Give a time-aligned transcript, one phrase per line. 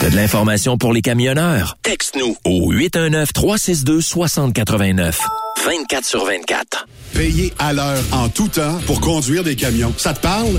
[0.00, 1.76] T'as de l'information pour les camionneurs?
[1.82, 5.18] Texte-nous au 819-362-6089.
[5.62, 6.86] 24 sur 24.
[7.12, 9.92] Payer à l'heure en tout temps pour conduire des camions.
[9.98, 10.58] Ça te parle?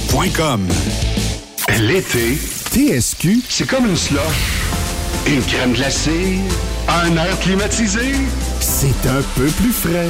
[1.79, 2.37] L'été,
[2.71, 4.19] TSQ, c'est comme une slush.
[5.27, 6.39] Une crème glacée,
[6.87, 8.13] un air climatisé.
[8.59, 10.09] C'est un peu plus frais.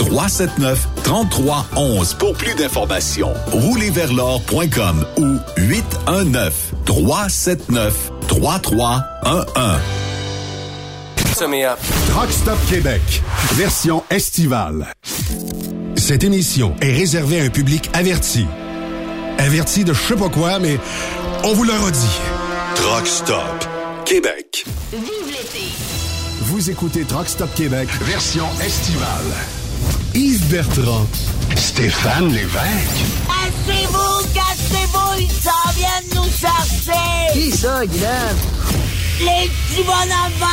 [0.00, 3.34] 379 3311 pour plus d'informations.
[3.52, 9.02] Roulerversl'or.com ou 819 379 3311.
[12.08, 13.00] Truck Stop Québec,
[13.52, 14.92] version estivale.
[15.96, 18.46] Cette émission est réservée à un public averti.
[19.38, 20.78] Averti de je sais pas quoi, mais
[21.44, 22.20] on vous le redit.
[22.74, 23.66] Truck Stop
[24.04, 24.64] Québec.
[24.92, 25.66] Vive l'été!
[26.40, 29.59] Vous écoutez Truck Stop Québec, version estivale.
[30.14, 31.06] Yves Bertrand,
[31.56, 37.32] Stéphane Lévesque, Cassez-vous, cassez-vous, ils s'en viennent nous chercher!
[37.32, 38.36] Qui ça, Guylaine?
[39.20, 40.48] Les petits bonhommes!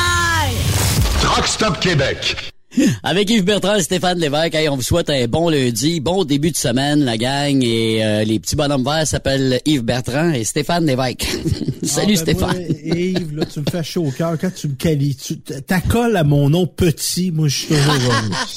[1.22, 2.54] Truck Stop Québec.
[3.04, 6.52] Avec Yves Bertrand et Stéphane Lévesque, hey, on vous souhaite un bon lundi, bon début
[6.52, 7.64] de semaine, la gang.
[7.64, 11.28] Et euh, les petits bonhommes verts s'appellent Yves Bertrand et Stéphane Lévesque.
[11.84, 12.58] Salut Ah, ben, Stéphane.
[12.58, 15.40] moi, Yves, là, tu me fais chaud au cœur quand tu me qualifies.
[15.40, 17.32] Tu t'accoles à mon nom petit.
[17.32, 18.14] Moi, je suis toujours...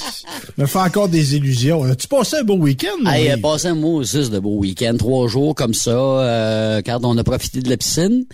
[0.58, 1.82] me fais encore des illusions.
[1.84, 3.08] As-tu passé un beau week-end?
[3.10, 6.98] Hey, euh, passé un mois aussi de beau week-end, trois jours comme ça, euh, quand
[7.04, 8.24] on a profité de la piscine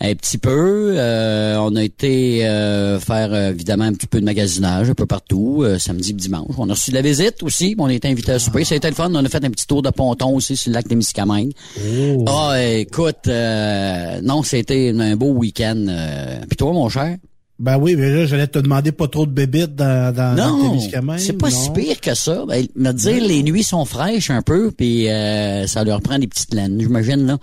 [0.00, 0.94] un petit peu.
[0.96, 5.06] euh, on a été euh, faire euh, évidemment un petit peu de magasinage un peu
[5.06, 6.54] partout, euh, samedi, et dimanche.
[6.58, 8.64] On a reçu de la visite aussi, on a été invité à souper.
[8.64, 9.10] Ça a été le fun.
[9.12, 11.52] On a fait un petit tour de ponton aussi sur le lac des Miscamingues.
[11.78, 12.24] Oh.
[12.28, 15.86] Ah, écoute, euh, non, c'était un beau week-end.
[15.88, 17.16] Euh, Puis toi, mon cher?
[17.60, 21.00] Ben oui, mais là, j'allais te demander pas trop de bébites dans, dans, dans tes
[21.00, 21.56] Non, c'est pas non?
[21.56, 22.44] si pire que ça.
[22.48, 26.26] Ben, me dire, les nuits sont fraîches un peu, puis euh, ça leur prend des
[26.26, 27.38] petites laines, j'imagine là.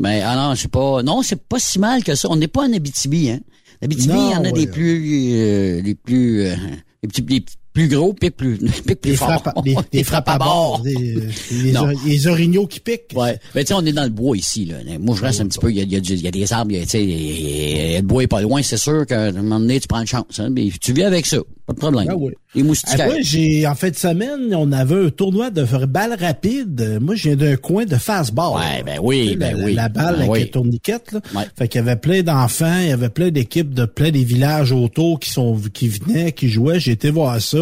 [0.00, 2.26] Mais alors, c'est pas, non, c'est pas si mal que ça.
[2.28, 3.38] On n'est pas en Abitibi, hein.
[3.80, 6.54] Abitibi, Non, il y en a des plus, euh, les plus, euh,
[7.02, 7.40] les petits, les
[7.72, 9.40] plus gros, plus, puis plus Des forts.
[9.40, 9.66] frappes,
[10.04, 10.82] frappes à bord.
[10.86, 10.90] Euh,
[11.50, 11.82] les, Non.
[11.82, 13.12] or- les orignaux qui piquent.
[13.14, 13.38] Ouais.
[13.54, 14.76] Ben, tu sais, on est dans le bois ici, là.
[15.00, 16.28] Moi, je reste un petit peu, il y a, il y a du- il y
[16.28, 19.32] a des arbres, y a, a- le bois est pas loin, c'est sûr qu'à un
[19.32, 20.48] moment donné, tu prends une chance, hein.
[20.50, 21.38] Mais tu vis avec ça.
[21.64, 22.06] Pas de problème.
[22.10, 22.32] Ah oui.
[22.56, 23.06] Les moustiquaires.
[23.08, 26.98] Ah, moi, j'ai, en fin de semaine, on avait un tournoi de balle rapide.
[27.00, 28.56] Moi, je viens d'un coin de fastball.
[28.56, 29.74] Ouais, ben oui, Tu sais, ben la, oui.
[29.74, 30.38] La balle Ben avec oui.
[30.40, 31.20] les tourniquettes, là.
[31.36, 31.44] Ouais.
[31.56, 34.72] Fait qu'il y avait plein d'enfants, il y avait plein d'équipes de plein des villages
[34.72, 36.80] autour qui sont, qui venaient, qui jouaient.
[36.80, 37.61] J'ai été voir ça.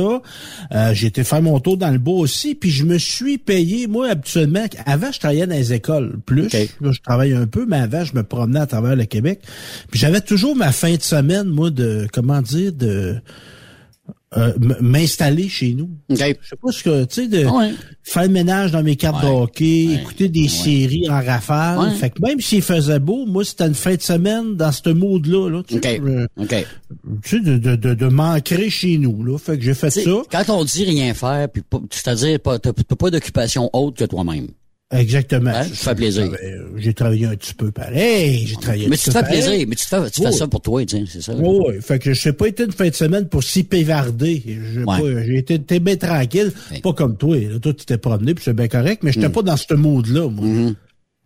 [0.72, 2.54] Euh, j'ai été faire mon tour dans le bois aussi.
[2.54, 6.18] Puis je me suis payé, moi, habituellement, avant, je travaillais dans les écoles.
[6.26, 9.40] Plus, là, je travaille un peu, mais avant, je me promenais à travers le Québec.
[9.90, 13.20] Puis j'avais toujours ma fin de semaine, moi, de, comment dire, de,
[14.36, 15.90] euh, m'installer chez nous.
[16.08, 16.18] OK.
[16.18, 17.72] Je sais pas ce que, tu sais, de Ouais.
[18.02, 19.94] faire le ménage dans mes cartes de hockey, Ouais.
[19.94, 21.90] écouter des séries en rafale.
[21.92, 25.48] Fait que même s'il faisait beau, moi, c'était une fin de semaine dans ce mood-là,
[25.50, 26.06] là, tu sais, OK.
[26.08, 26.66] euh, OK.
[27.24, 29.36] tu sais, de, de, de, de m'ancrer chez nous, là.
[29.38, 30.22] Fait que j'ai fait T'sais, ça.
[30.30, 34.48] Quand on dit rien faire, puis c'est-à-dire t'as pas d'occupation autre que toi-même.
[34.92, 35.50] Exactement.
[35.54, 35.64] Hein?
[35.72, 36.24] Ça fait plaisir.
[36.42, 38.44] Euh, J'ai travaillé un petit peu pareil.
[38.46, 39.42] J'ai travaillé un Mais petit tu te fais pareil.
[39.42, 41.32] plaisir, mais tu, fais, tu fais ça pour toi, c'est ça.
[41.36, 41.74] Oui, oui.
[41.80, 44.42] Fait que je pas été une fin de semaine pour s'y pévarder.
[44.74, 45.38] J'ai Ouais.
[45.38, 46.52] été, bien tranquille.
[46.72, 46.80] Ouais.
[46.80, 47.36] Pas comme toi.
[47.38, 47.58] Là.
[47.60, 50.72] Toi, tu t'es promené puis c'est bien correct, mais j'étais pas dans ce mood-là, moi.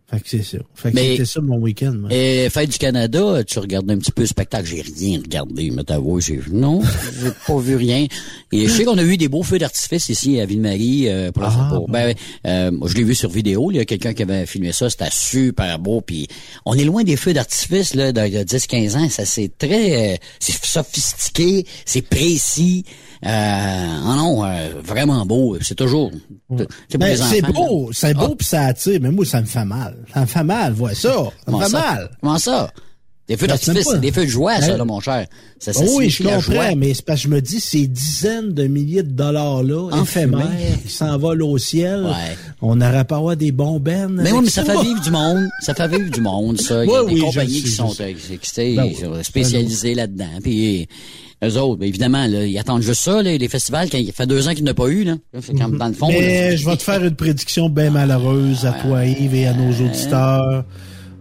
[0.07, 0.59] Fait que c'est ça.
[0.75, 2.09] Fait que c'était ça mon week-end, moi.
[2.13, 4.67] Et Fête du Canada, tu regardais un petit peu le spectacle.
[4.67, 6.81] J'ai rien regardé, mais t'avoues, j'ai non,
[7.23, 8.05] j'ai pas vu rien.
[8.51, 11.09] Et je sais qu'on a eu des beaux feux d'artifice ici à Ville-Marie.
[11.09, 12.13] Euh, pour, Ah, pour- ben,
[12.45, 13.71] euh, moi, je l'ai vu sur vidéo.
[13.71, 14.91] Il y a quelqu'un qui avait filmé ça.
[14.91, 16.01] C'était super beau.
[16.01, 16.27] Puis
[16.67, 19.09] on est loin des feux d'artifice là de, de 10-15 ans.
[19.09, 22.85] Ça c'est très, euh, c'est sophistiqué, c'est précis.
[23.25, 25.57] Euh, ah non, euh, vraiment beau.
[25.61, 26.11] C'est toujours.
[26.57, 28.35] C'est pour Ben, c'est beau, c'est beau Ah.
[28.37, 29.95] puis ça attire, mais moi ça me fait mal.
[30.13, 31.13] Ça me fait mal, vois ça.
[31.45, 32.09] Ça me fait mal.
[32.21, 32.71] Comment ça?
[33.27, 35.25] Des feux Ben, d'artifice, c'est des feux de joie, ça, Ben, là, mon cher.
[35.57, 38.67] Ça, ça oui, je comprends, mais c'est parce que je me dis ces dizaines de
[38.67, 40.45] milliers de dollars là, En éphémères,
[40.85, 42.03] qui s'envolent au ciel.
[42.03, 42.37] Ouais.
[42.61, 44.19] On n'aurait pas à avoir des bombennes.
[44.21, 45.47] Mais oui, mais ça fait vivre du monde.
[45.61, 46.85] Ça fait vivre du monde, ça.
[46.85, 49.23] Il y a Oui, des oui, compagnies qui sais, sont, euh, qui- Ben oui.
[49.23, 50.29] spécialisées là-dedans.
[50.43, 50.87] Puis
[51.43, 53.89] eux autres, ben, évidemment, là, ils attendent juste ça, là, les festivals.
[53.89, 55.15] Quand il fait deux ans qu'il n'y en a pas eu, là.
[55.59, 56.07] Comme dans le fond.
[56.07, 59.53] Mais là, je vais te faire une prédiction bien malheureuse à toi, Yves, et à
[59.53, 60.63] nos auditeurs.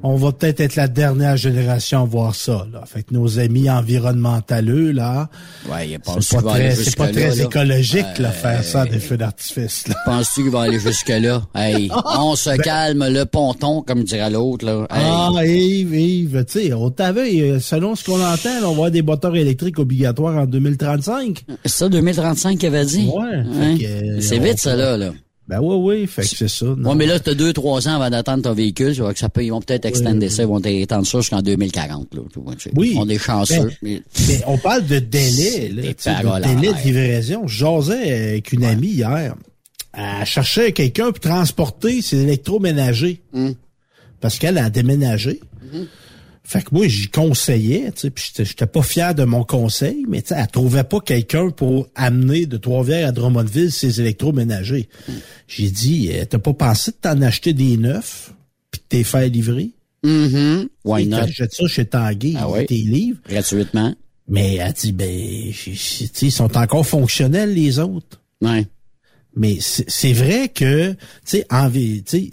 [0.06, 2.66] On va peut-être être la dernière génération à voir ça.
[2.70, 2.84] Là.
[2.86, 5.28] Fait que nos amis environnementaleux, là,
[5.70, 7.42] Ouais, c'est pas très, c'est pas très là?
[7.44, 9.84] écologique là, faire ça des feux d'artifice.
[10.04, 11.42] Penses-tu qu'il va aller jusque-là?
[11.54, 14.86] Hey, on se calme le ponton, comme dirait l'autre, là.
[14.90, 15.00] Hey.
[15.00, 18.68] Ben- Ah, Yves, Yves, tu sais, on t'avait, euh, selon ce qu'on entend, là, on
[18.68, 21.44] va avoir des moteurs électriques obligatoires en 2035.
[21.64, 23.08] C'est ça, 2035 qu'il avait dit?
[23.12, 23.76] Ouais, Hein?
[23.82, 25.12] euh, C'est on vite, ça, là, là.
[25.46, 26.64] Ben oui, oui, fait que c'est ça.
[26.64, 26.90] non.
[26.90, 29.28] Ouais, mais là, t'as deux, trois ans avant d'attendre ton véhicule, tu vois que ça
[29.28, 32.22] peut, ils vont peut-être extender ça, ils vont étendre ça jusqu'en 2040, là.
[32.76, 32.94] Oui.
[32.98, 33.70] On est chanceux.
[33.82, 37.46] Ben, Mais on parle de délai, là, de délai de livraison.
[37.46, 39.34] Je jasais avec une amie hier.
[39.92, 43.20] Elle cherchait quelqu'un pour transporter ses électroménagers.
[43.32, 43.52] Hmm.
[44.20, 45.40] Parce qu'elle a déménagé.
[46.46, 50.20] Fait que moi, j'y conseillais, tu sais, puis j'étais- pas fier de mon conseil, mais
[50.20, 54.88] tu sais, elle trouvait pas quelqu'un pour amener de Trois-Rivières à Drummondville ses électroménagers.
[55.48, 58.34] J'ai dit, euh, t'as pas pensé de t'en acheter des neufs,
[58.70, 59.70] puis de t'es faire livrer?
[60.04, 60.68] Mhm.
[60.84, 61.16] Why Tu not?
[61.20, 62.66] achètes ça chez Tanguy, Ah oui.
[62.66, 63.20] tes livres.
[63.26, 63.94] Gratuitement.
[64.28, 68.20] Mais elle dit, ben, tu sais, ils sont encore fonctionnels, les autres.
[68.42, 68.66] Ouais.
[69.36, 71.42] Mais c'est c'est vrai que, tu
[72.04, 72.30] sais,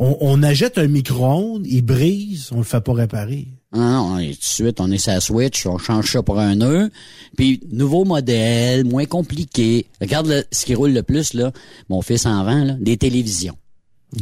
[0.00, 3.46] on, on achète un micro-ondes, il brise, on le fait pas réparer.
[3.72, 6.56] Ah non, et tout de suite, on est sa Switch, on change ça pour un
[6.56, 6.90] nœud.
[7.36, 9.86] Puis, nouveau modèle, moins compliqué.
[10.00, 11.52] Regarde le- ce qui roule le plus, là.
[11.88, 12.72] Mon fils en vend, là.
[12.80, 13.56] Des télévisions.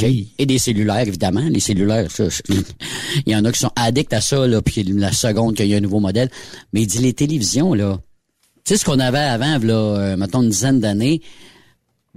[0.03, 0.35] Oui.
[0.39, 1.41] Et des cellulaires, évidemment.
[1.49, 2.25] Les cellulaires, ça,
[3.27, 5.73] il y en a qui sont addicts à ça, là, puis la seconde qu'il y
[5.75, 6.29] a un nouveau modèle.
[6.75, 7.99] Mais il dit les télévisions, là.
[8.65, 11.23] Tu sais ce qu'on avait avant, là, euh, mettons une dizaine d'années,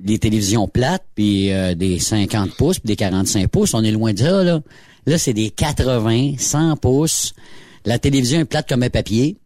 [0.01, 4.13] des télévisions plates, puis euh, des 50 pouces, puis des 45 pouces, on est loin
[4.13, 4.61] de ça, là.
[5.07, 7.33] Là, c'est des 80, 100 pouces.
[7.85, 9.37] La télévision est plate comme un papier.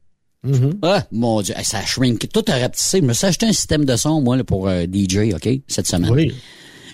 [0.82, 2.30] Ah, mon Dieu, ça a shrink.
[2.32, 3.00] Tout a rapetissé.
[3.00, 5.88] Je me suis acheté un système de son, moi, là, pour euh, DJ, OK, cette
[5.88, 6.12] semaine.
[6.12, 6.34] Oui.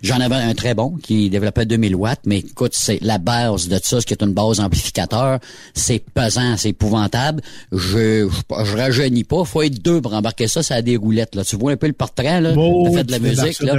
[0.01, 3.79] J'en avais un très bon qui développait 2000 watts, mais écoute, c'est la base de
[3.83, 5.39] ça, ce qui est une base amplificateur.
[5.73, 7.41] C'est pesant, c'est épouvantable.
[7.71, 9.43] Je, je, je rajeunis pas.
[9.45, 11.43] Faut être deux pour embarquer ça, ça a des roulettes, là.
[11.45, 12.53] Tu vois un peu le portrait, là?
[12.91, 13.73] Ça fait de la musique, là.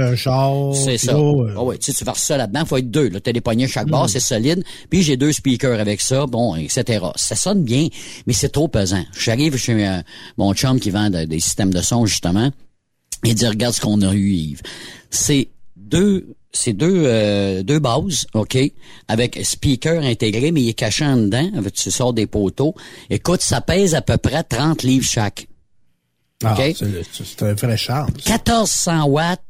[0.73, 1.13] C'est ça.
[1.13, 1.53] là, ouais.
[1.55, 3.09] Ouais, tu sais, tu verses ça là-dedans, faut être deux.
[3.09, 4.63] Là, t'as des poignées chaque barre, c'est solide.
[4.89, 7.05] Puis j'ai deux speakers avec ça, bon, etc.
[7.15, 7.87] Ça sonne bien,
[8.27, 9.03] mais c'est trop pesant.
[9.19, 10.01] J'arrive chez euh,
[10.37, 12.49] mon chum qui vend de- des systèmes de son, justement.
[13.25, 14.61] Il dit, regarde ce qu'on a eu, Yves.
[15.09, 15.47] C'est
[15.97, 18.57] deux, c'est deux, euh, deux bases, OK,
[19.07, 22.73] avec speaker intégré, mais il est caché en dedans, tu sors des poteaux.
[23.09, 25.47] Écoute, ça pèse à peu près 30 livres chaque.
[26.43, 28.11] Ah, c'est- un vrai charme.
[28.27, 29.41] 1400 watts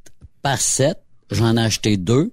[0.42, 1.00] par set.
[1.32, 2.32] J'en ai acheté deux.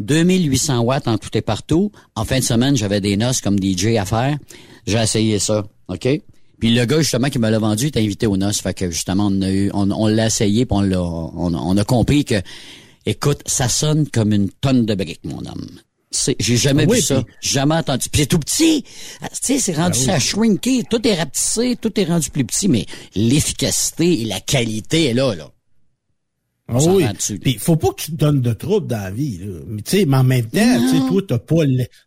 [0.00, 1.92] 2800 watts en tout et partout.
[2.16, 4.36] En fin de semaine, j'avais des noces comme DJ à faire.
[4.86, 5.64] J'ai essayé ça.
[5.88, 6.08] OK?
[6.58, 8.60] Puis le gars, justement, qui me l'a vendu, est invité aux noces.
[8.60, 11.76] Fait que, justement, on a eu, on, on l'a essayé puis on l'a, on, on
[11.76, 12.34] a compris que,
[13.06, 15.68] écoute, ça sonne comme une tonne de briques, mon homme.
[16.40, 17.22] J'ai jamais Oui, vu ça.
[17.40, 18.08] Jamais entendu.
[18.10, 18.84] Puis c'est tout petit.
[19.22, 20.82] Ah, Tu sais, c'est rendu ça shrinké.
[20.90, 21.76] Tout est rapetissé.
[21.80, 22.66] Tout est rendu plus petit.
[22.66, 25.50] Mais l'efficacité et la qualité est là, là.
[26.72, 27.04] Ah oui.
[27.40, 29.38] Puis faut pas que tu te donnes de troubles dans la vie.
[29.38, 29.58] Là.
[29.66, 31.62] Mais tu sais, mais en même temps, tu sais, toi, t'as pas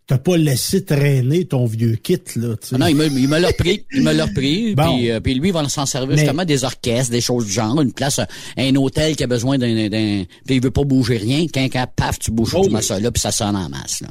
[0.07, 2.55] t'as pas laissé traîner ton vieux kit là.
[2.71, 4.75] Ah non, il me, il me l'a repris, il me l'a repris.
[4.75, 7.79] Puis, euh, puis lui, il va s'en servir justement des orchestres, des choses du genre,
[7.81, 8.19] une place,
[8.57, 11.45] un hôtel qui a besoin d'un, d'un, puis il veut pas bouger rien.
[11.53, 14.09] Quand, quand paf, tu bouges oh, tout là, puis ça sonne en masse là.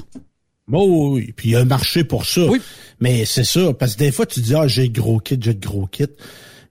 [0.69, 2.47] Bon, oh, oui, puis il y a un marché pour ça.
[2.47, 2.61] Oui.
[3.01, 5.53] Mais c'est ça, parce que des fois, tu dis, ah, j'ai le gros kit, j'ai
[5.53, 6.07] le gros kit.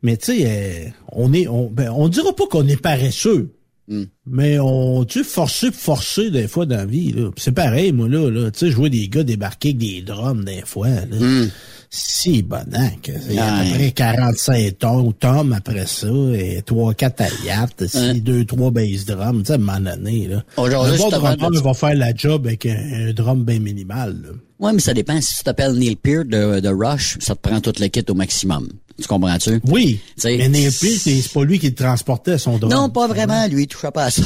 [0.01, 3.53] Mais tu sais, euh, on est, on, ben, on dira pas qu'on est paresseux.
[3.87, 4.03] Hmm.
[4.25, 7.31] Mais on, tu forcé, forcé des fois dans la vie, là.
[7.35, 8.51] C'est pareil, moi, là, là.
[8.51, 11.19] Tu sais, je vois des gars débarquer avec des drums des fois, là.
[11.19, 11.49] Mm.
[11.93, 12.63] Si bon,
[13.03, 17.21] que il y a à peu près 45 tonnes, tomes après ça, et 3, 4
[17.21, 20.43] aliates, si 2, 3 bass drums, tu sais, à un moment donné, là.
[20.55, 24.29] Aujourd'hui, le drummer va faire la job avec un, drum bien minimal, là.
[24.61, 25.19] Ouais, mais ça dépend.
[25.19, 28.13] Si tu t'appelles Neil Peart de, de Rush, ça te prend tout le kit au
[28.13, 28.69] maximum.
[29.01, 29.59] Tu comprends-tu?
[29.65, 29.99] Oui.
[30.23, 32.71] mais Neil Peart, c'est pas lui qui le transportait son drone.
[32.71, 33.47] Non, pas vraiment.
[33.47, 34.21] Lui, il touchait pas à ça.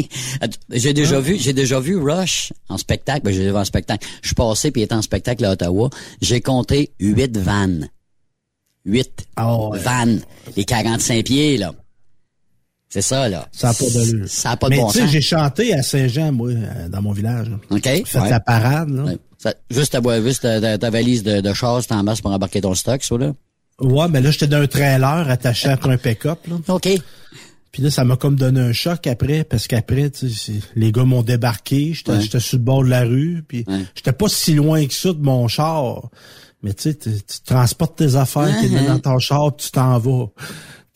[0.70, 3.20] j'ai déjà vu, j'ai déjà vu Rush en spectacle.
[3.22, 4.06] Ben, j'ai vu en spectacle.
[4.22, 5.90] Je suis passé puis il était en spectacle à Ottawa.
[6.22, 7.90] J'ai compté huit vannes.
[8.86, 10.22] Huit oh, vannes.
[10.56, 11.74] Les 45 pieds, là.
[12.96, 13.46] C'est ça, là.
[13.52, 15.10] Ça n'a pas de Ça n'a pas de bon sens.
[15.10, 17.48] j'ai chanté à Saint-Jean, moi, euh, dans mon village.
[17.68, 17.82] OK.
[17.84, 19.52] J'ai fait la parade, là.
[19.70, 23.02] juste ta, juste ta, ta, valise de, de chasse, t'en masse pour embarquer ton stock,
[23.04, 23.34] ça, là?
[23.82, 26.56] Ouais, mais là, j'étais dans un trailer attaché à un pick-up, là.
[26.68, 26.88] OK.
[27.70, 30.10] Puis là, ça m'a comme donné un choc après, parce qu'après,
[30.74, 34.54] les gars m'ont débarqué, j'étais sur le bord de la rue, puis j'étais pas si
[34.54, 36.08] loin que ça de mon char.
[36.62, 37.12] Mais tu sais, tu
[37.44, 40.28] transportes tes affaires, tu es dans ton char, tu t'en vas.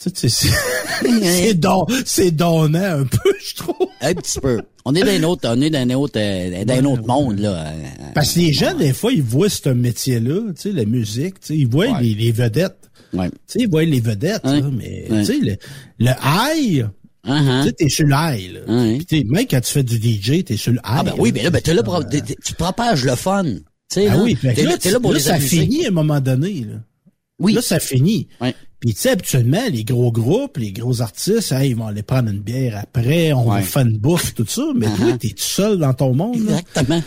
[0.00, 3.88] C'est don, c'est donnant un peu, je trouve.
[4.00, 4.62] Un petit peu.
[4.86, 7.74] On est d'un autre, on est d'un autre, euh, d'un autre monde là.
[8.14, 11.48] Parce que les gens, des fois, ils voient ce métier-là, tu sais, la musique, tu
[11.48, 12.90] sais, ils voient les, les, vedettes.
[13.12, 13.28] Ouais.
[13.28, 15.56] Tu sais, ils voient les vedettes, là, mais tu sais, le,
[15.98, 16.86] le high,
[17.22, 17.60] Uh-huh.
[17.60, 18.60] Tu sais, t'es sur l'ail, là.
[18.66, 20.80] Uh même quand tu fais du DJ, t'es sur l'ail.
[20.84, 23.44] Ah ben oui, mais là, ben t'es là pour, tu propages le fun.
[23.44, 26.64] Tu sais, ah oui, t'es là, là, pour là, ça finit à un moment donné,
[26.66, 26.76] là.
[27.40, 27.52] Oui.
[27.54, 28.28] Là, ça finit.
[28.40, 28.54] Ouais.
[28.80, 32.40] Puis tu sais, habituellement, les gros groupes, les gros artistes, ils vont aller prendre une
[32.40, 35.18] bière après, on va faire une bouffe, tout ça, mais toi, uh-huh.
[35.18, 36.36] t'es tout seul dans ton monde.
[36.36, 37.02] Exactement.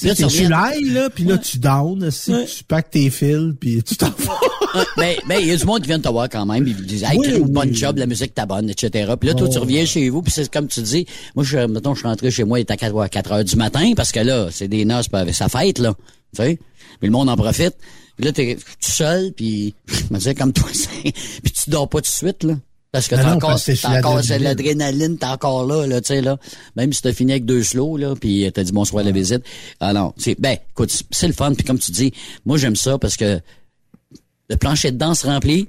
[0.00, 3.94] puis là, tu l'ail, là, puis là, tu down, tu packs tes fils, puis tu
[3.94, 4.84] t'en vas.
[4.96, 7.16] mais il y a du monde qui vient te voir quand même, ils disent, hey,
[7.16, 9.12] oui, bonne job, la musique t'a bonne, etc.
[9.18, 11.94] Puis là, toi, tu reviens chez vous, puis c'est comme tu dis, moi, je, mettons,
[11.94, 14.18] je suis rentré chez moi, il est à 4, 4 heures du matin, parce que
[14.18, 15.94] là, c'est des noces avec sa fête, là.
[16.34, 16.58] Tu sais?
[17.00, 17.76] Mais le monde en profite.
[18.16, 20.68] Puis là, t'es tout seul, puis je me disais comme toi,
[21.02, 22.54] puis tu dors pas tout de suite, là.
[22.92, 26.38] Parce que t'as encore, t'as encore l'adrénaline, t'es encore là, là, tu sais, là.
[26.76, 29.42] Même si t'as fini avec deux slows, là, puis t'as dit bonsoir à la visite.
[29.80, 32.12] Ah non, c'est, ben, écoute, c'est le fun, puis comme tu dis,
[32.44, 33.40] moi j'aime ça parce que
[34.48, 35.68] le plancher de danse rempli,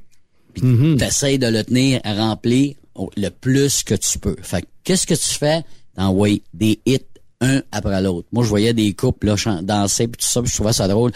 [0.54, 0.98] puis mm-hmm.
[0.98, 2.78] t'essayes de le tenir rempli
[3.18, 4.36] le plus que tu peux.
[4.44, 5.64] Fait qu'est-ce que tu fais?
[5.96, 7.00] T'envoies des hits
[7.46, 8.28] un après l'autre.
[8.32, 11.12] Moi, je voyais des couples là, danser puis tout ça, puis je trouvais ça drôle.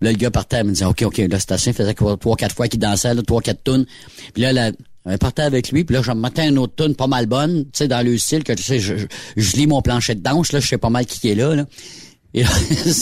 [0.00, 2.36] Là, le gars partait, il me disait, OK, OK, là, c'était assez, il faisait trois,
[2.36, 3.86] quatre fois qu'il dansait, là, trois, quatre tunes.
[4.32, 4.70] Puis là, là,
[5.06, 7.64] elle partait avec lui, puis là, je me mettais une autre tune pas mal bonne,
[7.64, 8.94] tu sais, dans le style que tu sais, je,
[9.36, 11.64] je, lis mon plancher de danse, là, je sais pas mal qui est là, là.
[12.32, 12.50] Et là,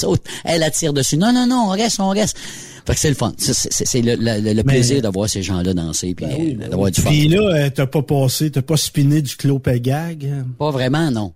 [0.44, 1.16] elle attire dessus.
[1.18, 2.38] Non, non, non, on reste, on reste.
[2.86, 3.34] Fait que c'est le fun.
[3.36, 7.02] C'est le, le, le plaisir de voir ces gens-là danser puis ben euh, d'avoir du
[7.02, 7.10] fun.
[7.10, 10.26] Puis là, euh, t'as pas passé, t'as pas spiné du clopégag?
[10.58, 11.34] Pas vraiment, non.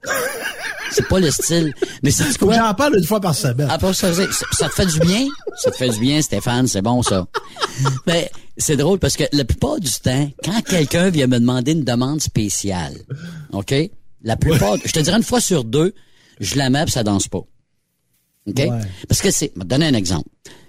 [0.92, 1.74] C'est pas le style.
[2.02, 2.54] Mais c'est quoi?
[2.54, 3.68] J'en parle une fois par semaine.
[3.70, 5.26] Ah, ça, ça, te fait du bien?
[5.56, 7.26] Ça te fait du bien, Stéphane, c'est bon, ça.
[8.06, 11.84] Mais c'est drôle parce que la plupart du temps, quand quelqu'un vient me demander une
[11.84, 12.94] demande spéciale,
[13.52, 13.74] OK?
[14.22, 15.94] La plupart, je te dirais une fois sur deux,
[16.40, 17.42] je la mets pis ça danse pas.
[18.46, 18.68] OK?
[19.08, 20.28] Parce que c'est, je vais te donner un exemple.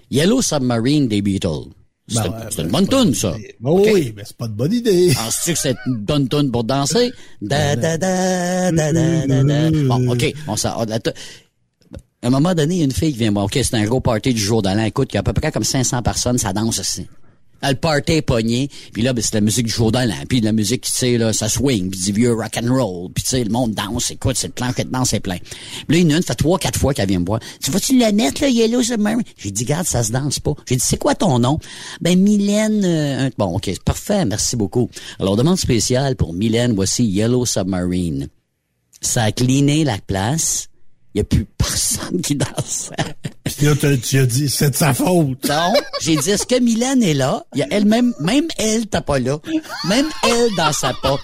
[0.10, 1.70] Yellow Submarine des Beatles.
[2.08, 3.34] C'est ben une bonne tune, ça.
[3.62, 5.14] Oui, mais c'est pas de bonne idée.
[5.16, 7.12] Penses-tu que c'est une bonne tune pour danser?
[7.42, 10.34] Da, da, da, da, da, da, Bon, OK.
[10.48, 13.46] On s'en, à un moment donné, il y a une fille qui vient voir.
[13.46, 14.84] OK, c'est un gros party du jour de l'an.
[14.84, 17.08] Écoute, il y a à peu près comme 500 personnes, ça danse aussi
[17.70, 18.70] le party pogné.
[18.92, 19.92] Puis là, ben, c'est la musique du an.
[20.28, 21.90] Puis la musique, tu sais, là, ça swing.
[21.90, 23.12] Puis du vieux rock and roll.
[23.14, 24.12] Puis tu sais, le monde danse.
[24.12, 25.38] Écoute, c'est le plan de danse, c'est plein.
[25.88, 27.40] Puis là, a une, fait trois, quatre fois qu'elle vient me voir.
[27.62, 29.24] Tu vas-tu la mettre, là, Yellow Submarine?
[29.38, 30.54] J'ai dit, garde, ça se danse pas.
[30.68, 31.60] J'ai dit, c'est quoi ton nom?
[32.02, 34.90] Ben, Mylène, euh, bon, ok, parfait, merci beaucoup.
[35.20, 38.28] Alors, demande spéciale pour Mylène, voici Yellow Submarine.
[39.02, 40.70] Ça a cleané la place.
[41.14, 42.90] Il n'y a plus personne qui danse.
[43.58, 45.48] Puis là, tu as dit, c'est de sa faute.
[45.48, 47.46] Non, j'ai dit, est-ce que Mylène est là?
[47.54, 49.38] Il y a elle-même, même elle, t'as pas là.
[49.88, 51.20] Même elle dans sa pas.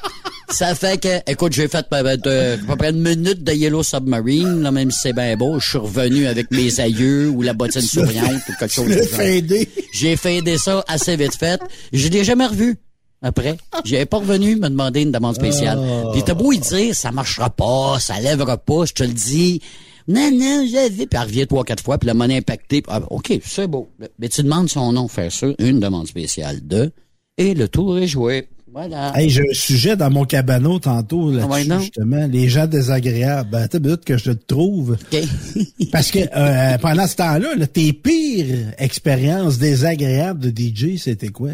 [0.52, 4.72] Ça fait que, écoute, j'ai fait à peu près une minute de Yellow Submarine, là,
[4.72, 5.60] même si c'est bien beau.
[5.60, 9.66] Je suis revenu avec mes aïeux ou la bottine souriante ou quelque chose de genre.
[9.94, 11.62] J'ai fêté ça assez vite fait.
[11.94, 12.78] Je l'ai jamais revu.
[13.22, 13.58] Après.
[13.86, 15.80] J'avais pas revenu me demander une demande spéciale.
[15.82, 16.12] Oh.
[16.14, 19.62] Puis t'as beau y dire, ça marchera pas, ça lèvera pas, je te le dis.
[20.08, 21.06] Non, non, j'avais.
[21.06, 22.84] Puis elle revient trois, quatre fois, puis la monnaie impactée.
[22.88, 23.90] Ah, OK, c'est beau.
[24.18, 26.92] Mais tu demandes son nom, faire ça, une demande spéciale, deux,
[27.38, 28.48] et le tour est joué.
[28.72, 29.14] Voilà.
[29.16, 32.28] Hey, j'ai un sujet dans mon cabanon tantôt là-dessus, Ah ouais, justement.
[32.28, 33.50] Les gens désagréables.
[33.50, 34.96] Ben, une minute que je te trouve.
[35.92, 41.50] Parce que euh, pendant ce temps-là, là, tes pires expériences désagréables de DJ, c'était quoi?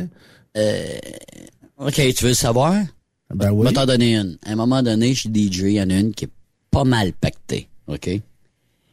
[1.77, 2.73] OK, tu veux le savoir?
[3.33, 3.67] Ben Je oui.
[3.67, 4.37] vais t'en donner une.
[4.45, 6.29] À un moment donné, je suis DJ, il y en a une qui est
[6.71, 7.67] pas mal pactée.
[7.87, 8.01] OK?
[8.01, 8.21] Puis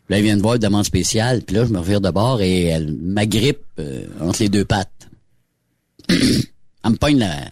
[0.09, 2.40] là, elle vient de voir une demande spéciale, puis là, je me revire de bord
[2.42, 5.09] et elle m'agrippe euh, entre les deux pattes.
[6.09, 7.45] elle me pogne la,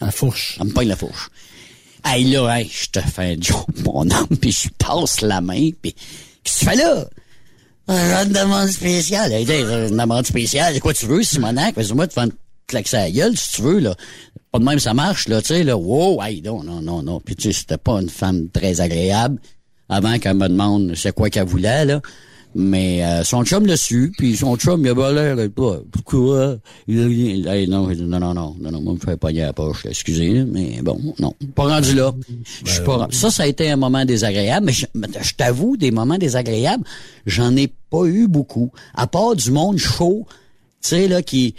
[0.00, 0.56] La fourche.
[0.60, 1.30] elle me pogne la fourche.
[2.04, 5.70] Hey là, hey, je te fais un joke, mon homme, puis je passe la main,
[5.80, 7.06] puis qu'est-ce que tu fais là?
[7.88, 9.32] Euh, Une demande spéciale.
[9.32, 11.74] Hey, hey, une demande spéciale, c'est quoi tu veux, Simonac?
[11.76, 12.32] Vas-y-moi, tu vas me
[12.66, 13.94] claquer la gueule si tu veux, là.
[14.56, 15.76] Pas de même ça marche, là, tu sais, là.
[15.76, 17.20] Wow, hey, non, non, non, non.
[17.20, 19.38] Puis tu sais, c'était pas une femme très agréable
[19.90, 22.00] avant qu'elle me demande c'est quoi qu'elle voulait, là.
[22.54, 26.56] Mais euh, son chum l'a su, puis son chum, il a pas l'air, pas, pourquoi?
[26.88, 27.46] Il.
[27.46, 30.42] Hey, non, non, non, non, non, non, moi, me faire pogner à la poche, excusez,
[30.44, 32.14] mais bon, non, pas rendu là.
[32.64, 35.34] Je suis pas rendu- Ça, ça a été un moment désagréable, mais je, mais je
[35.34, 36.84] t'avoue, des moments désagréables,
[37.26, 38.72] j'en ai pas eu beaucoup.
[38.94, 40.24] À part du monde chaud,
[40.82, 41.54] tu sais, là, qui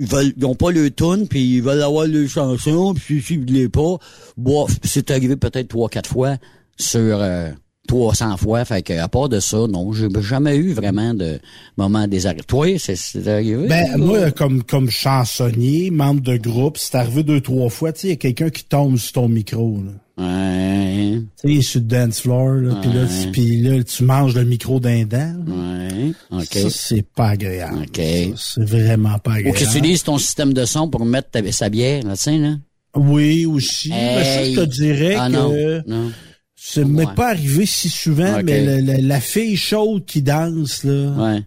[0.00, 3.44] ils veulent, ils ont pas le tune, puis ils veulent avoir le chanson, puis s'ils
[3.44, 3.98] ne pas,
[4.36, 6.36] bon, c'est arrivé peut-être trois, quatre fois
[6.78, 7.50] sur euh,
[7.86, 11.38] 300 fois, fait que à part de ça, non, j'ai jamais eu vraiment de
[11.76, 12.46] moment désagréable.
[12.46, 13.68] Toi, c'est arrivé?
[13.68, 18.06] Ben, moi, comme, comme chansonnier, membre de groupe, c'est arrivé deux, trois fois, tu sais,
[18.06, 19.92] il y a quelqu'un qui tombe sur ton micro, là.
[20.20, 24.34] Ouais, Tu sais, sur le dance floor, là, puis là, tu- puis là, tu manges
[24.34, 25.34] le micro d'un dent.
[25.46, 26.44] ouais, ok.
[26.52, 27.82] Ça, c'est pas agréable.
[27.82, 28.00] Ok.
[28.36, 29.58] Ça, C'est vraiment pas Ou agréable.
[29.58, 32.38] que tu utilises ton système de son pour mettre ta, sa bière, là, tu sais,
[32.38, 32.56] là.
[32.96, 33.90] Oui, aussi.
[33.90, 34.66] Ben, ça, je te Hey.
[34.68, 36.12] dirais Ah que non, non.
[36.56, 37.14] ça m'est Ouais.
[37.14, 41.42] pas arrivé si souvent, mais la, la- la fille chaude qui danse, là, Ouais.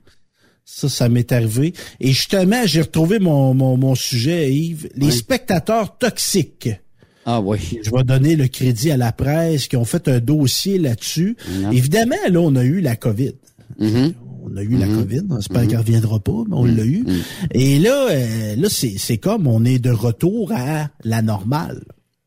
[0.66, 1.74] ça, ça m'est arrivé.
[2.00, 4.90] Et justement, j'ai retrouvé mon, mon, mon sujet, Yves.
[4.96, 6.70] Les spectateurs toxiques.
[7.26, 7.80] Ah oui.
[7.84, 11.38] Je vais donner le crédit à la presse qui ont fait un dossier là-dessus.
[11.72, 13.34] Évidemment, là, on a eu la COVID.
[13.80, 14.14] Mhm.
[14.46, 15.22] On a eu la COVID.
[15.30, 17.06] On espère qu'elle reviendra pas, mais on l'a eu.
[17.54, 21.84] Et là, euh, là, c'est comme on est de retour à la normale.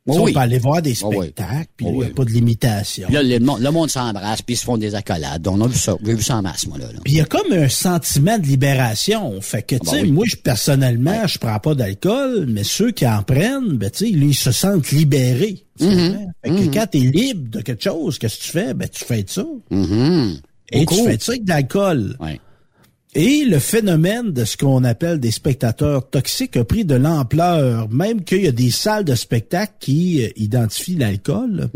[0.09, 0.31] Oh oui.
[0.31, 1.17] On peut aller voir des Oh oui.
[1.27, 2.13] spectacles, puis Oh il n'y a oui.
[2.15, 3.09] pas de limitation.
[3.11, 5.47] Là, le monde, le monde s'embrasse, puis ils se font des accolades.
[5.49, 5.97] On a vu ça.
[6.05, 6.87] J'ai vu ça en masse, moi, là.
[6.87, 7.01] là.
[7.05, 9.41] Puis il y a comme un sentiment de libération.
[9.41, 10.13] Fait que, tu bah sais, oui.
[10.13, 14.11] moi, je, personnellement, je prends pas d'alcool, mais ceux qui en prennent, ben, tu sais,
[14.11, 15.65] ils se sentent libérés.
[15.79, 16.33] comprends?
[16.45, 18.75] Fait que quand t'es libre de quelque chose, qu'est-ce que tu fais?
[18.75, 19.45] Ben, tu fais de ça.
[19.71, 20.37] Mhm.
[20.73, 22.17] Et tu fais de ça avec de l'alcool.
[22.21, 22.41] Ouais.
[23.19, 28.23] Et le phénomène de ce qu'on appelle des spectateurs toxiques a pris de l'ampleur, même
[28.23, 31.71] qu'il y a des salles de spectacle qui euh, identifient l'alcool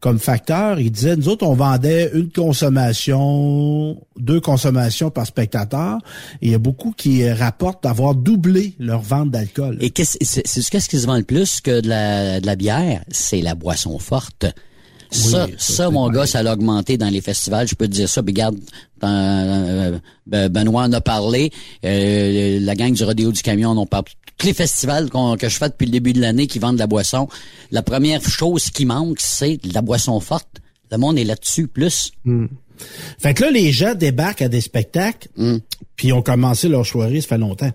[0.00, 0.80] comme facteur.
[0.80, 5.98] Ils disaient, nous autres, on vendait une consommation, deux consommations par spectateur.
[6.40, 9.76] Et il y a beaucoup qui euh, rapportent d'avoir doublé leur vente d'alcool.
[9.80, 12.56] Et qu'est-ce, c'est, c'est- qu'est-ce qui se vend le plus que de la, de la
[12.56, 13.04] bière?
[13.10, 14.46] C'est la boisson forte.
[15.10, 16.18] Ça, ça, mon vrai.
[16.18, 17.66] gars, ça a augmenté dans les festivals.
[17.68, 18.22] Je peux te dire ça.
[18.22, 18.56] Puis regarde,
[19.04, 21.50] euh, Ben- Benoît en a parlé.
[21.84, 24.08] Euh, la gang du Rodéo du Camion en ont parlé.
[24.38, 26.86] Tous les festivals que je fais depuis le début de l'année qui vendent de la
[26.86, 27.28] boisson,
[27.70, 30.48] la première chose qui manque, c'est de la boisson forte.
[30.90, 32.12] Le monde est là-dessus plus.
[33.18, 35.28] Fait que là, les gens débarquent à des spectacles,
[35.96, 37.70] puis ils ont commencé leur soirée, ça fait longtemps.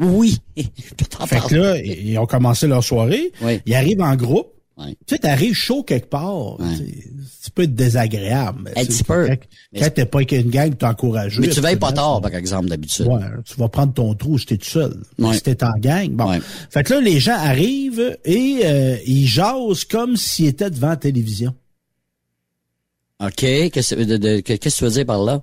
[0.00, 0.38] Oui.
[0.56, 3.30] Peux t'en Fait que là, ils ont commencé leur soirée.
[3.42, 3.60] Oui.
[3.66, 4.48] Ils arrivent en groupe.
[4.76, 4.96] Ouais.
[5.06, 6.58] Tu sais, t'arrives chaud quelque part.
[6.58, 6.66] Ouais.
[6.76, 8.72] tu peux être désagréable.
[8.74, 9.28] Un petit peu.
[9.78, 11.40] Quand, t'es pas avec une gang, t'es encouragé.
[11.40, 13.06] Mais tu veilles pas tard, par exemple, d'habitude.
[13.06, 15.00] Ouais, tu vas prendre ton trou si t'es tout seul.
[15.18, 15.34] Ouais.
[15.34, 16.40] Si t'es en gang, bon.
[16.70, 20.96] Fait que là, les gens arrivent et euh, ils jasent comme s'ils étaient devant la
[20.96, 21.54] télévision.
[23.20, 23.34] OK.
[23.36, 25.42] Qu'est-ce que tu veux dire par là?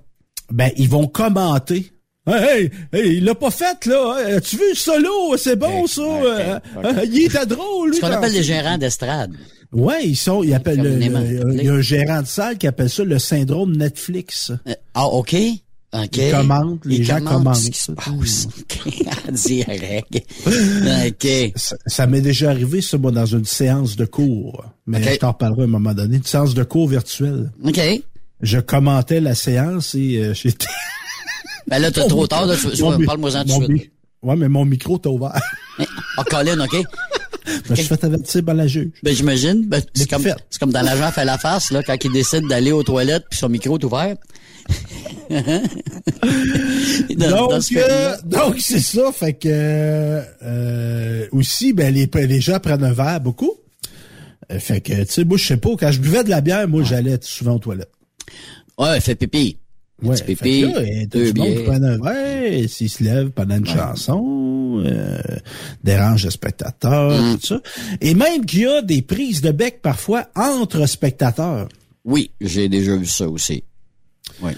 [0.50, 1.91] Ben, ils vont commenter.
[2.26, 4.16] Hey, hey, hey, il l'a pas fait, là.
[4.36, 5.36] As-tu vu le solo?
[5.36, 6.02] C'est bon, ça.
[6.02, 6.84] ok, Euh, ok.
[6.84, 7.96] euh, il était drôle, lui.
[7.96, 9.32] Ce qu'on appelle les gérants d'estrade.
[9.72, 12.90] Ouais, ils sont, ils appellent le, il y a un gérant de salle qui appelle
[12.90, 14.52] ça le syndrome Netflix.
[14.68, 15.34] Euh, Ah, OK.
[15.94, 16.16] OK.
[16.16, 17.72] Ils commentent, les gens commentent ce commentent.
[17.72, 18.48] qui se passe.
[18.60, 19.06] OK.
[19.28, 20.26] En direct.
[20.46, 21.52] OK.
[21.56, 24.64] Ça, ça m'est déjà arrivé, ça, moi, dans une séance de cours.
[24.86, 26.16] Mais je t'en reparlerai à un moment donné.
[26.18, 27.50] Une séance de cours virtuelle.
[27.64, 27.80] OK.
[28.42, 30.66] Je commentais la séance et euh, j'étais...
[31.68, 32.46] Ben là, t'as trop tard.
[32.46, 32.54] Là,
[33.06, 33.92] parle-moi-en tout de suite.
[34.22, 35.40] Ouais, mais mon micro t'a ouvert.
[36.16, 36.76] Ah, Colin, OK.
[37.66, 38.90] Je me suis fait avertir par la juge.
[39.02, 39.64] Ben, j'imagine.
[39.66, 42.70] Ben, c'est comme, c'est comme dans l'agent fait la face, là, quand il décide d'aller
[42.70, 44.16] aux toilettes puis son micro est ouvert.
[47.16, 49.48] Dans- dans donc, ce euh, donc c'est ça, fait que
[50.42, 53.52] euh, aussi, ben les, les gens prennent un verre beaucoup.
[54.52, 56.68] Euh, Fait que, tu sais, moi, je sais pas, quand je buvais de la bière,
[56.68, 57.90] moi, j'allais souvent aux toilettes.
[58.78, 59.58] Ouais, fait pipi.
[60.02, 61.70] Ouais, Petit pipi, là, deux bières.
[61.70, 65.18] un verre, se lève pendant une chanson, euh,
[65.84, 67.38] dérange le spectateur, Mm.
[67.38, 67.60] tout ça.
[68.00, 71.68] Et même qu'il y a des prises de bec parfois entre spectateurs.
[72.04, 73.62] Oui, j'ai déjà vu ça aussi.
[74.42, 74.52] Oui.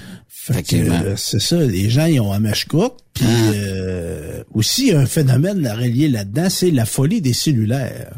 [0.50, 3.00] Euh, c'est ça, les gens, ils ont un mèche courte.
[3.14, 3.50] Puis Ah.
[3.54, 8.12] euh, aussi, un phénomène à relier là-dedans, c'est la folie des cellulaires.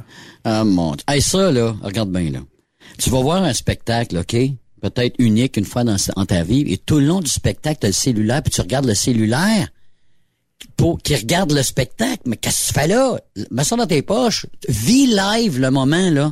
[0.45, 1.05] Ah mon Dieu.
[1.09, 2.41] Hey, ça, là, regarde bien, là.
[2.99, 4.37] Tu vas voir un spectacle, OK?
[4.83, 7.87] Peut-être unique une fois dans, dans ta vie, et tout le long du spectacle, tu
[7.87, 9.69] as le cellulaire, puis tu regardes le cellulaire
[10.77, 12.23] pour qui regarde le spectacle.
[12.27, 13.19] Mais qu'est-ce que tu fais là?
[13.51, 14.47] Mets ça dans tes poches.
[14.69, 16.31] Vis live le moment, là.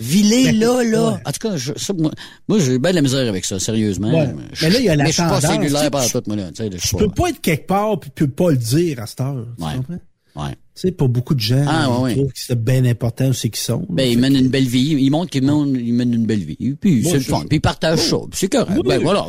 [0.00, 1.10] Vis-les là, là.
[1.12, 1.16] ouais.
[1.26, 2.12] En tout cas, je, ça, moi,
[2.46, 4.10] moi j'ai bien de la misère avec ça, sérieusement.
[4.12, 4.32] Ouais.
[4.52, 6.22] Je- Mais là, il y a la mais je suis pas tendance, cellulaire par tout,
[6.28, 6.52] moi, là.
[6.52, 9.06] Tu sais, je peux pas être quelque part puis tu peux pas le dire à
[9.06, 9.44] cette heure.
[9.58, 9.74] Tu Ouais.
[9.76, 9.98] comprends?
[10.38, 10.52] Ouais.
[10.74, 12.14] Tu sais, pour beaucoup de gens, Ah, ouais, ils ouais.
[12.14, 13.84] trouvent que c'est bien important c'est qu'ils sont.
[13.90, 14.96] Ben, ils Fait mènent une belle vie.
[15.00, 16.76] Ils montrent qu'ils mènent, ils mènent une belle vie.
[16.80, 17.40] Puis c'est le fun.
[17.48, 18.16] Puis ils partagent ça.
[18.30, 18.78] Puis c'est correct.
[18.86, 19.26] Ben voilà.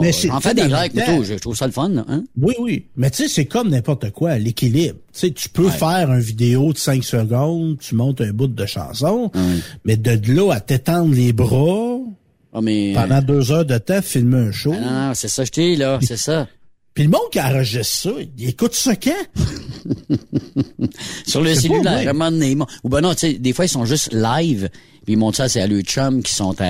[0.00, 1.22] Mais c'est- tu sais, des temps- tout.
[1.24, 2.24] Je trouve ça le fun, là, hein?
[2.36, 2.86] Oui, oui.
[2.96, 4.98] Mais tu sais, c'est comme n'importe quoi, l'équilibre.
[5.12, 8.66] Tu sais, tu peux faire une vidéo de 5 secondes, tu montes un bout de
[8.66, 9.30] chanson,
[9.84, 11.98] mais de là à t'étendre les bras
[12.52, 12.92] Ah, mais.
[12.94, 14.72] pendant deux heures de temps, filmer un show.
[14.74, 16.00] Ah, non, non, c'est ça, je t'ai, là.
[16.02, 16.48] C'est ça.
[16.94, 19.12] Puis le monde qui enregistre ça, il écoute ça quand?
[21.26, 22.54] Sur le cellulaire, à un moment donné.
[22.54, 24.68] Bon, Ou ben non, tu sais, des fois, ils sont juste live.
[25.04, 26.66] Puis ils montrent ça, c'est à leur chum qui sont à,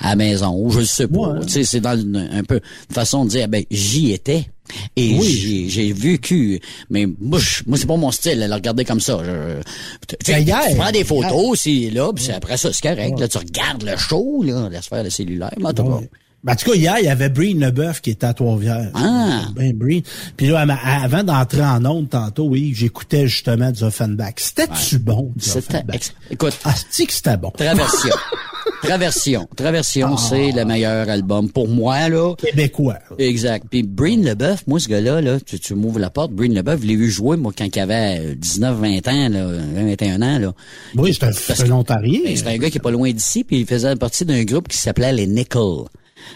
[0.00, 0.54] à la maison.
[0.58, 1.18] Ou je sais pas.
[1.30, 1.46] Ouais.
[1.46, 2.56] Tu sais, c'est dans une- un peu
[2.88, 4.46] une façon de dire, ben, j'y étais.
[4.96, 5.28] Et Oui.
[5.28, 6.58] j'ai- j'ai vécu.
[6.90, 9.20] Mais moi, moi c'est pas mon style, là, le regarder comme ça.
[9.24, 9.60] Je-
[10.24, 13.18] tu, Ben, hier, tu prends des photos, c'est là, puis après ça, c'est correct.
[13.20, 15.52] Là, tu regardes le show, là, laisse faire le cellulaire.
[15.58, 15.68] Mais
[16.46, 16.54] en tout cas, Ouais.
[16.54, 18.90] Ben, en tout cas, hier, il y avait Breen Leboeuf qui était à Trois-Rivières.
[18.94, 19.42] Ah.
[19.54, 20.02] Ben, Breen.
[20.36, 24.34] Puis là, avant d'entrer en onde tantôt, oui, j'écoutais justement du Offenbach.
[24.36, 25.76] C'était-tu bon, du c'était...
[25.76, 26.00] Offenbach?
[26.30, 27.50] Écoute, Ah, que c'était bon?
[27.50, 28.10] Traversion.
[28.82, 29.48] Traversion.
[29.56, 32.34] Traversion, c'est le meilleur album pour moi, là.
[32.36, 32.98] Québécois.
[33.18, 33.66] Exact.
[33.70, 36.86] Puis Breen Leboeuf, moi, ce gars-là, là, tu, tu m'ouvres la porte, Breen Leboeuf, je
[36.86, 40.38] l'ai vu jouer, moi, quand il avait euh, 19, 20 ans, là, 20, 21 ans,
[40.38, 40.52] là.
[40.96, 42.20] Oui, c'est un, un Ontarien.
[42.36, 44.76] C'est un gars qui est pas loin d'ici, puis il faisait partie d'un groupe qui
[44.76, 45.86] s'appelait les Nichols.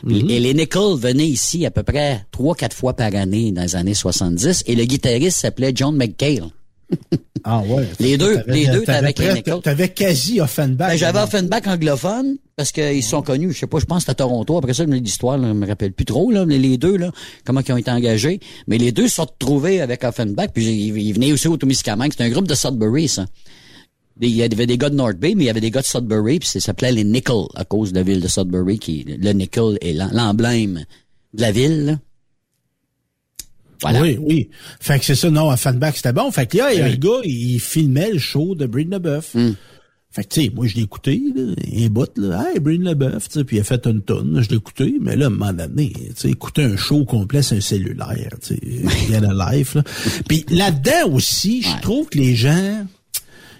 [0.04, 0.30] Mhm.
[0.30, 3.76] Et les Nichols venaient ici à peu près trois, quatre fois par année dans les
[3.76, 6.48] années 70, et le guitariste s'appelait John McGale.
[7.44, 7.86] Ah ouais.
[8.00, 9.12] Les deux- les deux, t'avais.
[9.12, 10.90] T'avais quasi Offenbach.
[10.90, 11.20] Ben, j'avais.
[11.20, 13.52] Offenbach anglophone parce qu'ils sont connus.
[13.52, 14.58] Je sais pas, je pense que c'était à Toronto.
[14.58, 17.12] Après ça, l'histoire, je me rappelle plus trop, là, les deux, là,
[17.44, 18.40] comment ils ont été engagés.
[18.66, 22.10] Mais les deux se sont retrouvés avec Offenbach, puis ils, venaient aussi au Témiscamingue.
[22.10, 23.26] C'était un groupe de Sudbury, ça.
[24.20, 25.86] Il y avait des gars de North Bay, mais il y avait des gars de
[25.86, 29.32] Sudbury, puis ça s'appelait les Nichols, à cause de la ville de Sudbury, qui, le
[29.32, 30.84] nickel est l'em- l'emblème
[31.34, 31.98] de la ville, là.
[33.80, 34.02] Voilà.
[34.02, 34.48] Oui, oui.
[34.80, 36.30] Fait que c'est ça, non, Offenbach, c'était bon.
[36.32, 39.34] Fait que là, il y a le gars, il filmait le show de Breen Leboeuf.
[39.34, 39.52] Hmm.
[40.10, 41.52] Fait que, tu sais, moi, je l'ai écouté, là,
[41.84, 42.46] un bout, là.
[42.52, 45.14] Hey, Breen Leboeuf, tu sais, puis il a fait une tonne, je l'ai écouté, mais
[45.14, 48.54] là, à un moment donné, tu sais, écouter un show complet, c'est un cellulaire, tu
[48.56, 49.84] sais, il y a la life, là.
[50.26, 52.84] Puis là-dedans aussi, je trouve que les gens,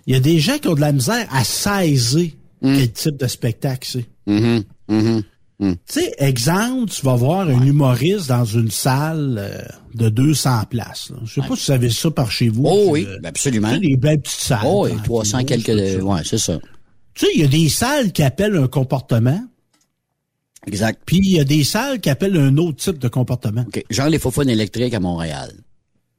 [0.08, 2.74] il y a des gens qui ont de la misère à saisir Hmm.
[2.76, 4.06] quel type de spectacle c'est.
[4.26, 5.22] Mhm, mhm.
[5.60, 9.60] Tu sais, exemple, tu vas voir un humoriste dans une salle euh,
[9.94, 11.10] de 200 places.
[11.10, 11.18] Là.
[11.24, 12.64] Je sais pas si vous savez ça par chez vous.
[12.66, 13.76] Oh oui, euh, ben absolument.
[13.78, 14.58] des belles petites salles.
[14.64, 15.66] Oh oui, tranquilles, 300 quelques,
[16.00, 16.04] ça.
[16.04, 16.58] ouais, c'est ça.
[17.14, 19.40] Tu sais, il y a des salles qui appellent un comportement,
[20.66, 21.00] Exact.
[21.06, 23.64] puis il y a des salles qui appellent un autre type de comportement.
[23.68, 23.84] OK.
[23.88, 25.52] Genre les faux électriques à Montréal.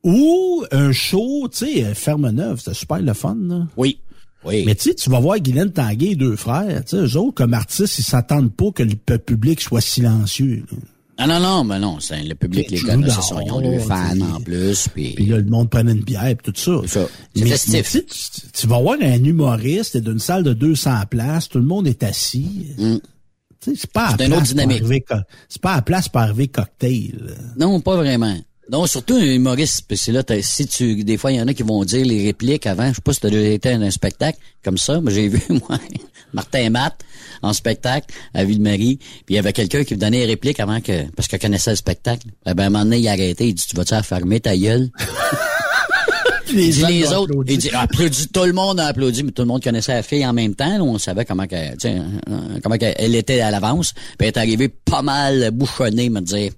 [0.04, 3.68] Ou un show, tu sais, euh, Ferme-Neuve, c'était super le fun, là.
[3.76, 4.00] Oui.
[4.46, 4.64] Oui.
[4.66, 7.36] Mais tu sais, tu vas voir Guylaine Tanguay et deux frères, tu sais, eux autres,
[7.36, 10.64] comme artistes, ils s'attendent pas que le public soit silencieux.
[10.72, 10.78] là.
[11.22, 13.42] Ah non, non, mais non, c'est le public, les gars, c'est ça.
[13.46, 15.16] Ils ont deux fans en plus, puis...
[15.16, 16.80] Puis là, le monde prenait une bière et tout ça.
[16.84, 17.08] C'est ça.
[17.36, 18.06] C'est Mais, mais
[18.54, 22.04] tu vas voir un humoriste et d'une salle de 200 places, tout le monde est
[22.04, 22.68] assis.
[22.78, 22.96] Mm.
[23.60, 25.06] C'est pas à C'est place pour arriver
[25.50, 27.36] C'est pas à place pour arriver cocktail.
[27.58, 28.38] Non, pas vraiment.
[28.72, 31.54] Non, surtout humoriste, parce que là, t'as- si tu, des fois, il y en a
[31.56, 32.90] qui vont dire les répliques avant.
[32.90, 35.42] Je sais pas si t'as déjà été à un spectacle comme ça, mais j'ai vu,
[35.50, 35.80] moi,
[36.34, 37.02] Martin et Matt
[37.42, 40.82] en spectacle à Ville-Marie, puis il y avait quelqu'un qui me donnait les répliques avant
[40.82, 42.28] que, parce qu'il connaissait le spectacle.
[42.46, 44.56] Eh ben, à un moment donné, il a arrêté, il dit, tu vas-tu fermer ta
[44.56, 44.90] gueule?
[46.52, 47.54] Les, Il dit gens les autres, applaudi.
[47.54, 50.26] il dit applaudit, tout le monde a applaudi, mais tout le monde connaissait la fille
[50.26, 50.78] en même temps.
[50.80, 51.96] là, on savait comment qu'elle, sais,
[52.28, 53.94] euh, comment qu'elle elle était à l'avance.
[53.94, 56.52] Puis elle est arrivée pas mal bouchonnée, me dire.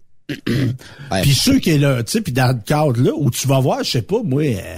[1.12, 1.22] Ouais.
[1.22, 3.60] Puis ceux qui est là, tu sais, puis dans le cadre là, où tu vas
[3.60, 4.78] voir, je sais pas, moi, euh,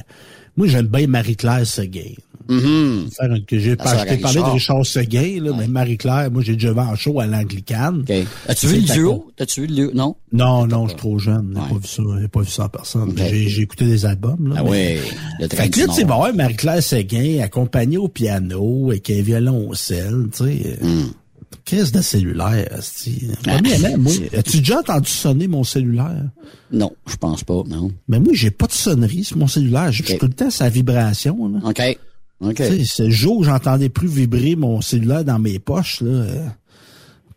[0.58, 2.14] moi j'aime bien Marie-Claire Seguin.
[2.48, 4.86] Faire que j'ai je t'ai parlé de Richard.
[4.86, 8.02] Seguin, là, mais Marie-Claire, moi, j'ai déjà vu en show à l'Anglicane.
[8.02, 8.28] OK.
[8.48, 9.32] As-tu vu le duo?
[9.38, 9.92] T'as-tu vu le duo?
[9.94, 10.16] Non?
[10.32, 11.54] Non, non, je suis trop jeune.
[11.56, 12.04] J'ai pas vu ça.
[12.22, 13.14] J'ai pas vu ça en personne.
[13.18, 14.56] J'ai, écouté des albums, là.
[14.60, 15.00] Ah mais-
[15.40, 15.48] oui.
[15.50, 20.28] Fait que là, tu sais, bon, ouais, Marie-Claire Séguin, accompagnée au piano, avec un violoncelle,
[20.36, 20.78] tu sais.
[20.82, 21.12] Hmm.
[21.66, 23.28] Qu'est-ce de cellulaire, asti?
[23.98, 26.24] Moi, as-tu déjà entendu sonner mon cellulaire?
[26.72, 27.92] Non, je pense pas, non.
[28.08, 29.92] Mais moi, j'ai pas de sonnerie sur mon cellulaire.
[29.92, 31.60] Je suis tout le temps sa vibration, là.
[31.64, 31.98] OK.
[32.42, 32.56] OK.
[32.56, 36.26] Tu sais, ce jour où j'entendais plus vibrer mon cellulaire dans mes poches, là,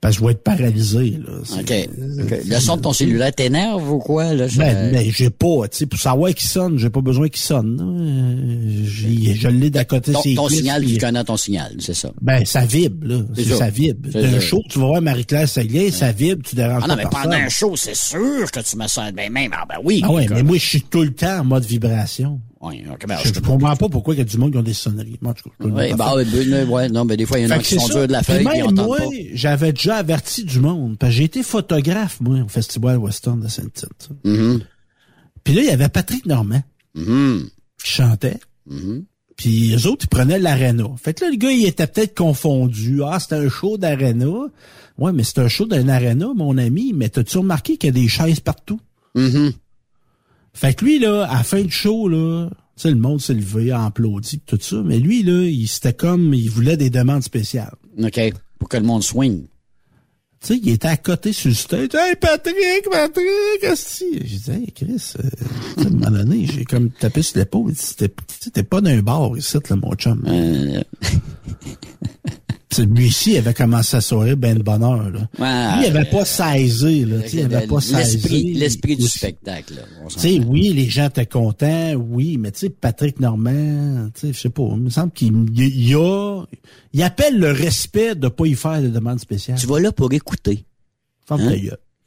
[0.01, 1.33] parce que je vais être paralysé, là.
[1.45, 1.89] C'est- OK.
[2.25, 2.35] OK.
[2.47, 4.49] Le son de ton cellulaire t'énerve ou quoi, là?
[4.49, 7.41] ça- Ben, ben, j'ai pas, tu sais, pour savoir qu'il sonne, j'ai pas besoin qu'il
[7.43, 7.81] sonne.
[7.81, 11.95] Euh, j'ai- je l'ai d'à côté ton, ton signal, puis- tu connais ton signal, c'est
[11.95, 12.11] ça.
[12.21, 13.21] Ben, ça vibre, là.
[13.35, 13.57] C'est ça.
[13.57, 14.09] ça vibre.
[14.11, 17.03] D'un show, tu vas voir Marie-Claire Seguin, ça vibre, tu déranges Ah non, pas mais
[17.11, 17.23] personne.
[17.31, 19.51] pendant un show, c'est sûr que tu me sens ben même.
[19.55, 20.01] Ah ben oui.
[20.05, 22.41] Ah ouais, mais moi, je suis tout le temps en mode vibration.
[23.07, 25.19] Ben, Je, je comprends pas pourquoi il y a du monde qui ont des sonneries.
[25.21, 26.15] Moi, je bah, faire.
[26.15, 28.23] ouais, ouais, non, ben, des fois, il y en a qui sont durs de la
[28.23, 28.99] feuille, même moi,
[29.35, 30.97] j'avais déjà averti du monde.
[30.99, 34.09] Parce que j'ai été photographe, moi, au Festival Western de Saint-Tite.
[34.25, 34.61] Mhm.
[35.45, 36.63] Puis là, il y avait Patrick Normand
[36.95, 37.49] Mhm.
[37.83, 38.41] qui chantait.
[38.69, 39.05] Mhm.
[39.37, 40.85] Puis eux autres, ils prenaient l'aréna.
[40.97, 43.03] Fait que là, le gars, il était peut-être confondu.
[43.05, 44.27] Ah, c'était un show d'aréna.
[44.99, 46.93] Ouais, mais c'est un show d'un aréna, mon ami.
[46.95, 48.81] Mais t'as-tu remarqué qu'il y a des chaises partout?
[50.57, 53.35] Fait que lui, là, à la fin du show, là, tu sais, le monde s'est
[53.35, 54.77] levé, a applaudi, tout ça.
[54.83, 57.75] Mais lui, là, il c'était comme, il voulait des demandes spéciales.
[58.03, 58.19] OK.
[58.59, 59.49] Pour que le monde swing.
[60.41, 61.89] Tu sais, il était à côté sur le stage.
[61.93, 63.27] Hey, Patrick, Patrick,
[63.61, 65.29] qu'est-ce que J'ai dit, hey, Chris, euh,
[65.77, 67.75] à un moment donné, j'ai comme tapé sur l'épaule.
[68.55, 70.25] T'es pas d'un bar ici, là, mon chum.
[70.27, 70.81] Euh,
[72.69, 75.21] Tu sais, lui ici, il avait commencé sa soirée ben de bonheur, là.
[75.39, 77.23] Ouais, lui, il avait euh, pas saisi, là.
[77.23, 78.17] Tu sais, il avait pas saisi.
[78.17, 79.83] L'esprit, l'esprit du spectacle, là.
[80.05, 80.49] On Tu sais, s'entend.
[80.51, 84.51] oui, les gens étaient contents, oui, mais tu sais, Patrick Normand, tu sais, je sais
[84.51, 86.43] pas, il me semble qu'il il y a,
[86.93, 89.59] il appelle le respect de pas y faire de demandes spéciales.
[89.59, 90.65] Tu vas là pour écouter.
[91.25, 91.55] Ferme Hein?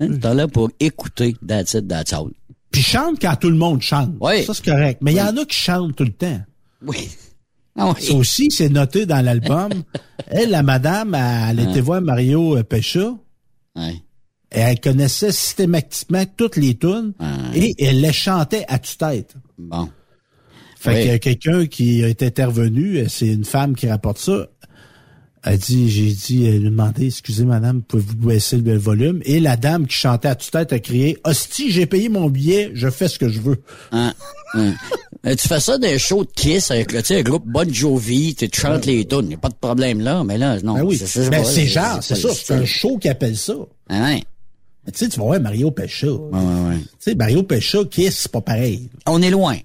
[0.02, 0.08] Hein?
[0.22, 2.32] Tu es là pour écouter That's it, that's all.
[2.72, 4.12] Puis chante quand tout le monde chante.
[4.19, 4.43] Oui.
[4.43, 5.00] Ça, c'est correct.
[5.02, 6.39] Mais il y en a qui chantent tout le temps.
[6.86, 7.10] Oui.
[7.77, 8.19] Ah Ça oui.
[8.19, 9.69] aussi, c'est noté dans l'album.
[10.27, 13.13] elle, la madame, elle, elle était voir Mario euh, Pécha.
[13.75, 13.95] Ouais.
[14.51, 17.13] Et elle connaissait systématiquement toutes les tunes.
[17.19, 17.60] Ouais.
[17.60, 19.36] Et elle les chantait à tue-tête.
[19.58, 19.89] Bon.
[20.77, 20.95] Fait Oui.
[21.01, 24.47] qu'il y a quelqu'un qui est intervenu, euh, c'est une femme qui rapporte ça.
[25.43, 29.21] Elle dit, j'ai dit, elle lui a demandé, excusez madame, pouvez-vous baisser le volume?
[29.23, 32.89] Et la dame qui chantait à tue-tête a crié, hostie, j'ai payé mon billet, je
[32.89, 33.58] fais ce que je veux.
[33.93, 34.13] Hein?
[34.56, 34.73] Hein?
[35.25, 38.49] Euh, tu fais ça des shows de Kiss avec le, le groupe Bon Jovi, tu
[38.49, 40.73] te chantes les tunes, y a pas de problème là, mais là, non.
[40.75, 40.97] Ben oui.
[40.97, 43.54] c'est- Ben, genre, c'est ça, c'est un show qui appelle ça.
[43.89, 44.23] Ah ouais.
[44.86, 46.08] Mais tu sais, tu vas voir Mario Pécha.
[46.08, 46.78] Ouais, ouais, ouais.
[46.80, 48.89] Tu sais, Mario Pécha, Kiss, c'est pas pareil.
[49.06, 49.58] On est loin.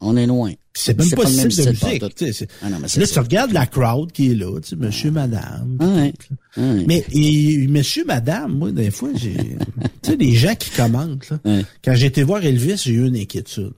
[0.00, 0.52] On est loin.
[0.72, 2.48] C'est même pas, pas le le même style de musique.
[2.62, 3.06] Ah non, là, ça.
[3.06, 5.76] tu regardes la crowd qui est là, tu sais, monsieur, madame.
[5.80, 6.12] Ah ouais.
[6.56, 6.84] Ah ouais.
[6.86, 9.34] Mais et, monsieur, madame, moi, des fois, j'ai...
[10.02, 11.38] tu sais, les gens qui commentent, là.
[11.44, 11.64] Ouais.
[11.84, 13.72] Quand j'ai été voir Elvis, j'ai eu une inquiétude.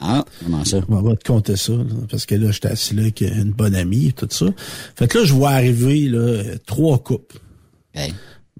[0.00, 0.80] Ah, comment ça?
[0.88, 3.74] On va te compter ça, là, parce que là, j'étais assis là avec une bonne
[3.74, 4.46] amie, tout ça.
[4.94, 7.38] Fait que là, je vois arriver, là, trois couples.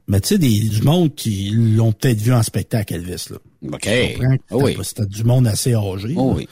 [0.08, 3.36] Mais tu sais, des, du monde qui l'ont peut-être vu en spectacle, Elvis, là.
[3.72, 3.80] OK.
[3.82, 4.36] Tu comprends?
[4.50, 4.76] Ah oui.
[4.82, 6.14] C'était- du monde assez âgé.
[6.16, 6.48] Oh oui.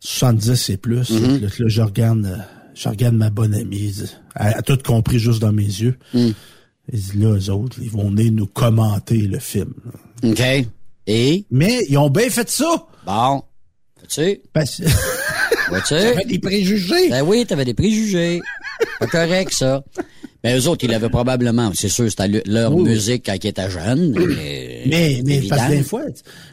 [0.00, 1.10] 70 et plus.
[1.10, 3.94] Là, là, je regarde, je regarde ma bonne amie.
[4.36, 5.96] Elle a tout compris juste dans mes yeux.
[6.14, 6.30] Mm.
[6.92, 9.74] Elle dit, là, eux autres, ils vont venir nous commenter le film.
[10.22, 10.42] OK.
[11.06, 11.44] Et?
[11.50, 12.86] Mais ils ont bien fait ça!
[13.06, 13.42] Bon.
[14.08, 14.80] Tu Parce
[15.68, 15.94] vois-tu?
[15.94, 17.10] avait des préjugés.
[17.10, 18.40] Ben oui, t'avais des préjugés.
[18.98, 19.84] Pas correct, ça.
[20.42, 23.48] Ben, eux autres, ils l'avaient probablement, c'est sûr, c'était le- leur Oui, musique quand ils
[23.48, 24.12] étaient jeunes.
[24.18, 26.02] Mais, Mais, mais parce que des fois,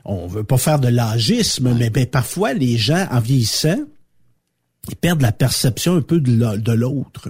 [0.03, 3.77] on veut pas faire de l'âgisme, mais ben, parfois, les gens, en vieillissant,
[4.89, 7.29] ils perdent la perception un peu de la- de l'autre.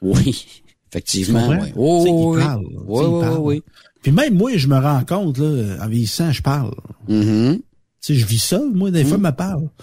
[0.00, 0.46] Oui,
[0.90, 1.48] effectivement.
[1.48, 1.68] Oui.
[1.76, 2.76] Oh, ils oui, parlent, oui.
[2.86, 3.38] Oui, ils oui, parlent.
[3.38, 3.62] oui.
[4.02, 6.72] Puis même moi, je me rends compte, là, en vieillissant, je parle.
[7.08, 7.58] Mhm.
[7.58, 7.62] Tu
[8.00, 9.68] sais, je vis seul, moi, des fois, je me parle.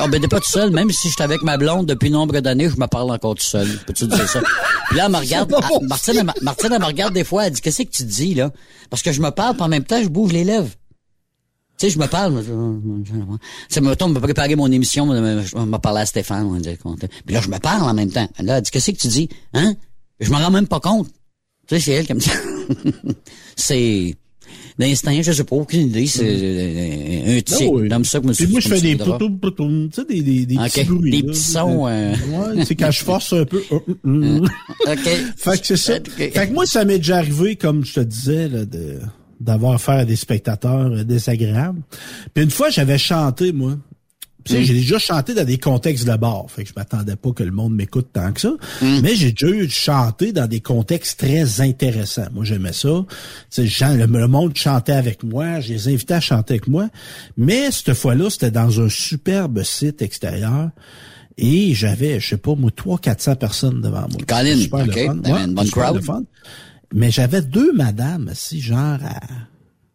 [0.00, 0.70] Ah, ben, t'es pas tout seul.
[0.70, 3.44] Même si je suis avec ma blonde depuis nombre d'années, je me parle encore tout
[3.44, 3.68] seul.
[3.86, 4.40] Peux-tu dire ça?
[4.88, 7.46] Puis là, elle me regarde, elle- Martine, elle, me- Martine, elle me regarde des fois,
[7.46, 8.52] elle dit, qu'est-ce que tu dis, là?
[8.90, 10.70] Parce que je me parle, puis en même temps, je bouge les lèvres.
[11.78, 12.42] Tu sais, je me parle.
[13.68, 16.76] Ça me tombe me préparer mon émission, je me à Stéphane, on va dire.
[17.24, 18.28] Puis là, je me parle en même temps.
[18.40, 19.28] Là, elle dit, qu'est-ce que tu dis?
[19.52, 19.74] Hein?
[20.20, 21.08] Je m'en rends même pas compte.
[21.68, 22.30] Tu sais, c'est elle qui me dit.
[23.56, 24.16] c'est
[24.78, 26.06] l'instinct, je sais pas, aucune idée.
[26.06, 27.56] C'est euh, un tic.
[27.68, 27.88] Ah oui.
[27.88, 30.64] Comme ça que me moi, je fais des poutoum, tu sais, des, des, des Ok,
[30.72, 31.10] petits bruits.
[31.10, 32.12] des petits sons, euh.
[32.54, 33.62] Ouais, c'est quand je force un peu.
[33.72, 34.46] euh, euh, euh.
[34.92, 35.08] OK.
[35.36, 35.94] Fait que c'est ça.
[36.16, 38.98] Fait que moi, ça m'est déjà arrivé, comme je te disais, là, de
[39.40, 41.80] d'avoir affaire à des spectateurs euh, désagréables.
[42.34, 43.76] Puis une fois, j'avais chanté, moi,
[44.44, 44.62] Tu sais, Mm.
[44.64, 47.50] J'ai déjà chanté dans des contextes de bar, fait que je m'attendais pas que le
[47.50, 48.52] monde m'écoute tant que ça.
[48.80, 49.00] Mm.
[49.02, 52.28] Mais j'ai déjà eu chanté dans des contextes très intéressants.
[52.32, 53.04] Moi, j'aimais ça.
[53.50, 56.88] Tu sais, le, le monde chantait avec moi, je les invitais à chanter avec moi.
[57.36, 60.70] Mais cette fois-là, c'était dans un superbe site extérieur.
[61.36, 64.18] Et j'avais, je sais pas, moi, 300-400 personnes devant moi.
[64.26, 65.14] Colin, Super le fun.
[65.44, 65.94] Une bonne crowd.
[65.96, 66.22] le fun.
[66.94, 69.20] Mais j'avais deux madames, assis, genre à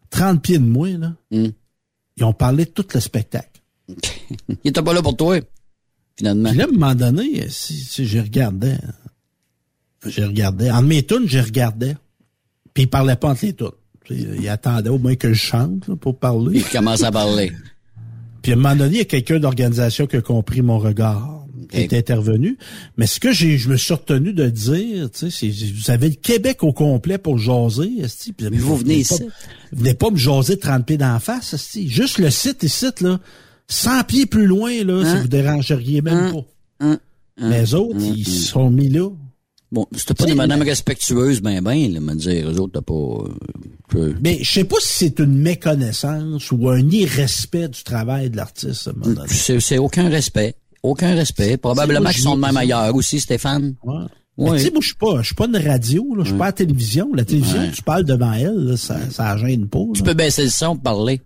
[0.10, 1.14] 30 pieds de moi, là.
[1.32, 1.48] Mm.
[2.18, 3.53] Ils ont parlé de tout le spectacle.
[3.90, 5.40] Il était pas là pour toi,
[6.18, 6.50] finalement.
[6.50, 8.76] Puis là, à un moment donné, si, si j'ai regardé,
[10.06, 10.72] j'ai regardé.
[10.72, 11.96] En mes tunes, j'ai regardé.
[12.74, 13.70] Puis il parlait pas entre les tunes.
[14.10, 16.60] Il attendait au moins que je chante là, pour parler.
[16.60, 17.52] Il commence à parler.
[18.42, 21.46] Puis à un moment donné, il y a quelqu'un d'organisation qui a compris mon regard,
[21.72, 22.58] qui est intervenu.
[22.98, 26.10] Mais ce que j'ai, je me suis retenu de dire, tu sais, c'est, vous avez
[26.10, 28.34] le Québec au complet pour jaser, esti.
[28.34, 29.24] Puis Mais vous venez pas, ici.
[29.72, 31.88] Venez pas me jaser 30 pieds d'en face, esti.
[31.88, 33.20] Juste le site ici, là,
[33.68, 35.22] 100 pieds plus loin, là, ça Hein?
[35.22, 36.32] vous dérangeriez même Hein?
[36.34, 36.86] pas.
[36.86, 37.00] Hein?
[37.42, 39.10] Mais les autres, ils sont mis là.
[39.72, 43.98] Bon, c'était pas des madames respectueuses, ben ben, là, me dire, eux autres, t'as pas...
[44.00, 48.38] euh, Mais je sais pas si c'est une méconnaissance ou un irrespect du travail de
[48.38, 48.90] l'artiste.
[49.28, 50.54] C'est aucun respect.
[50.84, 51.58] Aucun respect.
[51.58, 53.74] Probablement qu'ils sont de même ailleurs aussi, Stéphane.
[53.84, 53.96] Ouais.
[54.38, 54.58] Mais Ouais.
[54.58, 56.24] tu sais, moi, je suis pas, je suis pas une radio, là.
[56.24, 57.10] Je suis pas à la télévision.
[57.14, 59.80] La télévision, tu parles devant elle, là, ça, ça gêne pas.
[59.94, 61.22] Tu peux baisser le son pour parler.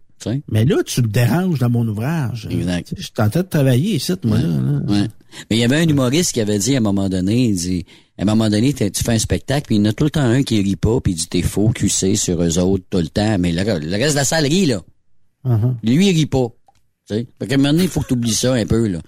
[0.50, 2.48] Mais là, tu me déranges dans mon ouvrage.
[2.52, 2.94] Exact.
[2.98, 4.48] Je suis en train de travailler ici, moi, là.
[4.48, 4.80] là.
[4.88, 5.08] Ouais.
[5.50, 7.86] Mais il y avait un humoriste qui avait dit à un moment donné, il dit,
[8.18, 10.10] à un moment donné, tu fais un spectacle, puis il y en a tout le
[10.10, 12.98] temps un qui rit pas, puis il dit t'es faux, QC sur eux autres tout
[12.98, 14.82] le temps, mais le, le reste de la salle rit, là.
[15.46, 15.76] Uh-huh.
[15.84, 16.48] Lui, il rit pas.
[17.08, 17.28] Tu sais?
[17.40, 19.00] Fait qu'à un moment donné, il faut que tu oublies ça un peu, là.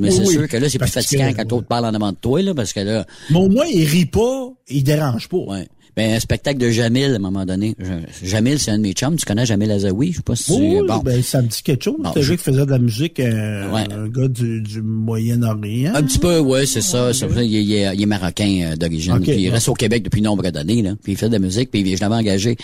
[0.00, 2.16] Mais c'est sûr que là, c'est plus fatigant que- quand l'autre parle en avant de
[2.16, 5.36] toi, là, parce que là, Mais au moins, il rit pas, il dérange pas.
[5.36, 5.68] ouais.
[5.96, 7.76] Ben, un spectacle de Jamil, à un moment donné.
[7.78, 9.16] Je- Jamil, c'est un de mes chums.
[9.16, 10.10] Tu connais Jamil Azaoui?
[10.10, 10.52] Je sais pas si tu...
[10.60, 10.98] Oui, bon.
[10.98, 11.94] ben, ça me dit quelque chose.
[12.00, 13.84] Bon, je- qui faisait de la musique, un, Ouais.
[13.92, 15.92] un gars du, du Moyen-Orient?
[15.94, 17.10] Un petit peu, ouais, c'est ça.
[17.12, 19.20] il, est- il est, il est marocain euh, d'origine.
[19.20, 20.94] Puis il reste au Québec depuis nombre d'années, là.
[21.02, 21.70] Puis il fait de la musique.
[21.70, 22.56] Puis je l'avais engagé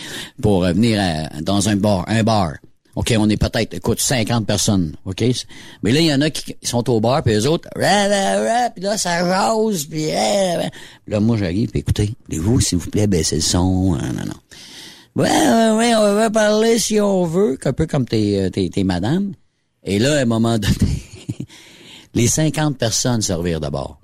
[0.43, 2.55] pour euh, venir à- dans un bar, un bar.
[3.01, 5.25] OK, on est peut-être, écoute, 50 personnes, OK?
[5.83, 8.99] Mais là, il y en a qui sont au bar, puis les autres, puis là,
[8.99, 13.97] ça rose, puis là, moi, j'arrive, puis écoutez, voulez-vous, s'il vous plaît, baisser le son?
[13.99, 14.35] Ah, non, non.
[15.17, 18.69] Ouais, ouais, ouais, on va parler si on veut, un peu comme tes, euh, tes,
[18.69, 19.33] tes madames.
[19.83, 21.03] Et là, à un moment donné,
[22.15, 23.99] les 50 personnes se revirent d'abord.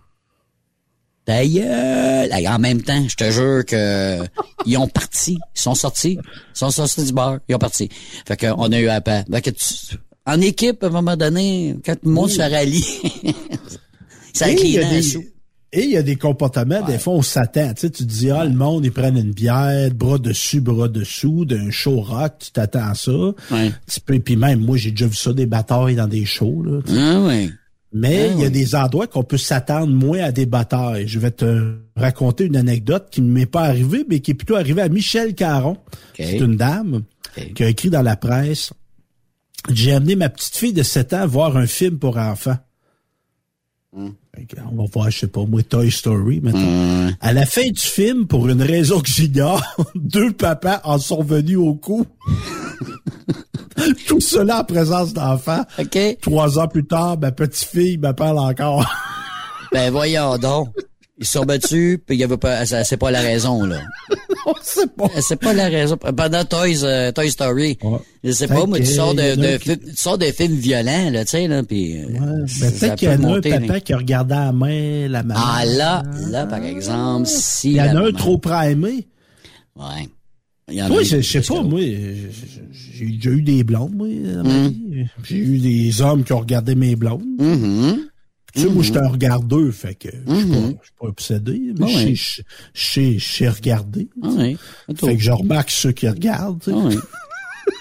[1.26, 2.30] Ta gueule!
[2.46, 4.20] En même temps, je te jure que
[4.66, 5.32] ils ont parti.
[5.56, 6.18] Ils sont sortis.
[6.22, 7.38] Ils sont sortis du bar.
[7.48, 7.88] Ils ont parti.
[8.26, 9.24] Fait qu'on a eu à peine.
[9.30, 12.84] Fait que tu- en équipe, à un moment donné, quand tout le monde se rallie,
[14.32, 15.32] ça incline des-.
[15.72, 17.74] Et il y a des comportements, des fois, on s'attend.
[17.74, 20.88] Tu sais, tu te dis, ah, le monde, ils prennent une bière, bras dessus, bras
[20.88, 23.12] dessous, d'un show rock, tu t'attends à ça.
[23.50, 23.72] Ouais.
[23.92, 26.80] Tu peux, puis même, moi, j'ai déjà vu ça, des batailles dans des shows, là.
[26.88, 27.50] Ah ouais.
[27.92, 31.06] Mais Ah il y a des endroits qu'on peut s'attendre moins à des batailles.
[31.06, 34.56] Je vais te raconter une anecdote qui ne m'est pas arrivée, mais qui est plutôt
[34.56, 35.78] arrivée à Michel Caron.
[36.16, 37.02] C'est une dame
[37.54, 38.72] qui a écrit dans la presse.
[39.70, 42.58] J'ai amené ma petite fille de 7 ans voir un film pour enfants.
[43.92, 44.10] Hmm.
[44.70, 47.10] On va voir, je sais pas, moi, Toy Story, maintenant.
[47.20, 49.62] À la fin du film, pour une raison que j'ignore,
[49.94, 52.06] deux papas en sont venus au coup.
[54.06, 55.64] Tout cela en présence d'enfants.
[55.78, 55.98] OK.
[56.22, 58.84] Trois ans plus tard, ma petite fille m'appelle encore.
[59.72, 60.68] Ben voyons donc.
[61.18, 63.80] Ils sont battus, puis il y avait pas, c'est pas la raison, là.
[64.46, 65.08] On sait pas.
[65.20, 65.96] C'est pas la raison.
[65.96, 67.98] Pendant Toys, euh, Toy Story, Ouais.
[68.22, 71.48] je sais pas, moi, tu sors de, qui- tu sors films violents, là, tu sais,
[71.48, 71.98] là, puis...
[71.98, 74.52] euh, Ben, peut-être qu'il y en a un papa mais- qui a regardé à la
[74.52, 75.40] main la maman.
[75.42, 77.70] Ah, là, là, par exemple, si...
[77.70, 79.08] Il y en a un maman- trop primé.
[79.74, 80.08] Ouais.
[80.68, 84.68] Moi, je, je sais pas, moi, je- je- j'ai déjà eu des blondes, moi, Mm.
[84.68, 85.04] vie.
[85.24, 87.22] J'ai eu des hommes qui ont regardé mes blondes.
[87.38, 88.00] Mhm.
[88.52, 90.74] Tu sais, moi, j'étais un regardeux, fait que je suis pas, Mhm.
[90.80, 92.42] je suis pas obsédé, mais Ah je sais-
[92.74, 94.08] je je sais regarder.
[94.22, 94.56] Ah oui.
[94.98, 96.62] Fait que je remarque ceux qui regardent.
[96.66, 96.96] Ah oui.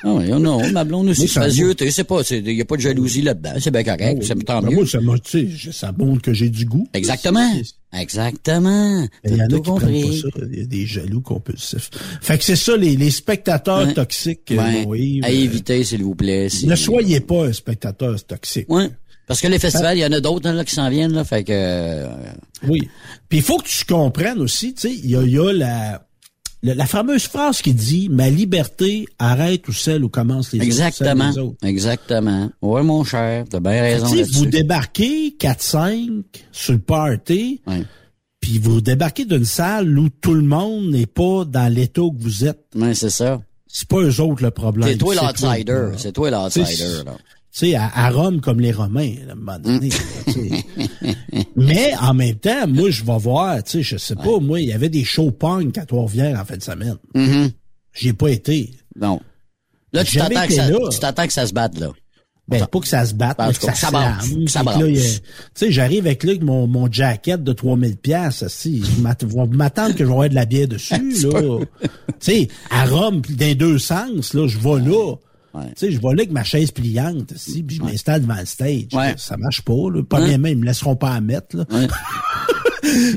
[0.04, 1.54] Ah oui, oh non, ma blonde aussi, Moi, se ça fait va.
[1.54, 4.36] yeux, tu sais pas, il y a pas de jalousie là-dedans, c'est bien correct, ça
[4.36, 4.76] me tant Ben, mieux.
[4.76, 6.88] moi, ça montre que j'ai du goût.
[6.94, 7.52] Exactement.
[8.00, 9.08] Exactement.
[9.24, 10.02] Il y en a qui prennent compris.
[10.22, 10.46] pas ça.
[10.52, 11.89] Il y a des jaloux compulsifs.
[12.22, 13.93] Fait que c'est ça, les, les spectateurs Ouais.
[13.93, 14.52] toxiques.
[14.52, 15.20] euh, Ouais.
[15.24, 16.50] à euh, éviter, s'il vous plaît.
[16.50, 18.66] si- Ne soyez pas un spectateur toxique.
[18.70, 18.89] Ouais.
[19.28, 21.24] Parce que les festivals, il y en a d'autres hein, là, qui s'en viennent, là,
[21.24, 21.52] fait que...
[21.52, 22.08] euh,
[22.68, 22.88] Oui.
[23.28, 25.52] Puis il faut que tu comprennes aussi, tu sais, il y a, il y a
[25.52, 26.05] la,
[26.66, 31.30] la, la fameuse phrase qui dit «Ma liberté arrête où celle où commencent les Exactement.
[31.32, 31.55] autres.
[31.63, 32.49] Exactement.
[32.61, 34.34] Ouais, mon cher, t'as bien raison là-dessus.
[34.34, 37.61] vous débarquez 4-5 sur le party,
[38.39, 42.45] puis vous débarquez d'une salle où tout le monde n'est pas dans l'état que vous
[42.45, 42.66] êtes.
[42.76, 43.41] Ouais, c'est ça.
[43.68, 44.89] C'est pas eux autres le problème.
[44.89, 45.88] C'est toi l'outsider.
[45.97, 47.18] C'est toi l'outsider, là.
[47.58, 49.89] Tu sais, à, à Rome comme les Romains, à un moment donné.
[49.89, 50.66] sais.
[51.56, 54.68] Mais en même temps, moi, je vais voir, tu sais, je sais pas, moi, il
[54.68, 56.97] y avait des shows punk à Trois-Rivières en fin de semaine.
[57.14, 57.51] Mhm.
[57.93, 58.72] J'y ai pas été.
[58.99, 59.22] Non.
[59.93, 60.78] Là, tu t'attends que, ça- là.
[60.91, 61.91] tu t'attends que ça se batte, là.
[62.47, 64.93] Ben, pas que ça se batte, mais que cas, ça, ça brasse, ça que.
[64.93, 65.22] Tu
[65.56, 69.99] sais, j'arrive avec là, avec mon, mon jacket de 3000 pièces si je m'attendre que
[69.99, 70.93] je vais avoir de la bière dessus,
[71.24, 71.60] là.
[71.80, 71.89] tu
[72.20, 75.16] sais, à Rome, dans les deux sens, là, je vais là.
[75.76, 78.45] Tu sais, je vais là avec ma chaise pliante, si, puis je m'installe devant le
[78.45, 78.88] stage.
[78.93, 79.14] Ouais.
[79.18, 80.01] Ça marche pas, là.
[80.10, 81.66] Bien même, ils me laisseront pas en mettre, là.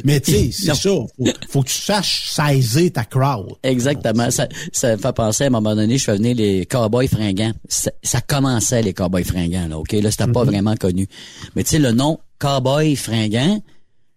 [0.05, 0.91] Mais tu sais, c'est ça.
[0.91, 1.09] Faut,
[1.51, 3.49] faut que tu saches saisir ta crowd.
[3.63, 4.31] Exactement.
[4.31, 7.53] Ça, ça me fait penser, à un moment donné, je fais venir les cowboys fringants.
[7.69, 9.93] Ça, ça commençait, les cowboys fringants, là, OK?
[9.93, 10.33] Là, c'était Mhm.
[10.33, 11.07] pas vraiment connu.
[11.55, 13.63] Mais tu sais, le nom cowboy fringant,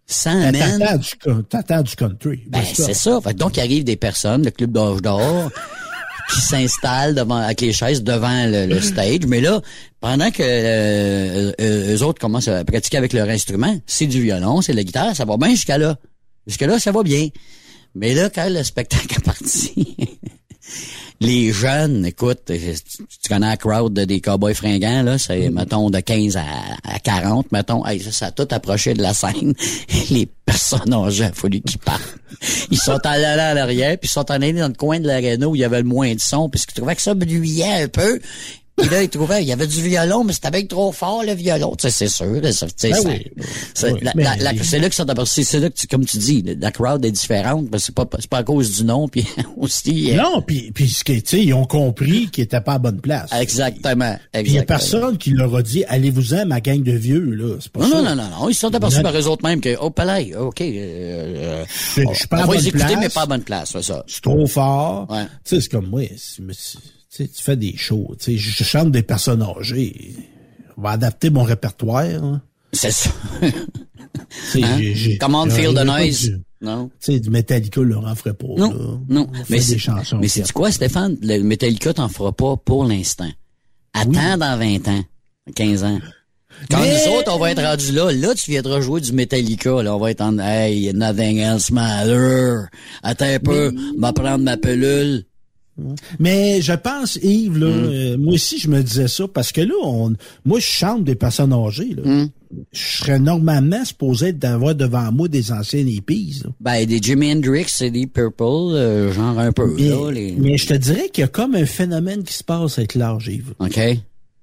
[0.06, 1.02] ça Ben, amène...
[1.50, 2.44] T'attends du, du country.
[2.48, 3.20] Ben, c'est ça.
[3.22, 5.52] Fait donc, il arrive des personnes, le club d'âge d'or,
[6.34, 9.26] qui s'installent devant, avec les chaises devant le, stage.
[9.28, 9.62] Mais là,
[10.00, 14.62] pendant que euh, euh, eux autres commencent à pratiquer avec leur instrument, c'est du violon,
[14.62, 15.98] c'est la guitare, ça va bien jusqu'à là.
[16.48, 17.30] Jusqu'à là, ça va bien.
[17.94, 19.98] Mais là, quand le spectacle est parti,
[21.22, 25.90] les jeunes, écoute, tu, tu connais la crowd de- des cowboys fringants, là, c'est, mettons,
[25.90, 26.44] de 15 à,
[26.84, 29.54] à 40, mettons, hey, ça, ça a tout approché de la scène.
[30.10, 32.02] Les personnes âgées, il a fallu qu'ils partent.
[32.72, 35.56] Ils sont allés à l'arrière, puis ils sont allés dans le coin de l'aréna où
[35.56, 38.20] il y avait le moins de son, parce qu'ils trouvaient que ça bruyait un peu.
[38.82, 41.34] Puis là, ils trouvaient, il y avait du violon, mais c'était bien trop fort, le
[41.34, 41.76] violon.
[41.76, 42.26] Tu sais, c'est sûr.
[42.42, 42.52] Ben
[43.06, 43.32] oui.
[43.74, 46.72] c'est Oui, mais- là que ça c'est c'est là que tu, comme tu dis, la
[46.72, 49.26] crowd est différente, que c'est pas, c'est pas à cause du nom, puis
[49.58, 50.12] aussi.
[50.12, 53.00] euh, Non, puis, puis ce tu sais, ils ont compris qu'ils étaient pas à bonne
[53.02, 53.30] place.
[53.34, 54.18] Exactement.
[54.34, 57.56] Puis il y a personne qui leur a dit, allez-vous-en, ma gang de vieux, là.
[57.60, 58.02] C'est pas Non, ça.
[58.02, 58.50] non, non, non, non.
[58.50, 61.66] Ils se sont aperçus par eux autres mêmes que, oh, palais, OK, euh, euh,
[61.96, 62.92] Je- suis pas à bonne place.
[63.00, 64.04] mais pas à bonne place, c'est ça.
[64.08, 65.08] C'est trop fort.
[65.10, 65.26] Ouais.
[65.44, 66.02] Tu sais, c'est comme moi.
[67.20, 68.16] Mais Tu sais, tu fais des shows.
[68.20, 70.14] Tu sais, je, chante des personnes âgées.
[70.78, 72.04] On va adapter mon répertoire.
[72.06, 72.42] hein.
[72.74, 73.10] C'est ça.
[74.56, 74.80] Hein?
[75.20, 76.22] Comment j'aurais feel the noise?
[76.30, 76.90] du- Non.
[77.02, 78.48] Tu sais, du Metallica, le en ferait pas.
[78.58, 79.00] Non, là.
[79.10, 79.28] non.
[79.30, 80.18] On Mais des c'est, chansons.
[80.20, 81.18] mais c'est quoi, Stéphane?
[81.22, 83.30] Le Metallica t'en fera pas pour l'instant.
[83.94, 85.04] Attends dans 20 ans,
[85.56, 86.00] 15 ans.
[86.70, 89.84] Quand Mais- nous autres, on va être rendus là, là, tu viendras jouer du Metallica,
[89.84, 92.68] là, on va être en, hey, nothing else matter.
[93.04, 95.26] Attends un peu, va prendre ma pelule.
[96.20, 97.84] Mais je pense, Yves, là, Mm.
[97.92, 100.14] euh, moi aussi, je me disais ça, parce que là, on,
[100.46, 101.96] moi, je chante des personnes âgées.
[101.96, 102.04] Là.
[102.24, 102.30] Mm.
[102.74, 106.52] Je serais normalement supposé d'avoir devant moi des anciennes là.
[106.60, 110.32] Ben, des Jimi Hendrix et des Purple, euh, genre un peu, Mais, là, les...
[110.34, 113.28] mais je te dirais qu'il y a comme un phénomène qui se passe avec l'âge,
[113.28, 113.54] Yves.
[113.60, 113.80] OK?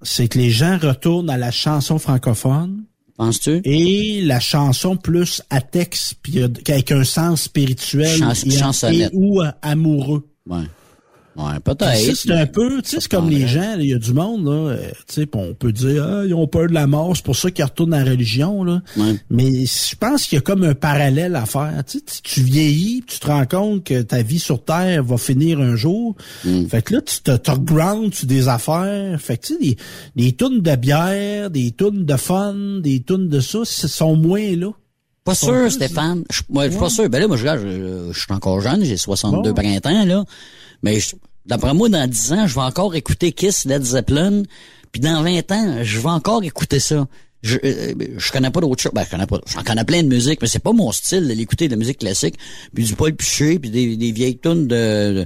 [0.03, 2.84] C'est que les gens retournent à la chanson francophone
[3.18, 3.61] Penses-tu?
[3.64, 9.51] et la chanson plus à texte, puis avec un sens spirituel Chans- et, ou euh,
[9.61, 10.26] amoureux.
[10.49, 10.62] Ouais.
[11.39, 12.16] Ouais, peut-être.
[12.16, 14.51] c'est un peu, tu sais, c'est comme les gens, il y a du monde, là,
[14.72, 17.36] euh, tu sais, on peut dire, ah, ils ont peur de la mort, c'est pour
[17.36, 18.82] ça qu'ils retournent dans la religion, là.
[18.97, 19.14] Ouais.
[19.30, 21.72] Mais je pense qu'il y a comme un parallèle à faire.
[21.86, 25.61] Tu, sais, tu- vieillis, tu te rends compte que ta vie sur Terre va finir
[25.61, 26.16] un jour.
[26.45, 26.66] Mm.
[26.66, 29.20] Fait que là, tu te, te ground sur des affaires.
[29.20, 29.76] Fait que tu sais, des,
[30.16, 34.57] des tonnes de bière, des tonnes de fun, des tonnes de ça, ce sont moins
[34.57, 34.72] là.
[35.22, 36.24] Pas sûr, plus- Stéphane.
[36.32, 37.09] Je, moi, je suis pas sûr.
[37.11, 39.55] Ben là, moi, je, je, je suis encore jeune, j'ai 62 Bon.
[39.55, 40.24] printemps, là.
[40.83, 40.99] Mais
[41.47, 44.43] d'après moi, dans 10 ans, je vais encore écouter Kiss, Led Zeppelin.
[44.93, 47.07] Puis dans 20 ans, je vais encore écouter ça.
[47.43, 48.93] Je, euh, je connais pas d'autre chose.
[48.95, 49.39] Ben, je connais pas.
[49.47, 52.35] J'en connais plein de musique, mais c'est pas mon style d'écouter de la musique classique.
[52.74, 55.24] Puis du Paul Piché, puis des, des vieilles tunes de-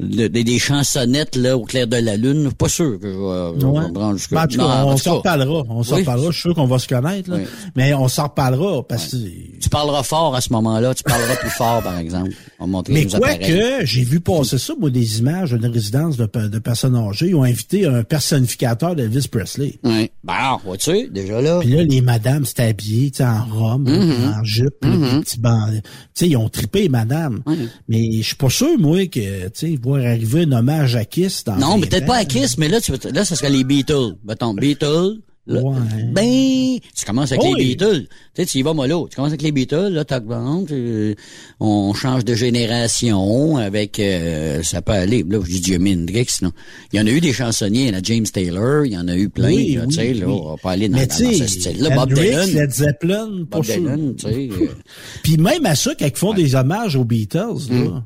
[0.00, 2.50] de- des chansonnettes là au clair de la lune.
[2.52, 4.12] Pas sûr que je vais, je vais Ouais.
[4.14, 5.62] jusque- Ben, en tout cas, Non, on s'en reparlera.
[5.68, 6.00] On s'en Oui.
[6.02, 6.26] reparlera.
[6.28, 7.36] Je suis sûr qu'on va se connaître, là.
[7.38, 7.44] Oui.
[7.76, 9.16] Mais on s'en reparlera parce que
[9.60, 10.94] Tu parleras fort à ce moment-là.
[10.94, 12.30] Tu parleras plus fort, par exemple.
[12.58, 13.78] On va montrer Mais quoi appareils.
[13.80, 17.28] que j'ai vu passer ça, moi, des images d'une résidence de, de personnes âgées.
[17.28, 19.78] Ils ont invité un personnificateur d'Elvis Presley.
[19.84, 20.10] Oui.
[20.24, 21.58] Ben, vois-tu, déjà là.
[21.60, 24.40] Puis là, les madames s'étaient habillées, tu sais, en robe, Mm-hmm.
[24.40, 25.70] en jupe, petits bancs.
[25.74, 25.80] Tu
[26.14, 27.40] sais, ils ont trippé, madame.
[27.88, 31.44] Mais je suis pas sûr, moi, que, tu sais, voir arriver un hommage à Kiss
[31.44, 33.64] dans Non, mais 20 peut-être pas à Kiss, mais là, tu, là, ça serait les
[33.64, 34.16] Beatles.
[34.24, 35.18] Mettons, Beatles.
[35.46, 35.78] Là, Ouais.
[36.12, 37.64] Ben, tu commences avec les.
[37.64, 38.02] Beatles.
[38.34, 39.08] Tu sais, tu y vas mollo.
[39.10, 41.16] Tu commences avec les Beatles, là, bon, tu-
[41.58, 45.24] on change de génération avec, euh, ça peut aller.
[45.28, 46.52] Là, je dis Jimi Hendrix, non.
[46.92, 49.28] Il y en a eu des chansonniers, là, James Taylor, il y en a eu
[49.28, 51.96] plein, Oui, là, tu sais, là, on va pas aller dans, dans- ce style-là.
[51.96, 52.50] Bob Dylan.
[52.50, 53.64] Led Zeppelin, Bob.
[53.64, 54.48] Dylan, tu sais.
[54.52, 54.66] euh,
[55.24, 57.38] Puis même à ça, quand ils font des hommages aux Beatles,
[57.70, 58.02] Mm.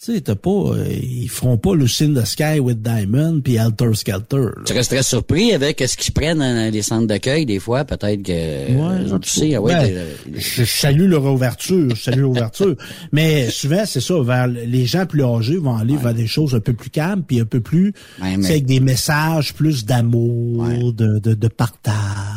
[0.00, 3.58] Tu sais, t'as pas, euh, ils feront pas Lucy in the Sky with Diamond puis
[3.58, 4.36] Alter Skelter.
[4.36, 4.62] là.
[4.64, 8.30] Tu resterais surpris avec ce qu'ils prennent dans les centres d'accueil, des fois, peut-être que...
[8.32, 9.92] euh, tu sais, ah ouais, Ben,
[10.32, 12.76] des- je, je salue leur ouverture, je salue l'ouverture.
[13.12, 16.60] Mais souvent, c'est ça, vers les gens plus âgés vont aller vers des choses un
[16.60, 17.92] peu plus calmes, puis un peu plus,
[18.22, 21.94] Ouais, mais- avec des messages plus d'amour, de, de, de partage.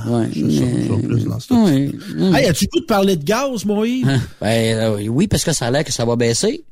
[0.08, 0.58] Ouais, mais-
[0.88, 1.90] ça, plus dans ce Ouais.
[1.92, 2.02] type.
[2.36, 4.04] Hey, as-tu goût de parler de gaz, Moïse?
[4.08, 4.20] Hein?
[4.42, 6.64] Ben, euh, oui, parce que ça a l'air que ça va baisser.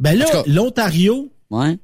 [0.00, 1.78] Ben là, l'Ontario, Ouais.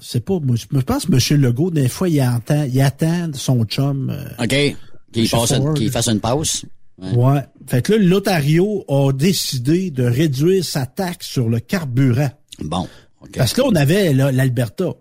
[0.00, 1.40] c'est pas, moi, je pense que M.
[1.40, 4.10] Legault, des fois, il attend, il attend son chum.
[4.10, 4.76] euh, OK.
[5.12, 6.64] Qu'il fasse une pause.
[7.00, 7.14] Ouais.
[7.14, 7.40] Ouais.
[7.66, 12.30] Fait que là, l'Ontario a décidé de réduire sa taxe sur le carburant.
[12.60, 12.88] Bon.
[13.20, 13.30] OK.
[13.36, 14.92] Parce que là, on avait là, l'Alberta.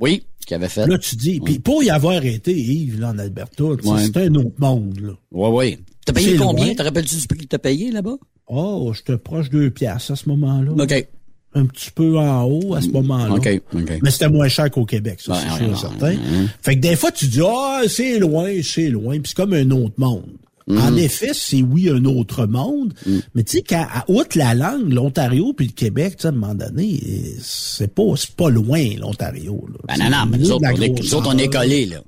[0.00, 0.86] Oui, ce qu'il avait fait.
[0.86, 4.02] Là, tu dis, puis pour y avoir été, Yves, là, en Alberta, Ouais.
[4.04, 5.12] c'était un autre monde, là.
[5.32, 5.78] Oui, oui.
[6.04, 6.74] T'as payé C'est combien?
[6.74, 8.16] Te rappelles-tu du prix que t'as payé là-bas?
[8.48, 10.72] Oh, j'étais proche de 2 piastres à ce moment-là.
[10.72, 11.08] OK.
[11.54, 13.34] Un petit peu en haut à ce moment-là.
[13.34, 13.98] OK, OK.
[14.02, 16.16] Mais c'était moins cher qu'au Québec, ça, c'est sûr et certain.
[16.62, 19.70] Fait que des fois, tu dis, ah, c'est loin, c'est loin, puis c'est comme un
[19.70, 20.26] autre monde.
[20.66, 20.78] Mm.
[20.78, 22.94] En effet, c'est oui un autre monde,
[23.34, 26.30] mais tu sais, quand, à, outre la langue, l'Ontario puis le Québec, tu sais, à
[26.30, 27.00] un moment donné,
[27.40, 29.66] c'est pas, c'est pas loin, l'Ontario.
[29.86, 31.98] Ben non, non, mais nous autres, on est, nous grosseur, autres, on est collés, là.
[31.98, 32.04] tu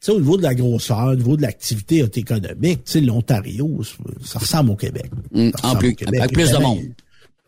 [0.00, 3.80] sais, au niveau de la grosseur, au niveau de l'activité économique, tu sais, l'Ontario,
[4.22, 5.10] ça ressemble au Québec.
[5.32, 6.82] Mm, en plus, au Québec, avec plus de monde.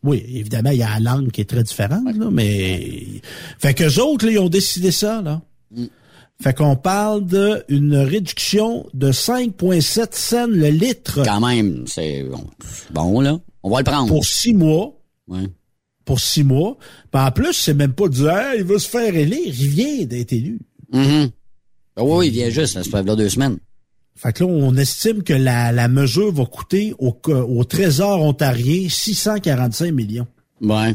[0.06, 3.20] Oui, évidemment, il y a la langue qui est très différente, là, mais...
[3.58, 5.42] Fait qu'eux autres, là, ils ont décidé ça, là.
[5.72, 5.86] Mm.
[6.42, 7.24] Fait qu'on parle
[7.68, 12.44] d'une réduction de 5,7 cents le litre Quand même, c'est bon.
[12.90, 13.40] Bon, là.
[13.62, 14.08] On va le prendre.
[14.08, 14.92] pour six mois.
[15.28, 15.48] Ouais.
[16.04, 16.76] Pour six mois.
[17.10, 19.46] Puis en plus, c'est même pas du hey, il veut se faire élire.
[19.46, 20.60] Il vient d'être élu.
[21.96, 23.58] Ben oui, oui, il vient juste, ça se fait là deux semaines.
[24.16, 28.22] Fait que là, on estime que la, la mesure va coûter au, co- au Trésor
[28.22, 30.26] ontarien 645 millions.
[30.60, 30.94] Ouais.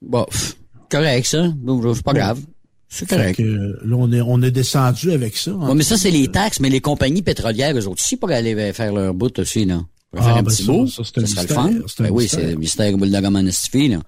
[0.00, 0.56] Bon, pff,
[0.90, 1.52] correct, ça.
[1.94, 2.40] C'est pas grave.
[2.88, 3.36] C'est Fait correct.
[3.36, 5.50] que là, on est, on est descendu avec ça.
[5.50, 5.68] hein.
[5.68, 8.72] Ouais, mais ça, c'est les taxes, mais les compagnies pétrolières, eux autres aussi, pour aller
[8.72, 9.82] faire leur bout aussi, là.
[10.10, 10.86] Pour faire Ah, un ben petit ça, bout.
[10.86, 11.66] ça, c'est un serait le fun.
[11.68, 13.98] un Ben oui, c'est le mystère boule de gomme en estifie, là.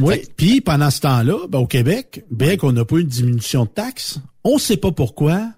[0.00, 0.16] Oui.
[0.36, 3.70] Puis pendant ce temps-là, ben, au Québec, bien qu'on n'a pas eu de diminution de
[3.70, 5.48] taxes, on sait pas pourquoi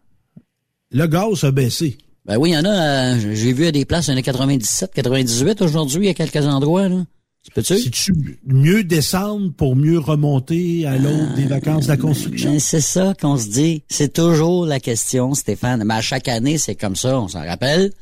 [0.92, 1.98] le gaz a baissé.
[2.28, 4.18] Ben oui, il y en a, euh, j'ai vu à des places, il y en
[4.18, 7.06] a 97, 98 aujourd'hui, à quelques endroits, là.
[7.42, 7.78] Tu peux-tu?
[7.78, 8.12] C'est-tu
[8.44, 12.50] mieux descendre pour mieux remonter à l'aube des vacances de la construction?
[12.50, 13.82] Ben, c'est ça qu'on se dit.
[13.88, 15.82] C'est toujours la question, Stéphane.
[15.86, 17.92] Mais à chaque année, c'est comme ça, on s'en rappelle.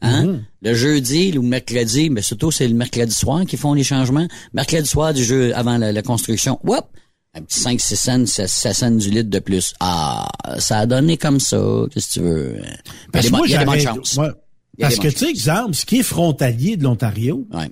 [0.00, 0.24] Hein?
[0.24, 0.44] Mhm.
[0.62, 4.26] Le jeudi ou le mercredi, mais surtout c'est le mercredi soir qu'ils font les changements.
[4.52, 6.58] Mercredi soir du jeu avant la, la construction.
[6.64, 6.86] Whoop!
[7.38, 9.74] Un petit 5, 6 cents, 6 cents du litre de plus.
[9.80, 10.28] Ah,
[10.58, 11.58] ça a donné comme ça,
[11.92, 12.56] qu'est-ce que tu veux?
[13.12, 14.18] Parce que moi, il y a des bonnes chances.
[14.78, 17.70] Parce que, tu sais, exemple, ce qui est frontalier de l'Ontario, Ouais.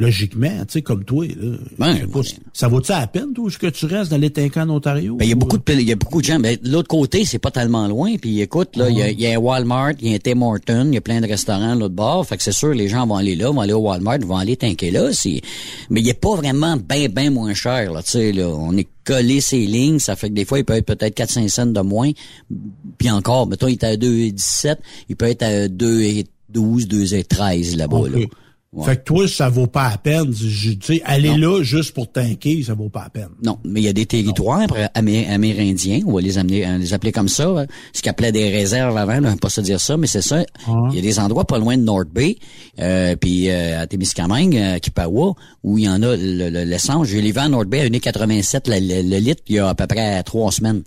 [0.00, 2.26] Logiquement, tu sais, comme toi, là, Ben, je sais pas, ouais.
[2.54, 5.16] ça vaut-tu à peine, toi, que tu restes dans les Tincans en Ontario?
[5.16, 6.40] Ben, il y a Ou- beaucoup de, il y a beaucoup de gens.
[6.40, 8.16] Ben, de l'autre côté, c'est pas tellement loin.
[8.16, 10.18] Puis écoute, là, il y a- il y, a un Walmart, il y a un
[10.18, 12.26] Tim Hortons, il y a plein de restaurants de l'autre bord.
[12.26, 14.56] Fait que c'est sûr, les gens vont aller là, vont aller au Walmart, vont aller
[14.56, 15.12] tanker là.
[15.12, 15.42] C'est,
[15.90, 18.02] mais il est pas vraiment bien, bien moins cher, là.
[18.02, 19.98] Tu sais, là, on est collé ces lignes.
[19.98, 22.10] Ça fait que des fois, il peut être peut-être 4-5 cents de moins.
[22.98, 24.78] Puis encore, mettons, il est à 2,17.
[25.10, 28.10] Il peut être à 2,12, 2,13 là-bas, Ok.
[28.12, 28.18] là.
[28.72, 28.84] Ouais.
[28.86, 30.32] Fait que toi, ça vaut pas la peine.
[30.32, 33.28] Je- Tu sais, aller là juste pour tanker, ça vaut pas la peine.
[33.44, 34.64] Non, mais il y a des territoires
[34.94, 38.30] amé- amérindiens, on va les amener, euh, les appeler comme ça, hein, ce qu'ils appelaient
[38.30, 40.44] des réserves avant, là, pas se dire ça, mais c'est ça.
[40.90, 42.36] Il y a des endroits pas loin de North Bay,
[42.78, 45.32] euh, puis euh, à Témiscamingue, à Kipawa,
[45.64, 47.08] où il y en a le- le- l'essence.
[47.08, 49.88] J'ai à North Bay à 1,87 le, le, le litre, il y a à peu
[49.88, 50.82] près trois semaines.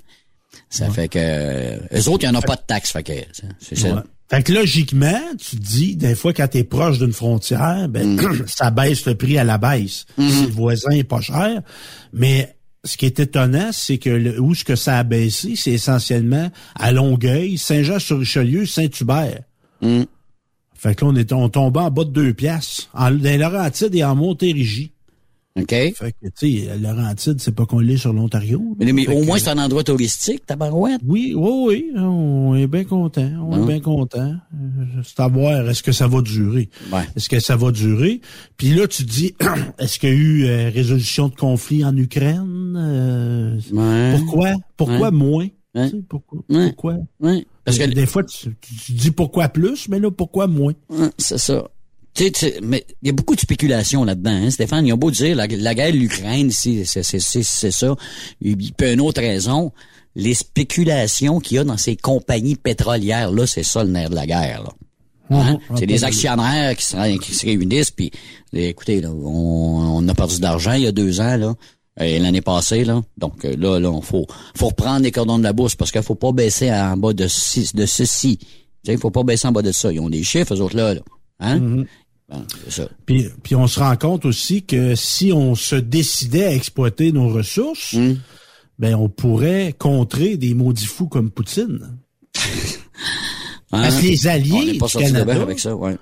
[0.69, 3.13] Ça fait que euh, eux autres, il n'y en a pas de taxes, fait que
[3.31, 3.93] c'est- c'est ça.
[3.95, 4.01] Ouais.
[4.29, 8.43] Fait que logiquement, tu te dis, des fois, quand t'es proche d'une frontière, ben, Mm.
[8.47, 10.05] ça baisse le prix à la baisse.
[10.17, 10.29] Mm-hmm.
[10.29, 11.61] Si le voisin est pas cher.
[12.13, 15.71] Mais ce qui est étonnant, c'est que le, où ce que ça a baissé, c'est
[15.71, 19.41] essentiellement à Longueuil, Saint-Jean-sur-Richelieu, Saint-Hubert.
[19.81, 20.03] Mm.
[20.75, 22.89] Fait que là, on est on tombait en bas de deux piastres.
[22.93, 24.92] En, dans les Laurentides et en Montérégie.
[25.55, 25.69] OK?
[25.69, 28.75] Fait que, tu sais, Laurentide, c'est pas qu'on l'est sur l'Ontario.
[28.79, 30.99] Mais, mais au que- moins, c'est un endroit touristique, tabarouette.
[31.05, 33.29] oui, oui, oui, on est bien content.
[33.47, 34.31] On est bien content.
[34.55, 36.69] Euh, C'est à voir, est-ce que ça va durer?
[36.91, 37.01] Ouais.
[37.15, 38.19] Est-ce que ça va durer?
[38.57, 39.35] Puis là, tu dis,
[39.77, 42.73] est-ce qu'il y a eu euh, résolution de conflit en Ukraine?
[42.75, 44.15] Euh, Ouais.
[44.17, 44.53] Pourquoi?
[44.75, 45.11] Pourquoi Ouais.
[45.11, 45.47] moins?
[45.75, 46.39] Tu sais, pourquoi?
[46.47, 46.97] Pourquoi?
[47.65, 50.73] Parce que des fois, tu, tu- dis pourquoi plus, mais là, pourquoi moins?
[51.17, 51.63] C'est ça.
[52.15, 54.85] Tu sais, tu sais, mais il y a beaucoup de spéculation là-dedans, hein, Stéphane.
[54.85, 57.71] Il y a beau dire la, la guerre de l'Ukraine, c'est c'est c'est c'est c'est
[57.71, 57.95] ça.
[58.41, 59.71] Il peut une autre raison.
[60.15, 64.15] Les spéculations qu'il y a dans ces compagnies pétrolières là, c'est ça le nerf de
[64.15, 64.63] la guerre.
[64.63, 64.69] Là.
[65.31, 65.59] Hein?
[65.69, 65.77] Mhm.
[65.79, 68.11] C'est des actionnaires qui se, qui se réunissent puis
[68.53, 71.55] écoutez là, on, on a perdu d'argent il y a deux ans là.
[71.99, 73.03] Et l'année passée, là.
[73.17, 76.15] Donc là, là, on faut, faut reprendre les cordons de la bourse parce qu'il faut
[76.15, 78.39] pas baisser en bas de ceci.
[78.85, 79.91] Il faut pas baisser en bas de ça.
[79.91, 80.95] Ils ont des chiffres, eux autres là.
[80.95, 81.01] là.
[81.39, 81.59] Hein?
[81.59, 81.77] Mhm.
[81.77, 81.85] Bon,
[82.65, 82.89] c'est ça.
[83.05, 87.29] Puis, puis on se rend compte aussi que si on se décidait à exploiter nos
[87.29, 88.15] ressources, Hmm.
[88.79, 91.97] ben on pourrait contrer des maudits fous comme Poutine.
[93.69, 94.73] Parce que les alliés?
[94.75, 95.97] On pas du Canada, avec ça, ouais.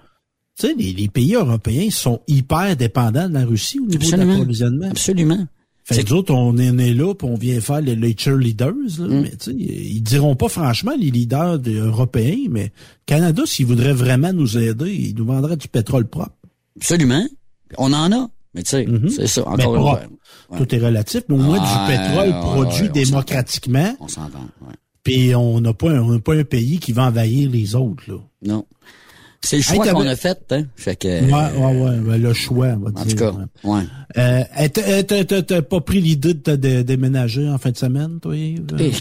[0.59, 4.17] Tu sais, les, les pays européens sont hyper dépendants de la Russie au niveau de
[4.17, 4.89] l'approvisionnement.
[4.89, 5.47] Absolument.
[5.91, 8.73] Fait que nous autres, on est nés là, puis on vient faire les, les cheerleaders,
[8.99, 9.21] là, Mm.
[9.21, 12.71] mais tu sais, ils diront pas franchement, les leaders de- européens, mais
[13.05, 16.35] Canada, s'ils voudraient vraiment nous aider, ils nous vendraient du pétrole propre.
[16.77, 17.25] Absolument.
[17.77, 18.29] On en a.
[18.53, 18.85] Mais tu sais,
[19.15, 19.41] c'est ça.
[19.47, 20.01] Encore une propre.
[20.01, 20.01] fois.
[20.49, 20.57] Ouais.
[20.65, 24.39] Tout est relatif, mais au moins du pétrole ouais, produit ouais, on démocratiquement, On s'entend.
[24.67, 24.73] Ouais.
[25.03, 28.03] puis on n'a pas, un- on n'a pas un pays qui va envahir les autres.
[28.07, 28.17] Là.
[28.45, 28.65] Non.
[29.43, 30.63] C'est le choix qu'on a fait, hein.
[30.75, 31.07] Fait que.
[31.07, 33.15] Ouais, ouais, ouais, ben, le choix, on va En dire.
[33.15, 33.73] tout cas, ouais.
[33.75, 33.81] ouais.
[34.17, 37.77] Euh, t'as- t'as- t'as t'as pas pris l'idée de te dé- déménager en fin de
[37.77, 38.35] semaine, toi?
[38.35, 38.55] Et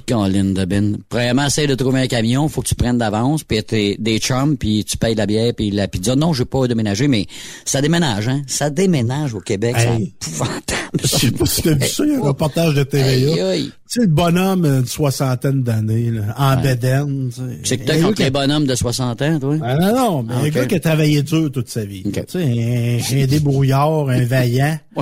[0.08, 0.96] Colin de Ben.
[1.08, 4.56] Premièrement, essaye de trouver un camion, faut que tu prennes d'avance, puis t'es des chums,
[4.56, 6.16] puis tu payes la bière, puis la pizza.
[6.16, 7.26] Non, je vais pas déménager, mais
[7.66, 8.40] ça déménage, hein.
[8.46, 10.14] Ça déménage au Québec, Hey.
[10.20, 11.00] c'est épouvantable.
[11.02, 13.56] Je sais pas si t'as vu ça, il y a un reportage de TVA.
[13.56, 17.28] Tu sais, le bonhomme d'une soixantaine d'années, là, en bédaine.
[17.34, 17.58] tu sais.
[17.64, 19.56] C'est que t'as contre les bonhommes de 60 ans, toi?
[19.62, 22.02] Ah, non, non, Ah, un gars qui a travaillé dur toute sa vie.
[22.06, 22.24] Ok.
[22.26, 24.78] Tu sais, un, un débrouillard, un vaillant.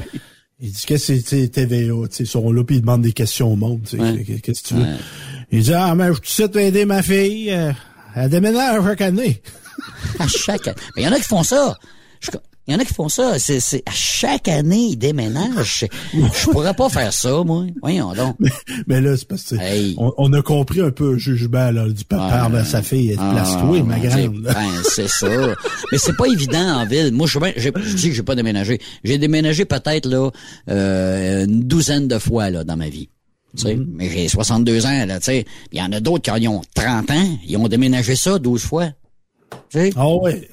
[0.61, 1.93] Il dit, qu'est-ce que c'est TVA?
[2.09, 3.87] Tu sais, ils sont là, puis ils demandent des questions au monde.
[3.87, 3.97] sais.
[3.97, 4.24] Ouais.
[4.43, 4.83] Qu'est-ce que tu veux?
[4.83, 4.97] Ouais.
[5.53, 7.51] Il dit, ah, mais je suis ici aider ma fille.
[7.53, 7.72] euh,
[8.16, 9.41] elle déménage chaque année.
[10.18, 10.76] À chaque année.
[10.97, 11.76] Mais il y en a qui font ça.
[12.20, 12.31] Je-
[12.69, 13.39] Il y en a qui font ça.
[13.39, 15.87] C'est, c'est, à chaque année, ils déménagent.
[16.12, 17.64] Je pourrais pas faire ça, moi.
[17.81, 18.37] Voyons donc.
[18.87, 19.95] Mais là, c'est parce que Hey.
[19.97, 22.41] on, on a compris un peu le jugement là, du papa Ouais.
[22.43, 23.16] envers sa fille.
[23.19, 24.43] Ah, Place-toi, ma grande.
[24.43, 24.55] Ben,
[24.85, 25.27] c'est ça.
[25.91, 27.11] Mais c'est pas évident en ville.
[27.12, 28.79] Moi, je j'ai- je dis que j'ai pas déménagé.
[29.03, 30.31] J'ai déménagé peut-être, là,
[30.69, 33.09] euh, une douzaine de fois, là, dans ma vie.
[33.57, 35.47] Tu sais, mais j'ai 62 ans, là, tu sais.
[35.73, 37.39] Il y en a d'autres qui en ont 30 ans.
[37.49, 38.91] Ils ont déménagé ça 12 fois.
[39.71, 39.91] Tu sais?
[39.97, 40.49] Ah ouais.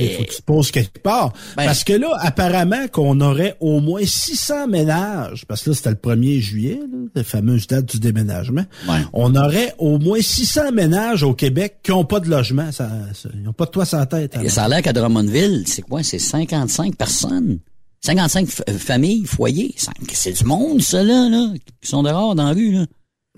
[0.00, 1.32] Il faut que tu te poses quelque part.
[1.56, 5.90] Ben- parce que là, apparemment qu'on aurait au moins 600 ménages, parce que là, c'était
[5.90, 8.64] le 1er juillet, là, la fameuse date du déménagement.
[8.88, 9.00] Ouais.
[9.12, 12.72] On aurait au moins 600 ménages au Québec qui n'ont pas de logement.
[12.72, 14.36] Ça, ça- ils n'ont pas de toit sans tête.
[14.36, 14.42] hein.
[14.42, 16.02] Et ça a l'air qu'à Drummondville, c'est quoi?
[16.02, 17.58] C'est 55 personnes?
[18.04, 19.74] 55 f- euh, familles, foyers?
[20.12, 21.48] C'est du monde, ça, là, là,
[21.82, 22.86] qui sont dehors dans la rue, là.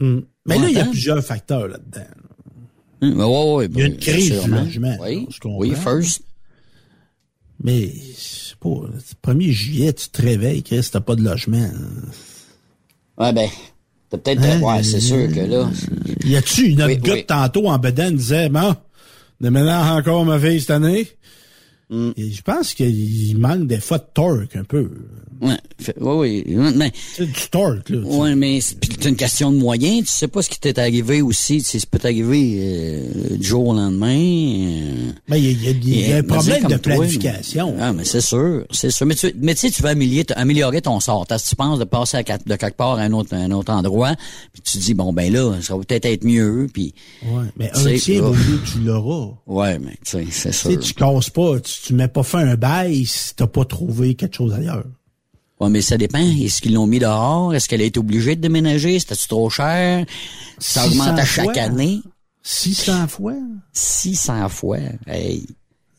[0.01, 0.25] Hum.
[0.47, 2.07] Mais là, il y a plusieurs facteurs là-dedans.
[3.01, 4.65] Hum, ouais, ouais, ouais, Il y a une ben, crise du sûrement.
[4.65, 6.23] logement, Oui, je oui, first.
[7.63, 11.69] Mais c'est pas, le 1er juillet, tu te réveilles, Chris, t'as pas de logement.
[13.19, 13.49] Ouais, ben,
[14.11, 14.43] t'as peut-être...
[14.43, 14.61] Hein?
[14.61, 15.69] ouais, c'est sûr que là...
[16.25, 17.21] Y a-tu notre Oui, gars oui.
[17.23, 18.75] de tantôt en bedaine disait, bon,
[19.41, 21.09] déménage encore ma fille cette année?
[21.91, 22.11] Mm.
[22.17, 24.91] Et je pense qu'il manque des fois de torque un peu.
[25.41, 25.57] Ouais,
[26.01, 26.91] ouais, oui, mais...
[26.91, 27.99] Tu sais, du torque, là.
[28.03, 28.07] tu.
[28.17, 30.07] Ouais, mais c'est c'est une question de moyens.
[30.07, 31.59] Tu sais pas ce qui t'est arrivé aussi.
[31.59, 34.09] Tu sais, c'est peut arriver euh, du jour au lendemain.
[34.19, 37.77] euh, Mais il y a, il y a un dire problème de toi, planification.
[37.81, 39.07] Ah, mais c'est sûr, c'est sûr.
[39.07, 41.27] Mais tu, mais tu sais, tu veux améliorer, améliorer ton sort.
[41.27, 44.15] Tu penses de passer à, quatre- de quelque part à un autre, un autre endroit,
[44.53, 47.71] puis tu te dis bon ben là, ça va peut-être être mieux, puis Ouais, mais
[47.75, 49.35] Tu un tiers au mieux, tu l'auras.
[49.47, 50.71] ouais, mais tu sais, c'est Tu sûr.
[50.73, 54.15] sais, tu casses pas, tu, tu mets pas fin un bail si t'as pas trouvé
[54.15, 54.85] quelque chose ailleurs.
[55.61, 56.19] Ouais, mais ça dépend.
[56.19, 57.55] Est-ce qu'ils l'ont mis dehors?
[57.55, 58.99] Est-ce qu'elle a été obligée de déménager?
[58.99, 60.05] C'était trop cher?
[60.59, 61.63] Ça 600 augmente à chaque fois.
[61.63, 62.01] année
[62.43, 63.35] 600 fois?
[63.73, 64.79] 600 fois.
[65.07, 65.47] Hey.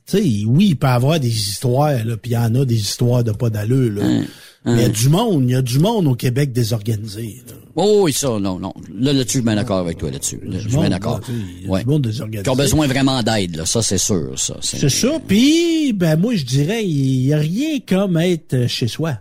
[0.07, 2.65] Tu sais, oui, il peut y avoir des histoires, là, puis il y en a
[2.65, 4.03] des histoires de pas d'allure, là.
[4.03, 4.25] Hein,
[4.65, 7.43] Mais il y a du monde, il y a du monde au Québec désorganisé.
[7.47, 7.53] Là.
[7.75, 8.73] Oh oui, ça, non, non.
[8.93, 10.39] Là, là-dessus, je suis bien d'accord avec toi là-dessus.
[10.43, 11.21] Là, Je suis bien d'accord.
[11.67, 11.81] Ouais.
[11.83, 12.43] du monde désorganisé.
[12.43, 13.65] Qui ont besoin vraiment d'aide, là.
[13.67, 14.57] Ça, c'est sûr, ça.
[14.61, 15.19] C'est ça.
[15.27, 19.19] Puis, ben moi, je dirais, il y a rien comme être chez soi.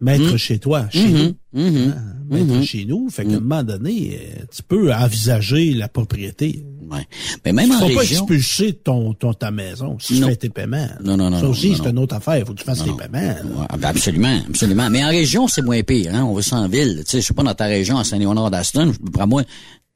[0.00, 1.34] Mettre chez toi, chez nous.
[1.52, 1.94] Mhm.
[1.96, 3.10] Hein, Mettre chez nous.
[3.10, 6.64] Fait qu'à un moment donné, euh, tu peux envisager la propriété.
[6.90, 7.06] Ouais.
[7.44, 8.20] Mais même en faut pas région.
[8.20, 10.88] expulser ton, ton, ta maison si tu fais tes paiements.
[11.04, 12.38] Non, non, non, Ça aussi, c'est une autre affaire.
[12.38, 13.18] Il faut que tu fasses tes paiements.
[13.60, 14.88] Ouais, ben absolument, absolument.
[14.90, 16.24] Mais en région, c'est moins pire, hein.
[16.24, 17.02] On veut ça en ville.
[17.04, 19.42] Tu sais, je sais pas dans ta région, à Saint-Léonard d'Aston, pour moi,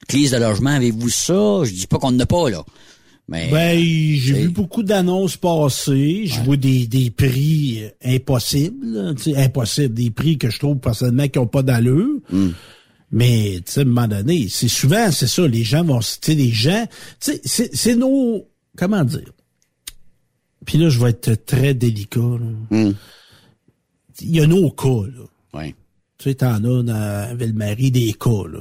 [0.07, 1.61] crise de logement, avez-vous ça?
[1.65, 2.63] Je dis pas qu'on n'en a pas, là.
[3.29, 3.51] Mais.
[3.51, 6.27] Ben, j'ai c'est- vu beaucoup d'annonces passer.
[6.27, 8.87] Je vois des, des prix euh, impossibles.
[8.87, 9.15] là.
[9.15, 9.95] Tu sais, impossibles.
[9.95, 12.19] Des prix que je trouve personnellement qui n'ont pas d'allure.
[12.31, 12.51] Hmm.
[13.11, 16.07] Mais, tu sais, à un moment donné, c'est souvent, c'est ça, les gens vont, tu
[16.21, 16.85] sais, les gens,
[17.21, 18.45] tu sais, c'est- c'est nos,
[18.77, 19.31] comment dire?
[20.67, 22.51] Puis là, je vais être très délicat, là.
[22.89, 22.93] Hmm.
[24.21, 25.59] Il y a nos cas, là.
[25.61, 25.75] Ouais.
[26.19, 28.61] Tu sais, t'en as dans Ville-Marie des cas, là.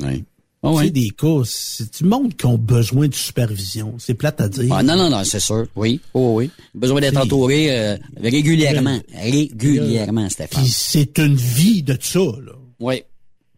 [0.00, 0.24] Ouais.
[0.64, 0.82] Ah ouais.
[0.82, 3.94] Tu sais, des cas, c'est du monde qui ont besoin de supervision.
[3.98, 4.72] C'est plate à dire.
[4.74, 5.66] Ah, non, non, non, c'est sûr.
[5.76, 6.00] Oui.
[6.14, 6.50] Oh, oui.
[6.74, 8.98] Besoin d'être entouré euh, régulièrement.
[9.14, 10.62] Régulièrement, Stéphane.
[10.62, 12.52] Puis c'est une vie de ça, là.
[12.80, 13.02] Oui.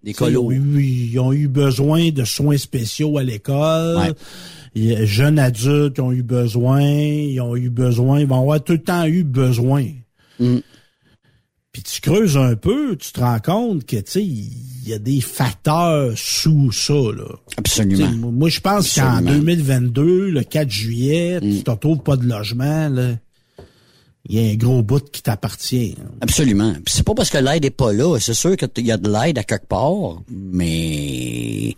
[0.02, 0.46] Des sais, Ils colos.
[0.46, 3.96] ont, eu, ils ont eu besoin de soins spéciaux à l'école.
[3.98, 5.06] Ouais.
[5.06, 6.82] Jeunes adultes ont eu besoin.
[6.82, 8.20] Ils ont eu besoin.
[8.20, 9.86] Ils vont avoir tout le temps eu besoin.
[10.38, 10.58] Mm.
[11.76, 14.98] Puis tu creuses un peu, tu te rends compte que, tu sais, il y a
[14.98, 17.36] des facteurs sous ça, là.
[17.58, 18.32] Absolument.
[18.32, 19.32] Moi, je pense qu'en Absolument.
[19.32, 23.10] 2022, le 4 juillet, tu te retrouves pas de logement, là.
[24.26, 25.96] Il y a un gros bout qui t'appartient.
[26.00, 26.08] hein.
[26.22, 26.72] Absolument.
[26.86, 28.16] C'est pas parce que l'aide est pas là.
[28.20, 31.74] C'est sûr qu'il y a de l'aide à quelque part, mais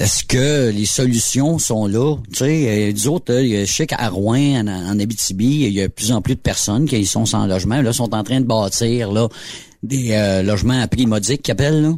[0.00, 2.16] est-ce que les solutions sont là?
[2.32, 5.88] Tu sais, euh, nous autres, je sais qu'à Rouen, en, en Abitibi, il y a
[5.88, 7.82] de plus en plus de personnes qui sont sans logement.
[7.82, 9.28] Là, sont en train de bâtir là
[9.82, 11.92] des euh, logements à prix modique qu'ils appellent, là.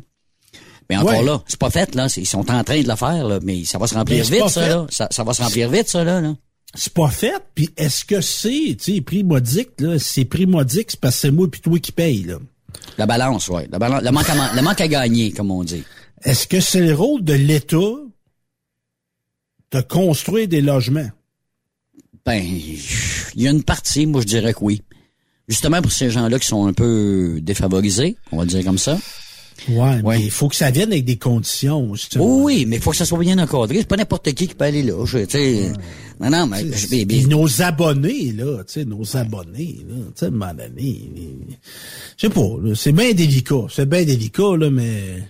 [0.90, 1.24] Mais encore Ouais.
[1.24, 2.08] là, c'est pas fait, là.
[2.16, 3.38] Ils sont en train de le faire, là.
[3.42, 4.86] Mais ça va se remplir vite, ça, là.
[4.90, 6.20] Ça, ça va se remplir vite, ça, là.
[6.20, 6.34] là.
[6.74, 10.90] C'est pas fait, puis est-ce que c'est, tu sais, prix modique, là, c'est prix modique,
[10.90, 12.38] c'est parce que c'est moi puis toi qui paye, là.
[12.98, 13.68] La balance, ouais.
[13.70, 15.84] La balance, le, manque à, le manque à gagner, comme on dit.
[16.24, 17.76] Est-ce que c'est le rôle de l'État
[19.72, 21.08] de construire des logements?
[22.24, 24.82] Ben, il y a une partie, moi je dirais que oui.
[25.48, 28.96] Justement pour ces gens-là qui sont un peu défavorisés, on va dire comme ça.
[29.68, 30.02] Ouais, Ouais.
[30.02, 31.94] mais il faut que ça vienne avec des conditions.
[31.94, 32.42] justement.
[32.44, 33.78] Oui, mais il faut que ça soit bien encadré.
[33.78, 35.04] C'est pas n'importe qui qui peut aller là.
[35.04, 35.72] Je, tu sais,
[36.20, 39.96] non, non, mais je, mais- Puis mais- nos abonnés, là, tu sais, nos abonnés, là,
[40.06, 41.10] tu sais, à un moment donné,
[42.16, 45.22] je sais pas, c'est bien délicat, c'est bien délicat, là, mais,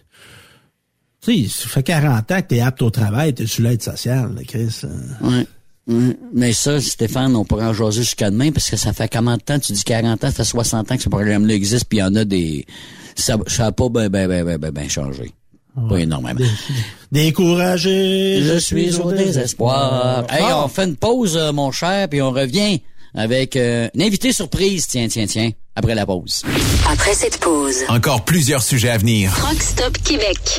[1.25, 4.35] tu sais, ça fait 40 ans que t'es apte au travail, t'es sur l'aide sociale,
[4.35, 4.69] là, Chris.
[4.85, 4.89] hein.
[5.29, 5.47] ouais,
[5.95, 6.17] ouais.
[6.35, 9.43] Mais ça, Stéphane, on pourrait en jaser jusqu'à demain parce que ça fait combien de
[9.43, 9.59] temps?
[9.59, 12.05] Tu dis 40 ans, ça fait 60 ans que ce programme-là existe, puis il y
[12.05, 12.67] en a des...
[13.15, 15.33] Ça ça a pas ben, ben, ben, ben, ben, ben changé.
[15.89, 16.41] Pas énormément.
[17.13, 20.25] Découragé, Je suis au désespoir.
[20.31, 20.65] Hey, Ah.
[20.65, 22.81] on fait une pause, euh, mon cher, puis on revient
[23.15, 26.43] avec euh, une invitée surprise, tiens, tiens, tiens, après la pause.
[26.91, 29.31] Après cette pause, Encore plusieurs sujets à venir.
[29.47, 30.59] Rockstop Québec.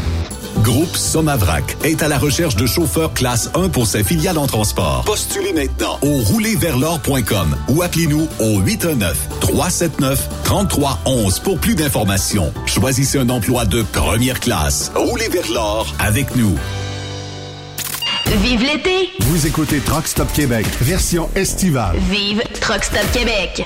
[0.61, 5.03] Groupe Somavrac est à la recherche de chauffeurs classe 1 pour ses filiales en transport.
[5.05, 12.53] Postulez maintenant au roulerversl'or.com ou appelez-nous au 819-379-3311 pour plus d'informations.
[12.67, 14.91] Choisissez un emploi de première classe.
[14.95, 16.55] Roulez vers l'or avec nous.
[18.43, 19.09] Vive l'été!
[19.21, 21.97] Vous écoutez Truck Stop Québec, version estivale.
[22.09, 23.65] Vive Truck Stop Québec!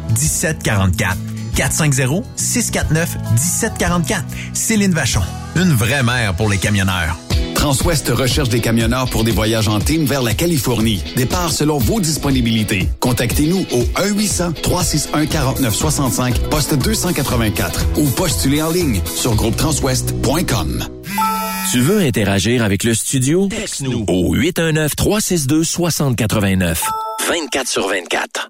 [0.11, 1.17] 1744.
[1.55, 4.25] 450 649 1744.
[4.53, 5.21] Céline Vachon.
[5.55, 7.17] Une vraie mère pour les camionneurs.
[7.55, 11.03] Transwest recherche des camionneurs pour des voyages en team vers la Californie.
[11.15, 12.89] Départ selon vos disponibilités.
[12.99, 20.87] Contactez-nous au 1-800-361-4965, poste 284 ou postulez en ligne sur groupetranswest.com.
[21.71, 23.47] Tu veux interagir avec le studio?
[23.47, 26.77] Texte-nous au 819-362-6089.
[27.29, 28.49] 24 sur 24.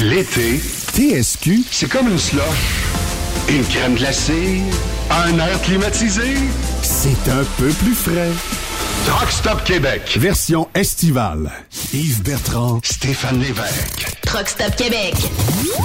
[0.00, 0.56] L'été,
[0.94, 2.42] TSQ, c'est comme une slush.
[3.50, 4.62] Une crème glacée,
[5.10, 6.34] un air climatisé.
[6.82, 8.30] C'est un peu plus frais.
[9.04, 11.50] Truck Stop Québec, version estivale.
[11.92, 14.16] Yves Bertrand, Stéphane Lévesque.
[14.22, 15.14] Truck Stop Québec.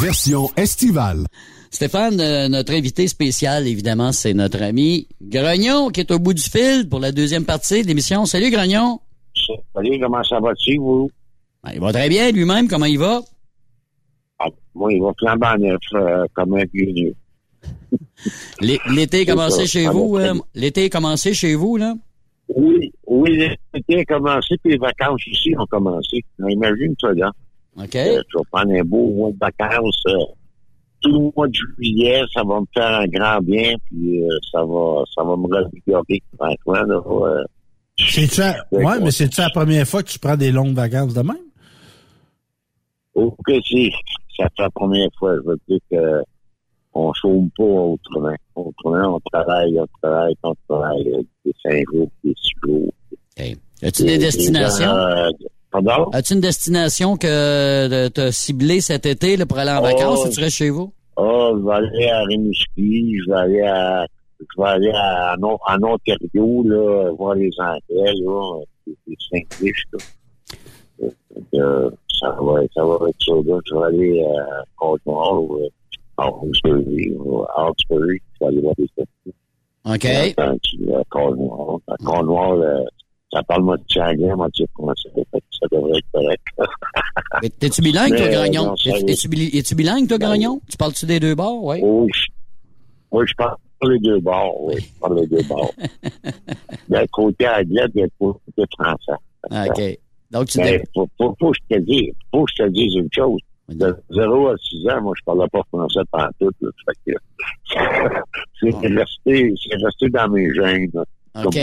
[0.01, 1.25] Version estivale.
[1.69, 6.43] Stéphane, euh, notre invité spécial, évidemment, c'est notre ami Grognon, qui est au bout du
[6.43, 8.25] fil pour la deuxième partie de l'émission.
[8.25, 9.01] Salut, Grognon.
[9.75, 11.11] Salut, comment ça va-tu, vous?
[11.63, 12.69] Ben, il va très bien lui-même.
[12.69, 13.21] Comment il va?
[14.39, 17.15] Ah, moi, il va flambant neuf, euh, comme un vieux vieux.
[18.61, 20.17] L'é- L'été est commencé ça, chez ça vous.
[20.17, 21.95] euh, L'été est commencé chez vous, là?
[22.55, 26.23] Oui, oui, l'été a commencé, puis les vacances aussi ont commencé.
[26.47, 27.31] Imagine ça, là.
[27.77, 27.95] OK.
[27.95, 30.01] Euh, je vais prendre un beau mois de vacances.
[30.07, 30.13] euh,
[31.01, 34.63] tout le mois de juillet, ça va me faire un grand bien, puis euh, ça
[34.63, 36.23] va ça va me revigorer.
[36.37, 37.43] Franchement, là, euh,
[37.97, 41.21] C'est-tu la- Ouais, mais c'est-tu la première fois que tu prends des longues vacances de
[41.21, 41.37] même?
[43.13, 43.91] ok, si,
[44.37, 46.23] ça fait la première fois, je veux dire que
[46.93, 48.35] on chôme pas autrement.
[48.55, 52.91] Autrement, on travaille, on travaille, on travaille, des cinq jours, des six jours.
[53.83, 54.89] As-tu des destinations?
[54.89, 55.29] Euh,
[55.71, 56.09] pardon?
[56.11, 60.25] As-tu une destination que tu as ciblée cet été là, pour aller en Oh, vacances
[60.25, 60.91] ou tu restes chez vous?
[61.17, 64.05] Ah, je vais aller à Rimouski, je vais aller à,
[64.39, 69.99] je vais aller à, en, Ontario, là, voir les Anglais, là, c'est c'est English, là.
[71.03, 71.09] Euh,
[71.55, 73.59] euh, ça va, ça va être ça, là.
[73.65, 75.67] Je vais aller à Côte-Nord, euh,
[76.17, 77.15] à Hawkesbury,
[77.55, 79.35] à Hawkesbury, je vais aller voir des statues.
[79.85, 80.05] OK.
[80.05, 82.83] À Côte-Nord, à Côte-Nord, euh,
[83.31, 86.43] ça parle moitié anglais, moitié français, ça devrait être correct.
[87.41, 88.73] Mais T'es-tu bilingue, toi, Mais, Gragnon?
[88.75, 90.61] Es-tu bili- es-tu bilingue, toi, Gragnon?
[90.69, 91.63] Tu parles-tu des deux bords?
[91.63, 91.79] Oui.
[91.83, 92.25] Oui, je,
[93.11, 95.71] oui, je parle les deux bords, oui, je parle les deux bords.
[96.89, 99.11] D'un côté anglais, d'un côté français.
[99.51, 99.99] OK.
[100.31, 100.59] Donc, tu
[100.93, 103.39] faut, faut, faut que je te dise, faut que je te dise une chose.
[103.69, 106.69] De 0 à 6 ans, moi, je parlais pas français pendant tout, là.
[106.85, 107.17] Fait que,
[108.61, 111.03] c'est resté, c'est resté dans mes gènes, là,
[111.45, 111.57] OK.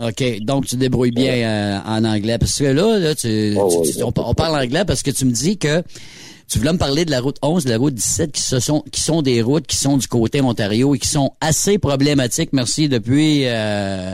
[0.00, 0.40] OK.
[0.40, 2.38] Donc, tu débrouilles bien euh, en anglais.
[2.38, 5.24] Parce que là, là tu, Oh, tu- tu- on, on parle anglais parce que tu
[5.24, 5.82] me dis que
[6.48, 8.82] tu voulais me parler de la route 11, de la route 17, qui, se sont,
[8.90, 12.88] qui sont des routes qui sont du côté Ontario et qui sont assez problématiques, merci,
[12.88, 14.12] depuis euh,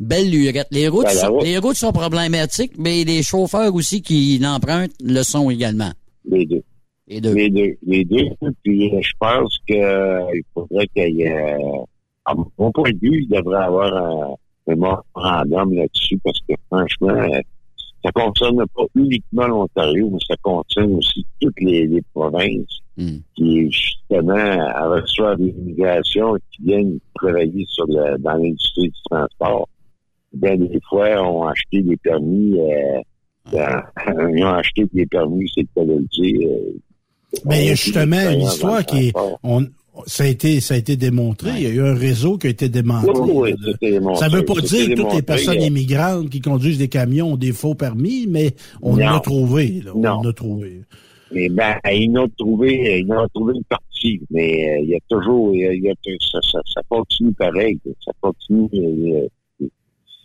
[0.00, 0.68] belle lurette.
[0.70, 4.94] Les routes, Ben, sont, route- les routes sont problématiques, mais les chauffeurs aussi qui l'empruntent
[5.02, 5.90] le sont également.
[6.24, 6.62] Les deux.
[7.06, 7.34] Les deux.
[7.34, 7.76] Les deux.
[7.86, 8.26] Les deux.
[8.62, 11.82] Puis euh, je pense que euh, faudrait qu'il y ait, euh,
[12.24, 14.34] à mon point de vue, il devrait avoir un
[14.66, 17.26] mémorandum là-dessus parce que franchement,
[18.04, 23.18] ça concerne pas uniquement l'Ontario, mais ça concerne aussi toutes les, les provinces Hmm.
[23.36, 24.34] qui, justement,
[24.90, 29.68] reçoivent des immigrations qui viennent travailler sur le, dans l'industrie du transport.
[30.32, 33.00] Bien des fois, ont acheté des permis, euh,
[33.52, 33.82] dans-
[34.36, 36.72] ils ont acheté des permis, c'est de le dire, euh,
[37.46, 39.12] Mais il y a ont justement été une expérience histoire dans le qui est,
[39.42, 39.66] on,
[40.06, 41.50] ça a été, ça a été démontré.
[41.56, 42.68] Il y a eu un réseau qui a été.
[42.68, 44.20] Oui, oui, démontré.
[44.20, 47.36] Ça veut pas dire que toutes les personnes euh, immigrantes qui conduisent des camions ont
[47.36, 49.80] des faux permis, mais on en a trouvé.
[49.84, 50.20] Là, Non.
[50.22, 50.82] On a trouvé.
[51.32, 54.98] Mais ben, ils n'ont trouvé, ils ont trouvé une partie, mais euh, il y a
[55.10, 55.94] toujours, il y a, il y a-
[56.32, 58.68] ça, ça, ça continue pareil, ça continue.
[58.74, 59.26] euh,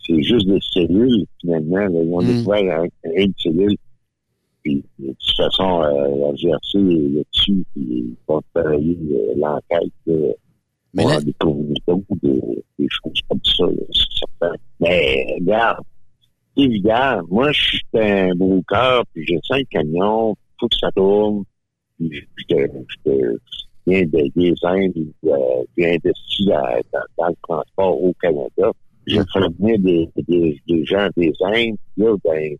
[0.06, 1.76] c'est juste des cellules finalement.
[1.76, 1.88] là.
[2.02, 2.26] ils ont Mm.
[2.26, 3.76] découvert un- une cellule.
[4.62, 9.92] Puis, de toute façon, euh, la GRC est là-dessus, puis ils vont travailler euh, l'enquête
[10.06, 10.32] là,
[10.94, 12.40] Mais là- découvrir d'autres, des,
[12.78, 13.66] des choses comme ça.
[13.66, 14.54] là, c'est certain.
[14.80, 15.84] Mais regarde,
[16.56, 21.44] évident, moi je suis un broker, puis j'ai cinq camions, faut que ça tourne.
[21.98, 23.36] Puis je je je
[23.86, 25.36] viens de, des Indes, euh,
[25.76, 28.70] j'ai investi dans, dans, dans le transport au Canada.
[29.06, 32.56] J'ai fait venir des, des, des gens des Indes, là, ben,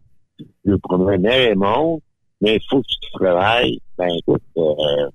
[0.64, 2.00] le problème est mon,
[2.40, 3.78] mais il faut que tu travailles.
[3.96, 5.08] Ben écoute, euh,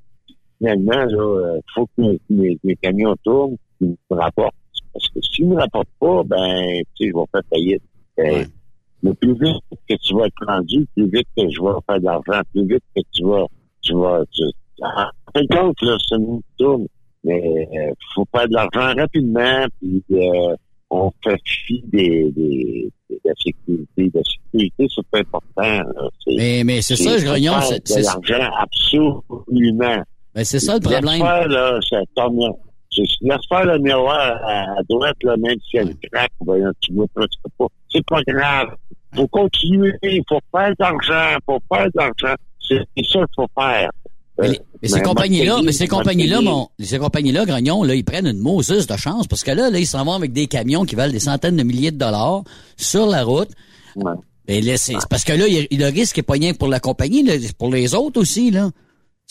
[0.58, 4.56] finalement, là, euh, faut que mes, mes, mes camions tournent, qu'ils me rapportent.
[4.94, 7.84] Parce que s'ils me rapportent pas, ben, tu sais, je vais faire faillite.
[8.18, 8.48] Ben,
[9.04, 12.06] Le plus vite que tu vas être rendu, plus vite que je vais faire de
[12.06, 13.46] l'argent, plus vite que tu vas,
[13.82, 14.44] tu vas, tu,
[14.82, 16.88] en fin de compte, là, c'est une tourne.
[17.24, 20.56] Mais, euh, faut faire de l'argent rapidement, puis, euh,
[20.90, 24.12] on fait fi des, des, de la sécurité.
[24.14, 25.82] La sécurité, c'est pas important.
[26.28, 30.04] Mais, mais c'est ça, Grognon, faut c'est- l'argent absolument.
[30.36, 31.02] ben, c'est ça le problème.
[31.48, 32.50] Là, ça tombe, là.
[32.92, 36.94] C'est- Laisse faire le miroir à, à droite, là, même si elle craque, ben, tu
[36.94, 37.68] vois presque pas.
[37.92, 38.76] C'est pas grave.
[39.16, 42.36] Faut continuer, il faut faire de l'argent, faut faire de l'argent.
[42.68, 43.90] C'est c'est ça qu'il faut faire.
[44.40, 46.40] Mais, Euh, les- mais ces mais compagnies-là, mais ces compagnies-là,
[46.80, 49.88] ces compagnies-là, Grognon, là, ils prennent une Moses de chance parce que là, là, ils
[49.88, 52.44] s'en vont avec des camions qui valent des centaines de milliers de dollars
[52.78, 53.50] sur la route.
[53.96, 54.14] Ouais.
[54.48, 56.80] Mais là, c'est c'est parce que là, il le risque est pas rien pour la
[56.80, 58.70] compagnie, là, pour les autres aussi, là.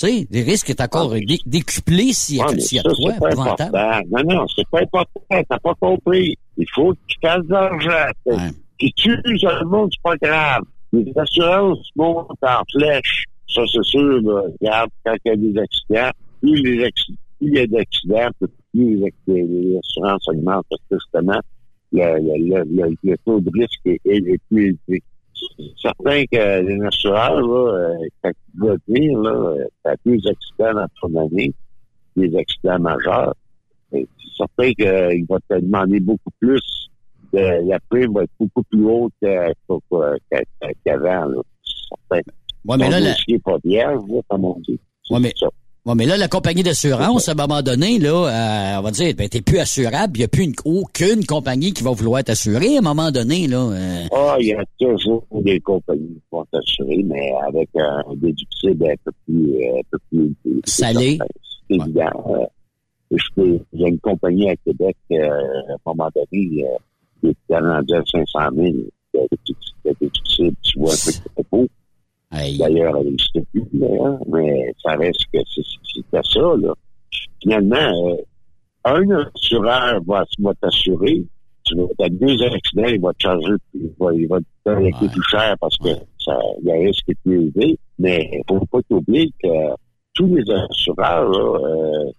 [0.01, 2.83] Tu sais, le risque est encore dé- décuplé s'il y a, mais s'il y a
[2.85, 4.05] quoi, épouvantable.
[4.13, 5.11] Non, non, c'est pas important.
[5.29, 6.37] T'as pas compris.
[6.57, 8.41] Il faut que tu fasses de l'argent.
[8.81, 10.63] Si tu le monde, c'est pas grave.
[10.93, 13.25] Les assurances montent en flèche.
[13.49, 14.43] Ça, c'est sûr, là.
[14.61, 19.13] Regarde, quand il y a des accidents, plus plus il y a d'accidents, plus les,
[19.27, 21.41] les assurances augmentent parce que justement,
[21.93, 25.03] le, le, le, taux de risque est, plus élevé.
[25.57, 30.21] C'est certain que les assureurs, là, euh, quand tu vas dire, là, euh, t'as plus
[30.21, 31.53] d'accidents dans ton année,
[32.17, 33.35] des accidents majeurs.
[33.93, 36.61] Et C'est certain qu'il va te demander beaucoup plus
[37.35, 41.27] euh, la prime va être beaucoup plus haute que- que- que- qu'avant.
[41.27, 41.43] là.
[42.11, 42.31] Certain.
[42.69, 44.79] Ouais, mais là, la- pas vierge, là, comme on dit.
[45.11, 45.33] Ouais, mais,
[45.87, 49.15] ouais, mais là, la compagnie d'assurance, à un moment donné, là, euh, on va dire,
[49.17, 52.77] ben, t'es plus assurable, il n'y a plus une- aucune compagnie qui va vouloir t'assurer
[52.77, 53.71] à un moment donné, là.
[53.71, 54.05] euh.
[54.15, 58.95] Ah, il y a toujours des compagnies qui vont t'assurer, mais avec un déductible un
[59.03, 60.35] peu plus, euh, un peu plus.
[60.67, 61.19] Salé.
[61.69, 62.25] C'est évident.
[62.35, 62.45] Euh,
[63.13, 66.61] je peux- il y a une compagnie à Québec, à un moment donné, qui
[67.25, 68.67] est à 500 000
[69.15, 70.55] de déductible.
[70.63, 71.69] Tu vois un peu de
[72.59, 75.63] D'ailleurs, elle n'existe plus, là, hein, mais ça reste que c'est-
[75.95, 76.73] c'était ça, là.
[77.43, 78.17] Finalement, euh,
[78.85, 81.25] un assureur va, va t'assurer,
[81.65, 84.91] tu vas t'as deux accidents, il va te charger, il va, il va te payer
[85.09, 85.89] plus cher parce que
[86.19, 87.79] ça, le risque est plus élevé.
[87.99, 89.49] Mais faut pas t'oublier que
[90.15, 92.11] tous les assureurs, là, euh,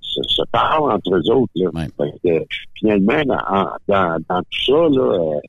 [0.00, 1.70] se, se parlent entre eux autres, là.
[1.96, 2.44] Fait que,
[2.78, 5.40] finalement, dans, dans, dans tout ça, là,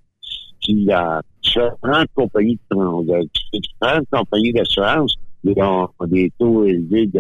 [0.62, 7.20] si la différentes compagnies de, différentes compagnies d'assurance ils ont des taux élevés de,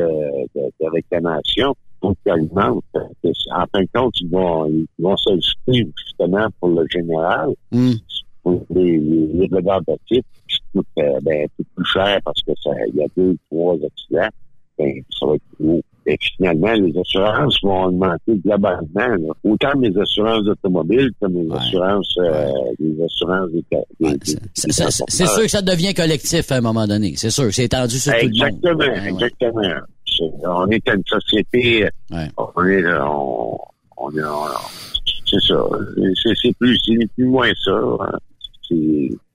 [0.56, 2.84] de, de réclamation pour qu'ils augmentent.
[2.95, 7.53] En fin de compte, ils vont, ils vont solliciter justement pour le général,
[8.44, 13.03] pour les, les, les qui coûtent euh, ben, plus cher parce que ça, il y
[13.03, 14.30] a deux, trois accidents,
[14.78, 15.82] ben, ça va être plus haut.
[16.11, 19.34] Et finalement, les assurances vont augmenter globalement, là.
[19.44, 22.49] autant les assurances automobiles que les assurances, euh,
[22.80, 23.64] les assurances des,
[23.99, 24.40] des, des-
[25.07, 27.14] C'est sûr que ça devient collectif à un moment donné.
[27.18, 28.34] C'est sûr, c'est étendu sur tout le monde.
[28.34, 29.61] Exactement, Ouais, exactement.
[30.48, 31.88] On est une société,
[32.38, 33.57] on est, on,
[33.98, 34.48] on est, on-
[35.26, 35.61] c'est ça.
[36.41, 37.72] C'est plus, c'est plus moins ça.
[38.02, 38.18] hein.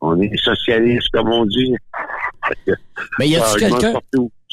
[0.01, 1.75] On est socialiste, comme on dit.
[3.19, 3.93] Mais y a-tu quelqu'un,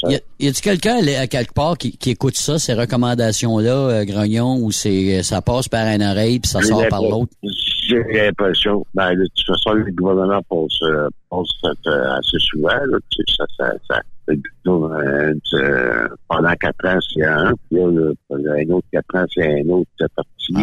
[0.10, 4.06] y a- y a-tu quelqu'un à quelque part qui, qui écoute ça, ces recommandations-là, euh,
[4.06, 7.32] Grognon, où c'est, ça passe par une oreille puis ça sort par l'autre?
[7.88, 11.48] J'ai l'impression, ben, de toute façon, le gouvernement passe, euh, passe
[11.88, 14.02] euh, assez souvent, là, tu sais, ça, ça, ça,
[14.70, 19.44] euh, euh, pendant quatre ans, c'est un, puis là, le- un autre quatre ans, c'est
[19.62, 20.54] un autre parti.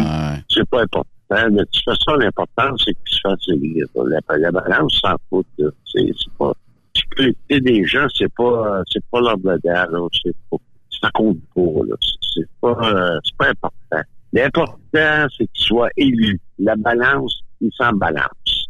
[0.49, 1.05] C'est pas important.
[1.51, 3.85] De toute façon, l'important, c'est qu'il se fasse élire.
[4.07, 6.09] La, la balance s'en fout, c'est
[6.39, 6.51] pas,
[6.99, 10.07] sécurité des gens, c'est pas, c'est pas leur modèle, là.
[10.23, 10.57] C'est pas,
[11.01, 11.95] ça compte pas, là.
[12.33, 14.07] C'est- pas, euh, c'est pas important.
[14.33, 16.39] L'important, c'est qu'il soit élu.
[16.59, 18.67] La balance, il s'en balance.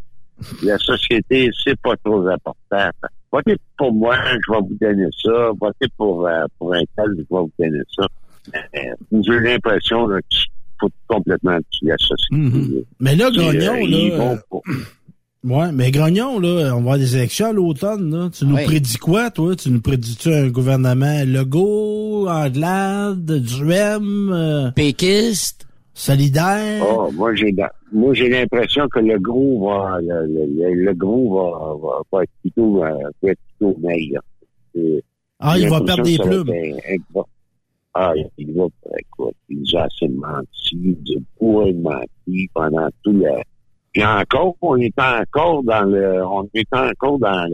[0.64, 2.90] La société, c'est pas trop important.
[3.32, 5.52] Votez pour moi, je vais vous donner ça.
[5.60, 8.06] Votez pour, euh, pour un tel, je vais vous donner ça.
[8.56, 10.46] Euh, J'ai l'impression là, qu'il
[10.80, 12.86] faut complètement tuer la société.
[13.00, 14.18] Mais là, euh, Grognon, ils là.
[14.18, 14.64] vont euh, pour-
[15.46, 18.30] Ouais, mais Grognon, là, on va avoir des élections à l'automne, là.
[18.30, 18.66] Tu nous Oui.
[18.66, 19.56] prédis quoi, toi?
[19.56, 26.84] Tu nous prédis-tu un gouvernement Legault, Anglade, Duhem, euh, Péquiste, solidaire?
[26.86, 30.94] Oh, moi j'ai la- moi j'ai l'impression que le gros va le, le, le- le
[30.94, 32.90] gros va, va, va être plutôt euh,
[33.24, 34.22] va être plutôt meilleur.
[35.40, 36.50] Ah, il va perdre des plumes.
[36.50, 37.24] être un-
[37.94, 38.66] Ah, il va
[39.00, 43.30] écoute, il nous a assez menti, du bois menti pendant tout le.
[43.94, 47.46] Puis encore, on est encore dans le on est encore dans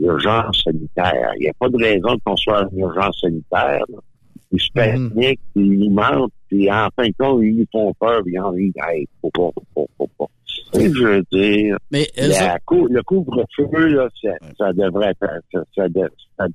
[0.00, 1.32] l'urgence sanitaire.
[1.36, 3.84] Il n'y a pas de raison qu'on soit en urgence sanitaire.
[3.88, 3.98] là.
[4.52, 8.22] Ils se paniquent, ils nous mentent, puis en fin de compte, ils nous font peur,
[8.22, 10.26] puis ils en disent, hey, faut pas, faut pas, faut pas.
[10.74, 15.60] Je veux dire, Mais, la ça- cou- le couvre-feu, là, ça, ça devrait être, ça,
[15.74, 15.86] ça
[16.38, 16.46] ça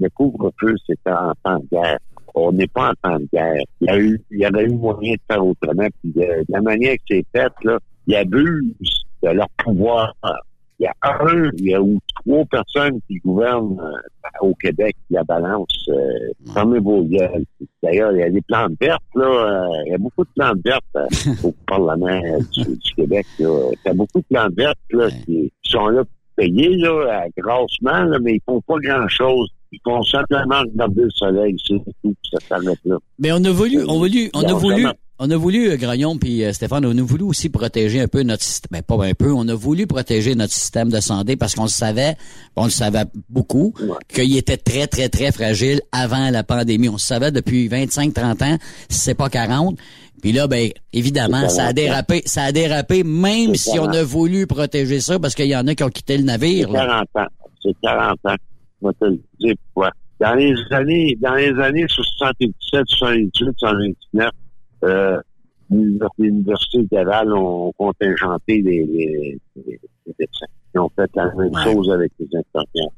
[0.00, 1.98] le couvre-feu, c'était en temps de guerre.
[2.34, 3.62] On n'est pas en temps de guerre.
[3.80, 6.44] Il y a eu, il y aurait eu moyen de faire autrement, puis de, de
[6.48, 10.14] la manière que c'est fait, là, ils abusent de leur pouvoir.
[10.78, 14.96] Il y a un, il y a ou trois personnes qui gouvernent euh, au Québec,
[15.10, 15.72] la balance.
[15.88, 17.44] Euh, fermez vos gueules.
[17.82, 19.24] D'ailleurs, il y a des plantes vertes, là.
[19.24, 21.06] euh, il y a beaucoup de plantes vertes euh,
[21.44, 23.26] au Parlement euh, du, du Québec.
[23.38, 23.70] Là.
[23.72, 26.02] Il y a beaucoup de plantes vertes là, qui, qui sont là
[26.34, 29.50] payées là, grassement, là, mais ils font pas grand-chose.
[29.72, 32.14] Ils font simplement regarder le soleil, c'est tout.
[32.30, 32.96] Ça s'arrête là.
[33.18, 34.86] Mais on a voulu, on a voulu, on a voulu,
[35.18, 38.22] on a voulu, euh, Grognon puis euh, Stéphane, on a voulu aussi protéger un peu
[38.22, 41.54] notre système, ben, pas un peu, on a voulu protéger notre système de santé parce
[41.54, 42.16] qu'on le savait,
[42.54, 43.72] on le savait beaucoup,
[44.08, 46.90] qu'il était très, très, très fragile avant la pandémie.
[46.90, 48.58] On le savait depuis 25, 30 ans,
[48.90, 49.78] si c'est pas 40.
[50.20, 51.72] Puis là, ben, évidemment, ça a 40 ans.
[51.74, 53.96] dérapé, ça a dérapé, même si on 40.
[53.96, 56.74] a voulu protéger ça parce qu'il y en a qui ont quitté le navire, C'est
[56.74, 57.06] là.
[57.14, 57.32] 40 ans.
[57.62, 58.36] C'est 40 ans.
[59.38, 59.90] Dire pourquoi.
[60.20, 64.30] Dans les années, dans les années 77, 78, 79,
[64.84, 65.20] euh,
[65.70, 70.46] l'Université de Laval ont contingenté les, les, les, les médecins.
[70.74, 72.92] Ils ont fait la même chose avec les infirmières.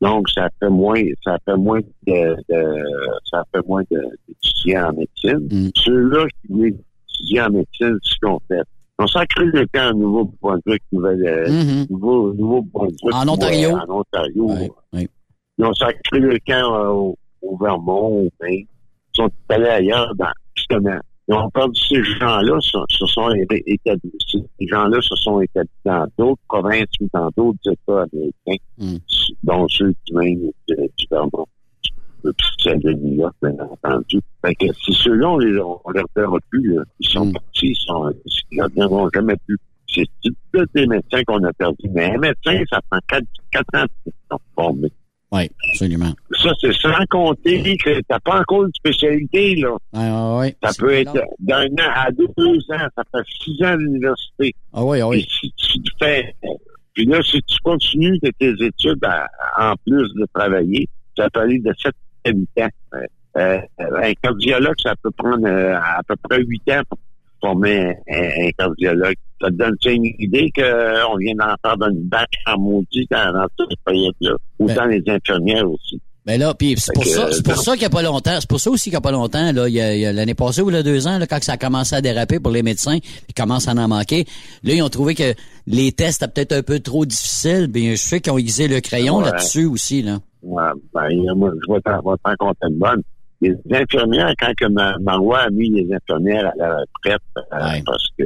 [0.00, 2.84] Donc, ça fait moins, ça fait moins de, de
[3.24, 5.70] ça fait moins d'étudiants en médecine.
[5.74, 6.74] Ceux-là qui voulaient
[7.08, 8.60] étudier en médecine, ce qu'ils ont fait,
[8.98, 11.86] On sacré le camp à nouveau point de truc, nouvelle, euh, Mhm.
[11.90, 13.14] nouveau, nouveau point de truc.
[13.14, 13.68] En Ontario.
[13.74, 14.46] Ouais, en Ontario.
[14.48, 15.08] Oui, oui.
[15.58, 18.64] Ils ont sacré le camp euh, au, au Vermont, au Maine.
[18.64, 18.66] Ils
[19.14, 20.98] sont allés ailleurs, dans, justement.
[21.28, 23.28] Ils ont perdu ces gens-là, se, se sont
[23.66, 24.12] établis.
[24.28, 28.96] Ces gens-là se sont établis dans d'autres provinces ou dans d'autres États américains, Mm.
[29.42, 31.46] dont ceux du Maine et de- du Vermont.
[32.94, 34.20] New York, bien entendu.
[34.44, 36.82] Fait que si ceux-là, on les, on les reverra plus, là.
[37.00, 37.32] Ils sont Mm.
[37.32, 38.12] partis, ils sont,
[38.52, 39.56] ils reviendront jamais plus.
[39.88, 40.04] C'est
[40.52, 41.88] tous des médecins qu'on a perdus.
[41.94, 44.92] Mais un médecin, ça prend quatre, quatre ans pour se former.
[45.32, 46.12] Oui, absolument.
[46.40, 49.70] Ça, c'est sans compter que t'as pas encore une spécialité, là.
[49.92, 50.56] Ouais, ouais, ouais.
[50.62, 52.86] Ça peut être d'un an à deux, deux ans.
[52.96, 54.54] Ça fait six ans d'université.
[54.72, 55.26] Ah oui, ah Et oui.
[55.28, 56.34] si tu fais,
[56.94, 59.26] puis là, si tu continues de tes études à-
[59.58, 61.92] en plus de travailler, ça peut aller de 7
[62.26, 62.68] à 8 ans.
[62.94, 62.98] Euh,
[63.38, 63.60] euh,
[64.02, 66.98] un cardiologue, ça peut prendre euh, à peu près 8 ans pour
[67.40, 69.14] former un, un cardiologue.
[69.40, 73.46] Ça te donne une idée qu'on vient d'en faire d'une bac en maudit dans, dans
[73.58, 74.32] cette période-là?
[74.58, 76.00] Autant les infirmières aussi.
[76.24, 77.62] Ben là, puis c'est pour que, ça, euh, c'est pour non.
[77.62, 79.52] ça qu'il n'y a pas longtemps, c'est pour ça aussi qu'il n'y a pas longtemps,
[79.52, 81.18] là, il y a, il y a l'année passée ou il y a deux ans,
[81.18, 84.24] là, quand ça a commencé à déraper pour les médecins, puis commence à en manquer,
[84.64, 85.34] là, ils ont trouvé que
[85.68, 88.80] les tests étaient peut-être un peu trop difficiles, bien, je sais qu'ils ont aiguisé le
[88.80, 89.26] crayon Ouais.
[89.26, 90.18] là-dessus aussi, là.
[90.46, 90.62] Ouais,
[90.94, 92.00] ben, moi, je vais t'en
[92.38, 93.02] compter une bonne.
[93.40, 97.82] Les infirmières, quand que Ma- Marois a mis les infirmières à la retraite, euh, Ouais.
[97.84, 98.24] parce que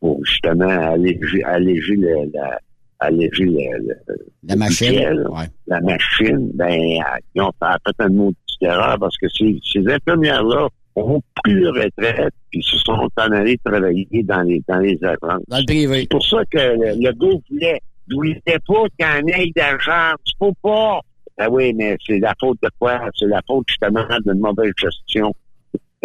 [0.00, 2.58] pour justement alléger, alléger le, la,
[2.98, 4.16] alléger le, le-
[4.46, 5.24] La machine.
[5.30, 5.46] Ouais.
[5.68, 7.00] la machine, ben,
[7.34, 12.32] ils ont fait un mot erreur parce que ces, ces infirmières-là ont pris leur retraite
[12.50, 15.42] puis se sont en allés travailler dans les, dans les agences.
[15.48, 16.00] Dans le privé.
[16.00, 20.14] C'est pour ça que le, le gars voulait, voulait pas qu'il y en ait d'argent.
[20.24, 21.00] Tu peux pas.
[21.38, 23.00] Ah oui, mais c'est la faute de quoi?
[23.16, 25.34] C'est la faute justement d'une mauvaise gestion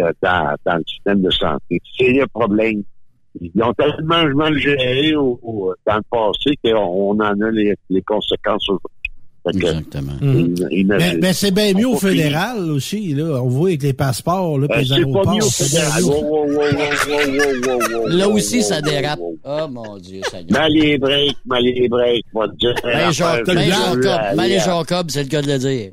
[0.00, 1.80] euh, dans, dans le système de santé.
[1.98, 2.82] C'est le problème.
[3.40, 7.74] Ils ont tellement mal géré au, au- dans le passé qu'on on en a les,
[7.88, 9.01] les conséquences aujourd'hui.
[9.50, 10.12] Exactement.
[10.20, 10.54] Mhm.
[10.86, 12.14] Mais, mais c'est bien mieux au finir.
[12.24, 13.42] fédéral aussi, là.
[13.42, 15.34] On voit avec les passeports, là, puis les c'est pas aéroports.
[15.34, 16.02] mieux au fédéral.
[16.02, 16.08] mieux.
[16.08, 16.68] Wow, wow, wow, wow,
[17.66, 19.18] wow, wow, wow, Là aussi, wow, ça dérape.
[19.18, 19.36] wow.
[19.44, 20.60] Oh mon Dieu, Seigneur.
[20.60, 22.74] Mal les breaks, mal les breaks, moi, te dire.
[22.84, 23.68] Ben, Jacob, ben,
[24.60, 25.92] Jacob, ben, c'est le cas de le dire.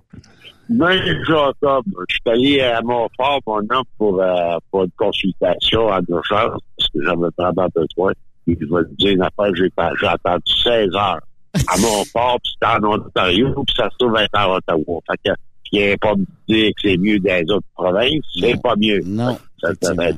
[0.70, 6.00] Ben, Jacob, je suis allé à Montfort, mon homme, pour, euh, pour une consultation en
[6.08, 8.12] urgence, parce que j'avais vraiment besoin.
[8.46, 11.20] Puis je vais te dire une affaire, j'ai pas- j'ai attendu 16 heures
[11.68, 15.00] à Montfort, puis c'était en Ontario, puis ça se trouve être à Ottawa.
[15.10, 15.36] Fait que,
[15.72, 19.02] puis pas me dire que c'est mieux dans les autres provinces, c'est pas mieux.
[19.06, 19.38] Non.
[19.62, 20.12] Ça là.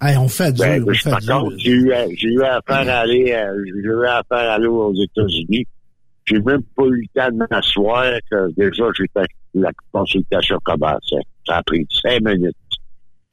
[0.00, 1.40] Hey, on fait dur, Ben, on je, fait par dur.
[1.40, 4.94] contre, j'ai eu, j'ai eu affaire à aller, euh, j'ai eu affaire à aller aux
[4.94, 5.66] États-Unis.
[6.24, 11.22] J'ai même pas eu le temps de m'asseoir que déjà j'étais, la consultation commençait.
[11.46, 12.54] Ça a pris cinq minutes.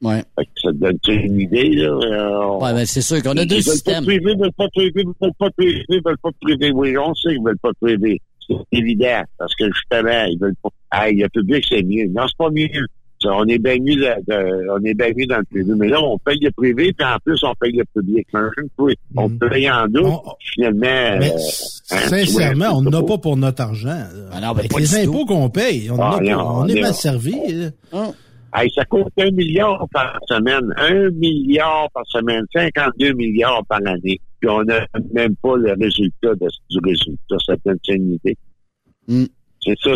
[0.01, 0.23] Ouais.
[0.37, 1.87] Fait que ça te donne une idée, là.
[1.87, 4.03] euh, Ouais, ben, c'est sûr qu'on a ils deux veulent pas systèmes.
[4.07, 6.71] ils veulent pas de privé, ils veulent pas de privé, ils veulent pas de privé.
[6.73, 8.21] Oui, on sait qu'ils veulent pas de privé.
[8.47, 9.21] C'est évident.
[9.39, 10.69] Parce que justement, ils veulent pas.
[10.91, 12.07] Ah, le public, c'est mieux.
[12.09, 12.67] Non, c'est pas mieux.
[13.21, 15.73] Ça, On est bien mieux, de- de- on est bien mieux dans le privé.
[15.77, 18.27] Mais là, on paye le privé, puis en plus, on paye le public.
[19.15, 20.01] On paye en deux,
[20.53, 21.17] finalement.
[21.19, 21.37] Mais euh,
[21.91, 23.87] hein, sincèrement, on n'a pas pour notre argent.
[23.87, 24.09] là.
[24.33, 26.81] Ah ben, les impôts qu'on paye, on, Ah, a non, pas- on on est est-
[26.81, 27.33] mal servi.
[28.57, 30.73] Hey, ça coûte un million par semaine.
[30.77, 32.45] Un milliard par semaine.
[32.53, 34.19] 52 milliards par année.
[34.39, 37.35] Puis on n'a même pas le résultat de, du résultat.
[37.45, 38.37] Ça donne une idée.
[39.07, 39.25] Mm.
[39.65, 39.89] C'est ça,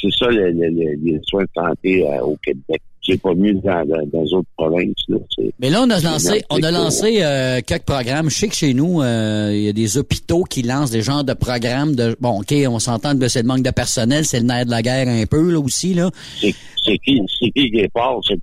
[0.00, 2.80] c'est ça le- le- le- les soins de santé euh, au Québec.
[3.02, 5.04] C'est pas mieux dans, dans, dans les autres provinces.
[5.08, 5.16] Là.
[5.58, 8.28] Mais là, on a lancé, on a lancé euh, quelques programmes.
[8.30, 11.24] Je sais que chez nous, euh, il y a des hôpitaux qui lancent des genres
[11.24, 12.14] de programmes de.
[12.20, 14.82] Bon, ok, on s'entend que c'est le manque de personnel, c'est le nerf de la
[14.82, 16.10] guerre un peu là aussi là.
[16.40, 16.54] c'est
[16.84, 17.86] c'est qui c'est qui qui
[18.28, 18.38] c'est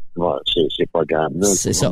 [0.54, 1.90] c'est ces programmes là C'est ça.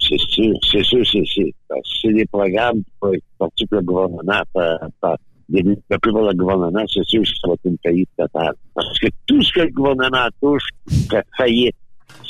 [0.00, 1.54] c'est sûr c'est sûr c'est c'est
[2.02, 2.82] c'est des programmes
[3.12, 5.16] qui par le gouvernement par, par
[5.50, 8.54] développés par le gouvernement c'est sûr que ça va être une faillite totale.
[8.74, 10.68] Parce que tout ce que le gouvernement touche
[11.10, 11.76] fait faillite.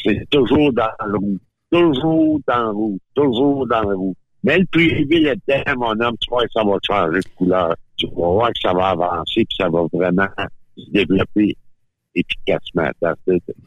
[0.03, 1.39] C'est toujours dans le roue
[1.71, 6.31] toujours dans le roue toujours dans le roue mais le privé là-dedans mon homme tu
[6.31, 7.75] vois que ça va changer de couleur.
[7.97, 10.29] Tu vas voir que ça va avancer puis ça va vraiment
[10.77, 11.57] se développer
[12.15, 12.91] efficacement.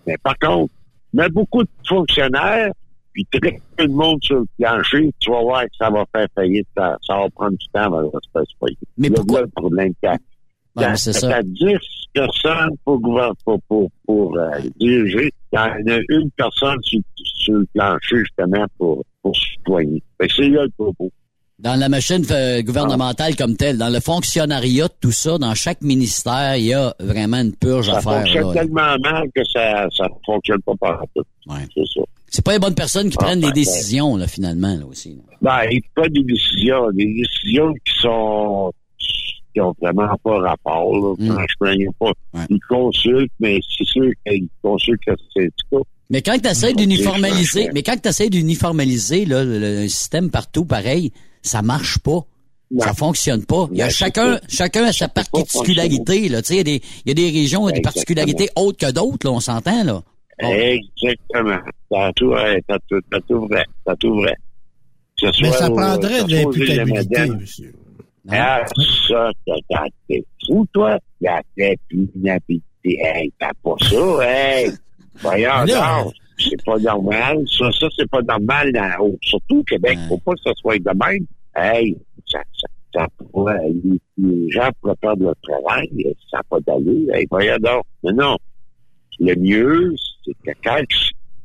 [0.06, 0.74] Mais par contre,
[1.14, 2.72] mais beaucoup de fonctionnaires,
[3.14, 6.28] puis très peu de monde sur le plancher, tu vas voir que ça va faire
[6.36, 6.68] faillite.
[6.76, 8.80] Ça, ça va prendre du temps avant de se faire faillite.
[8.98, 10.12] Mais Là, pourquoi- là, le problème a.
[10.76, 11.30] Ouais, mais c'est ça.
[11.30, 11.78] T'as 10
[12.14, 13.00] personnes pour,
[13.46, 14.50] pour, pour, pour euh,
[14.80, 15.32] diriger.
[15.52, 20.02] Il y en a une personne sur, sur le plancher, justement, pour, pour se soigner.
[20.18, 21.12] Que c'est là le propos.
[21.60, 25.82] Dans la machine euh, gouvernementale comme telle, dans le fonctionnariat de tout ça, dans chaque
[25.82, 28.14] ministère, il y a vraiment une purge Ça à faire.
[28.22, 28.54] fonctionne là.
[28.54, 31.24] tellement mal que ça ça fonctionne pas par tout.
[31.48, 31.60] Ouais.
[31.76, 32.02] C'est ça.
[32.34, 35.10] C'est pas les bonnes personnes qui Ah, prennent les ben, décisions, là, finalement, là aussi.
[35.10, 35.38] là.
[35.40, 38.74] Ben, pas des décisions, des décisions qui sont
[39.54, 40.96] qui ont vraiment pas rapport.
[40.96, 41.14] Là.
[41.20, 41.28] Mm.
[41.28, 42.46] Franchement, il y a pas.
[42.50, 45.88] Ils consultent, mais c'est sûr qu'ils consultent le syndicat.
[46.10, 50.66] Mais quand tu essaies d'uniformaliser, mais quand tu essaies d'uniformaliser là, le, le système partout
[50.66, 51.12] pareil,
[51.44, 52.22] ça marche pas.
[52.80, 53.68] Ça fonctionne pas.
[53.72, 56.42] Il y a chacun, chacun a sa particularité, là.
[56.42, 57.82] Tu sais, il y a des, il y a des régions, il y a des
[57.82, 60.02] particularités autres que d'autres, là, on s'entend, là.
[60.42, 60.50] Bon.
[60.52, 61.60] Exactement.
[61.90, 64.36] T'as tout vrai, t'as tout, t'as tout vrai, t'as tout vrai.
[65.16, 67.74] Ce Mais ça au- prendrait de l'imputabilité, monsieur.
[68.30, 68.64] Ah,
[69.08, 69.30] ça,
[70.08, 70.98] t'es fou, toi?
[71.22, 71.42] La
[71.92, 72.64] inhabilité.
[72.86, 74.72] Hey, t'as pas ça, hey!
[75.22, 75.66] Voyons,
[76.06, 77.38] non, c'est pas normal.
[77.48, 79.98] Ça, ça, c'est pas normal, dans- surtout au Québec.
[80.10, 81.26] Faut pas que ça soit de même.
[81.56, 81.96] Hey,
[82.28, 85.90] ça, ça, ça pourrait, les, les gens pourraient perdre leur travail,
[86.32, 87.14] ça n'a pas d'allure.
[87.14, 87.84] Hey, voyons donc.
[88.04, 88.36] Mais non.
[89.20, 89.94] Le mieux,
[90.26, 90.78] c'est que quand,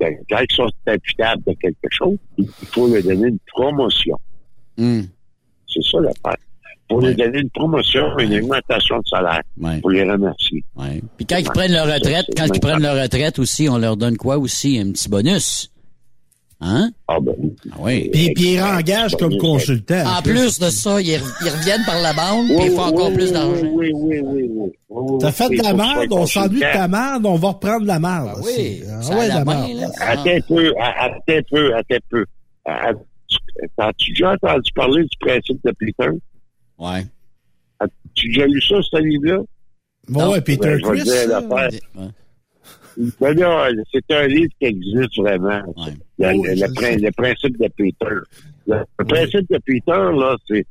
[0.03, 4.17] ils sont imputables de quelque chose, il faut leur donner une promotion.
[4.77, 5.03] Hmm.
[5.67, 6.39] C'est ça l'affaire.
[6.89, 9.43] Pour leur donner une promotion, une augmentation de salaire.
[9.61, 9.81] Ouais.
[9.81, 10.65] Pour les remercier.
[10.77, 11.03] Ouais.
[11.17, 14.17] Puis quand ils prennent leur retraite, quand ils prennent leur retraite aussi, on leur donne
[14.17, 14.79] quoi aussi?
[14.79, 15.71] Un petit bonus?
[16.61, 16.91] Hein?
[17.07, 17.55] Ah ben oui.
[17.71, 18.09] Ah oui.
[18.13, 20.05] Puis, puis ils rengagent comme consultant.
[20.19, 23.13] En plus de ça, ils, re- ils reviennent par la bande, puis ils font encore
[23.13, 23.63] plus d'argent.
[23.75, 24.71] Oui, oui, oui, oui.
[24.89, 25.19] oui.
[25.21, 28.31] T'as fait de la merde, on s'ennuie de ta merde, on va reprendre la merde.
[28.35, 29.93] Ah oui, Ah ouais, la la main, merde.
[30.01, 32.25] Attends un peu, attends peu, attends peu.
[32.65, 32.91] Ah,
[33.29, 33.37] tu-
[33.79, 36.11] As-tu déjà entendu parler du principe de Peter?
[36.79, 37.07] Ouais.
[37.79, 39.43] As-tu déjà lu ça, ce livre-là?
[40.09, 41.11] Bon, ouais, Peter Ben, Chris.
[43.21, 45.63] Ben là, c'est un livre qui existe vraiment.
[45.77, 45.93] Ouais.
[46.35, 46.97] Oh, le- je le prin- sais.
[46.99, 48.15] le principe de Peter.
[48.67, 49.83] Le, le principe de Peter,
[50.19, 50.67] là, c'est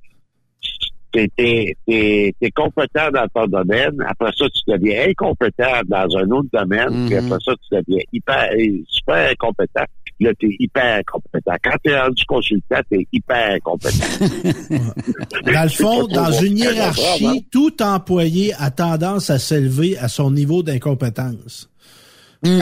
[1.14, 6.30] t'es, t'es, t'es, t'es compétent dans ton domaine, après ça, tu deviens incompétent dans un
[6.32, 7.26] autre domaine, puis Mhm.
[7.26, 8.50] après ça, tu deviens hyper,
[8.90, 11.54] super incompétent, puis là, t'es hyper incompétent.
[11.64, 14.06] Quand t'es rendu consultant, t'es hyper incompétent.
[15.46, 20.62] Dans le fond, dans une hiérarchie, tout employé a tendance à s'élever à son niveau
[20.62, 21.70] d'incompétence.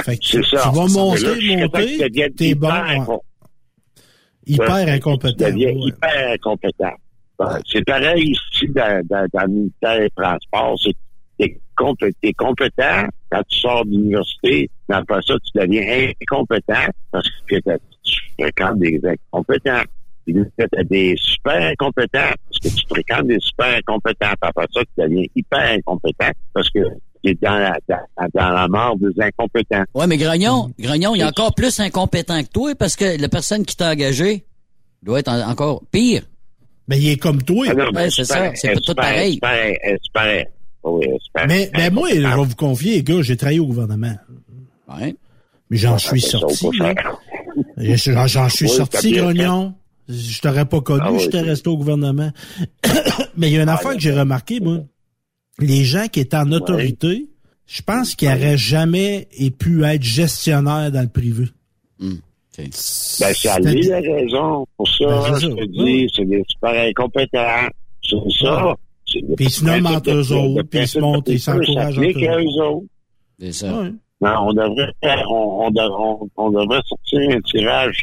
[0.01, 0.69] Fait que tu, C'est ça.
[0.69, 2.67] tu vas là, monter, monter, t'es bon,
[4.45, 4.85] hyper ouais.
[4.85, 5.45] Tu incompétent.
[5.45, 5.87] ouais.
[5.87, 6.93] hyper incompétent.
[7.69, 10.79] C'est pareil ici dans, dans, dans le ministère des Transports.
[10.81, 10.93] C'est
[11.37, 16.89] t'es compé- t'es compétent quand tu sors de l'université, mais après ça, tu deviens incompétent
[17.11, 17.55] parce que
[18.03, 19.81] tu fréquentes des incompétents.
[20.57, 24.31] T'as des super incompétents parce que tu fréquentes des super incompétents.
[24.41, 26.79] Après ça, tu deviens hyper incompétent parce que
[27.41, 29.83] dans la, dans, dans la mort des incompétents.
[29.93, 30.83] Ouais, mais Grognon, Mm.
[30.83, 34.45] Grognon, il est encore plus incompétent que toi parce que la personne qui t'a engagé
[35.03, 36.23] doit être en- encore pire.
[36.87, 37.65] Mais il est comme toi.
[37.69, 39.33] Ah non, Ouais, mais c'est ça, c'est tout pareil.
[39.35, 40.45] super-
[40.83, 41.07] oui,
[41.47, 44.15] Mais, mais moi, je vais vous confier, les gars, j'ai travaillé au gouvernement.
[44.87, 45.15] Ouais.
[45.71, 46.69] Mais j'en suis ça sorti.
[47.77, 49.73] J'en suis Oui, sorti, Grognon.
[50.07, 52.31] Je t'aurais pas connu, Ah oui, j'étais resté au gouvernement.
[53.37, 54.81] Mais il y a une affaire que j'ai remarqué, moi.
[55.59, 57.27] Les gens qui étaient en autorité,
[57.65, 61.45] je pense qu'ils n'auraient jamais et pu être gestionnaires dans le privé.
[61.99, 62.15] Hmm.
[62.57, 64.65] Ben, c'est C'était- Ali la raison.
[64.77, 65.55] Pour ça, Ben, c'est je ça.
[65.55, 67.67] te dis, c'est des super incompétents.
[68.01, 68.75] C'est ça.
[69.05, 71.97] C'est le Puis ils se nomment entre eux autres, puis ils se montent, ils s'encouragent
[71.99, 72.61] entre eux.
[72.63, 72.85] autres.
[73.39, 73.81] C'est ça.
[73.81, 73.91] Ouais.
[74.21, 77.97] Non, on devrait, faire- on, on, on, devrait sortir un tirage,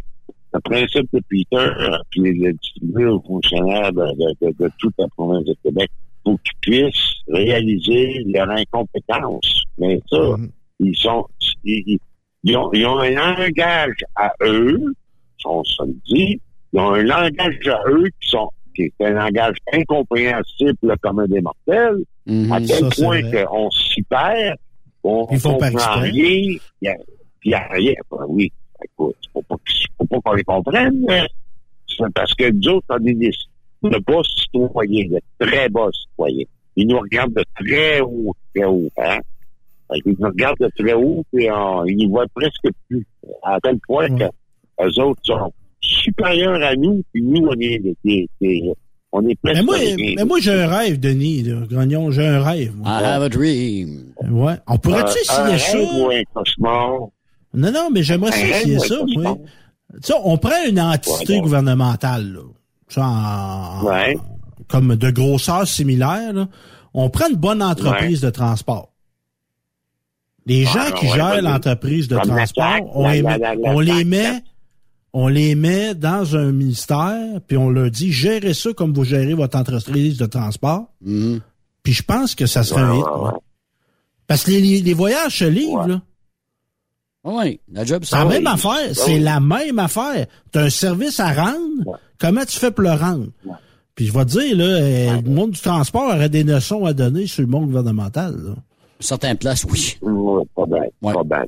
[0.53, 4.95] le principe de Peter, euh, puis le distribuer aux fonctionnaires de, de, de, de toute
[4.99, 5.91] la province de Québec
[6.25, 9.65] pour qu'ils puissent réaliser leur incompétence.
[9.79, 10.51] Mais ça, Mhm.
[10.81, 11.27] ils sont,
[11.65, 11.99] ils,
[12.57, 14.79] ont, ils ont un langage à eux,
[15.45, 16.41] on se le dit,
[16.73, 21.27] ils ont un langage à eux qui sont, qui est un langage incompréhensible le commun
[21.27, 22.53] des mortels, Mhm.
[22.53, 24.57] à tel Ça, point qu'on s'y perd,
[25.03, 26.95] on pas comprend rien, il y a,
[27.45, 27.95] il y a rien.
[28.11, 28.53] Ben oui,
[28.85, 29.57] écoute, faut pas,
[29.99, 31.27] faut pas qu'on les comprenne, mais
[31.89, 33.33] c'est parce que nous autres, on est des
[33.83, 36.45] de bas citoyens, de très bas citoyens.
[36.77, 39.19] Ils nous regardent de très haut, très haut, hein.
[40.03, 43.07] Qu'ils nous regardent de très haut, puis on- ils nous voient presque plus.
[43.43, 47.97] À tel point que eux autres sont supérieurs à nous, puis nous, on est des,
[48.05, 48.73] des- des-
[49.13, 51.61] on est presque Mais moi, des- mais moi j'ai un rêve, Denis, là.
[51.71, 52.75] Grognon, j'ai un rêve.
[52.75, 52.89] moi.
[52.89, 54.15] I have a dream.
[54.31, 54.55] Ouais.
[54.67, 55.99] On pourrait-tu un essayer rêve ça?
[55.99, 56.91] ou un cauchemar?
[57.55, 59.37] Non, non, mais j'aimerais essayer ça, moi.
[59.97, 62.41] Tu sais, on prend une entité Ouais, gouvernementale, là.
[62.93, 64.19] Tu sais, en- Ouais.
[64.69, 66.47] comme de grosseur similaire, là.
[66.93, 68.91] On prend une bonne entreprise de transport.
[70.45, 73.55] Les gens Ouais, qui ouais, gèrent l'entreprise de transport, on, la- les, la- met- la-
[73.71, 74.43] on les met,
[75.15, 79.35] on les met dans un ministère, puis on leur dit, gérez ça comme vous gérez
[79.35, 80.87] votre entreprise de transport.
[81.01, 81.41] Mhm.
[81.83, 82.99] Puis je pense que ça serait Ouais, un
[83.31, 83.35] hit.
[84.27, 85.89] Parce que les, les voyages se livrent, Ouais.
[85.89, 86.03] là.
[87.25, 88.95] Oui, la job, c'est la même affaire.
[88.95, 90.27] C'est la même affaire.
[90.53, 91.99] Tu as un service à rendre.
[92.19, 93.27] Comment tu fais pour le rendre?
[93.95, 96.93] Puis je vais te dire, là, euh, le monde du transport aurait des notions à
[96.93, 98.35] donner sur le monde gouvernemental.
[98.37, 98.55] Là.
[99.01, 99.99] Certaines places, oui.
[100.01, 101.13] Oui, pas bien.
[101.13, 101.45] Pas bien.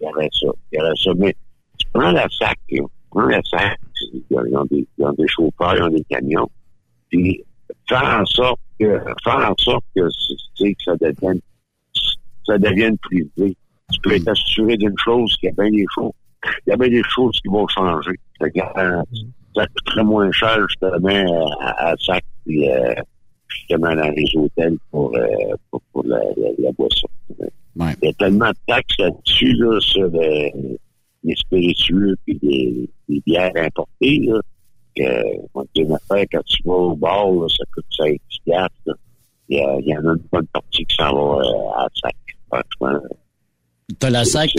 [0.00, 0.46] Il y aurait ça.
[0.72, 1.10] Il y aurait ça.
[1.16, 1.36] Mais
[1.78, 3.78] tu prends la SAC, tu prends la SAC,
[4.30, 6.48] ils ont des, ils ont des chauffeurs, ils ont des camions.
[7.08, 7.44] Puis
[7.88, 11.40] faire en sorte que faire en sorte que, que ça devienne
[12.46, 13.56] ça devienne privé.
[13.92, 16.12] Tu peux être assuré d'une chose qu'il y a bien des choses.
[16.66, 18.12] Il y a bien des choses qui vont changer.
[18.40, 22.94] Ça, coûterait moins cher justement à, à sac puis euh,
[23.48, 26.20] justement dans les hôtels pour, euh, pour, pour la,
[26.58, 27.08] la, boisson.
[27.76, 27.92] Ouais.
[28.02, 30.52] Il y a tellement de taxes là-dessus, là, sur les,
[31.24, 34.40] les spiritueux et les, les bières importées, là,
[34.96, 35.02] que,
[35.54, 38.98] moi, une affaire, quand tu vas au bar, là, ça coûte 5 piastres,
[39.48, 42.16] Il y, y en a une bonne partie qui s'en va euh, à sac.
[42.48, 43.00] Franchement,
[43.98, 44.50] T'as la SAC.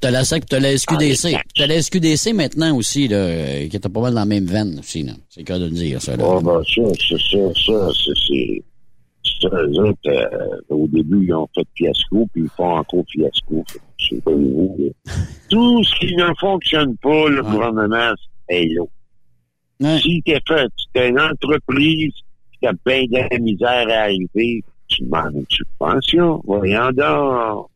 [0.00, 1.34] T'as la SAC, t'as la SQDC.
[1.34, 4.46] Ah, t'as la SQDC maintenant aussi, là, euh, qui était pas mal dans la même
[4.46, 5.12] veine aussi, là.
[5.28, 6.24] C'est le cas de le dire, ça, là.
[6.26, 8.62] Oh, ben, ça, c'est ça, ça, c'est,
[9.24, 13.64] c'est, eux autres, euh, au début, ils ont fait fiasco, puis ils font encore fiasco.
[13.98, 15.12] C'est pas nouveau, là.
[15.50, 18.12] Tout ce qui ne fonctionne pas, le gouvernement,
[18.48, 18.82] c'est là.
[19.80, 19.98] Ouais.
[19.98, 22.12] Si t'es fait, t'es une entreprise,
[22.60, 26.42] qui a bien de la misère à arriver, tu demandes une subvention.
[26.44, 27.70] Voyons donc.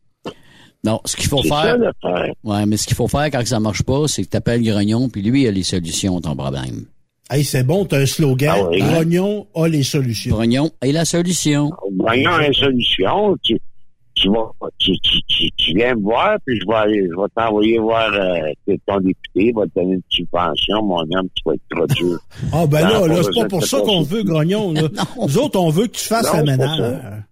[0.85, 1.77] Non, ce qu'il faut C'est faire.
[2.03, 2.25] ça.
[2.43, 5.21] Ouais, mais ce qu'il faut faire quand ça marche pas, c'est que t'appelles Grognon, puis
[5.23, 6.85] lui, il a les solutions, ton problème.
[7.31, 8.55] Hey, c'est bon, t'as un slogan.
[8.55, 8.79] Ah oui.
[8.81, 10.35] Grognon a les solutions.
[10.35, 11.71] Grognon a la solution.
[11.97, 13.57] Voyons une solution, tu,
[14.13, 17.27] tu vas, tu, tu, tu, tu viens me voir, puis je vais aller, je vais
[17.35, 21.53] t'envoyer voir euh, ton député, il va te donner une subvention, mon homme, tu vas
[21.55, 22.19] être trop dur.
[22.53, 24.83] Ah, ben là, Non, là, pas c'est pas pour ça qu'on veut, Grognon, là.
[25.19, 27.23] Nous autres, on veut que tu fasses Non, pas ménage.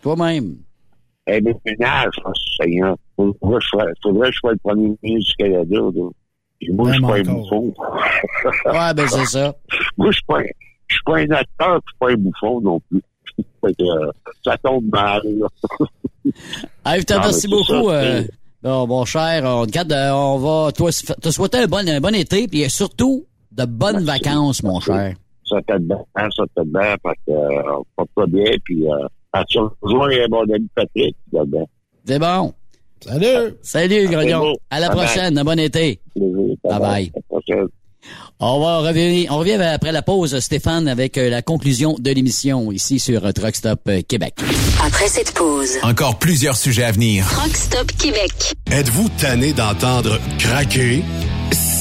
[0.00, 0.56] Toi-même.
[1.26, 2.14] Eh bien, ménage,
[2.60, 2.96] Seigneur.
[3.16, 6.08] Faudrait que je sois- faudrait que je sois le premier ministre du Canada, là.
[6.60, 7.74] Puis moi, je suis Même pas un bouffon.
[8.66, 9.54] Ouais, ben c'est ça.
[9.96, 10.44] moi, je suis pas, un-
[10.88, 13.02] je suis pas un acteur, je suis pas un bouffon non plus.
[13.64, 14.10] Fait que, euh,
[14.44, 15.46] ça tombe mal, là.
[16.84, 17.88] Ah, je te remercie beaucoup.
[17.90, 18.22] ça, euh,
[18.62, 22.14] bon, mon cher, on, regarde, euh, on va toi, te souhaiter un bon, un bon
[22.14, 25.14] été, puis surtout de bonnes vacances, mon cher.
[25.48, 30.42] Ça te bien, ça te bien, parce que, euh, porte pas bien, puis, euh, mon
[30.42, 31.16] ami Patrick.
[32.06, 32.52] C'est bon.
[33.04, 33.54] Salut!
[33.62, 34.54] Salut, Grognon.
[34.70, 34.92] À la Bye-bye.
[34.96, 35.38] prochaine.
[35.38, 36.00] Un bon été.
[36.14, 36.56] Plaisir.
[36.64, 37.12] Bye bye.
[37.14, 37.68] À la prochaine.
[38.40, 42.72] On va revenir, on revient après la pause, Stéphane, avec euh, la conclusion de l'émission
[42.72, 44.34] ici sur euh, Truck Stop euh, Québec.
[44.84, 47.24] Après cette pause, Encore plusieurs sujets à venir.
[47.30, 48.54] Truck Stop Québec.
[48.72, 51.04] Êtes-vous tanné d'entendre craquer,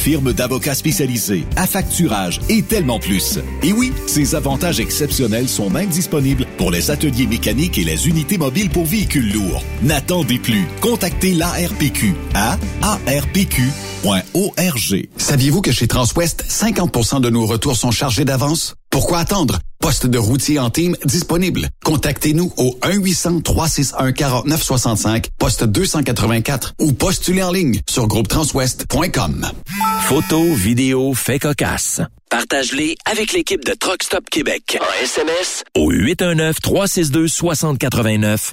[0.00, 3.38] firme d'avocats spécialisés, affacturage et tellement plus.
[3.62, 8.38] Et oui, ces avantages exceptionnels sont même disponibles pour les ateliers mécaniques et les unités
[8.38, 9.62] mobiles pour véhicules lourds.
[9.82, 10.64] N'attendez plus.
[10.80, 13.50] Contactez l'ARPQ à arpq.org.
[15.16, 18.74] Saviez-vous que chez Transwest, 50% de nos retours sont chargés d'avance?
[18.90, 19.58] Pourquoi attendre?
[19.80, 21.70] Poste de routier en team disponible.
[21.84, 29.46] Contactez-nous au 1-800-361-4965, poste 284 ou postulez en ligne sur groupetranswest.com.
[30.02, 32.02] Photos, vidéos, faits cocasse.
[32.28, 34.76] Partage-les avec l'équipe de Truck Stop Québec.
[34.80, 38.50] En SMS au 819-362-6089.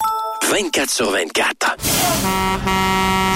[0.50, 1.76] 24 sur 24.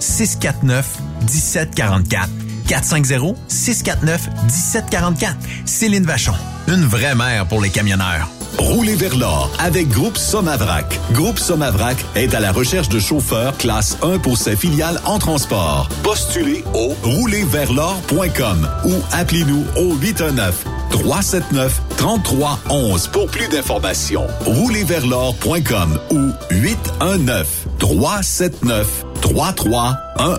[0.00, 0.86] 649
[1.22, 2.28] 1744.
[2.68, 5.36] 450 649 1744.
[5.64, 6.34] Céline Vachon.
[6.68, 8.28] Une vraie mère pour les camionneurs.
[8.58, 10.98] Roulez vers l'or avec Groupe Somavrac.
[11.12, 15.88] Groupe Somavrac est à la recherche de chauffeurs classe 1 pour ses filiales en transport.
[16.02, 24.26] Postulez au roulerversl'or.com ou appelez-nous au 819 379 3311 pour plus d'informations.
[24.46, 30.38] Roulerversl'or.com ou 819 379 3311.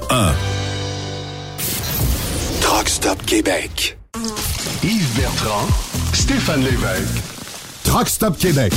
[2.62, 3.98] Truck Stop Québec.
[4.84, 5.68] Yves Bertrand,
[6.14, 7.24] Stéphane Lévesque.
[7.84, 8.72] Truck Stop Québec.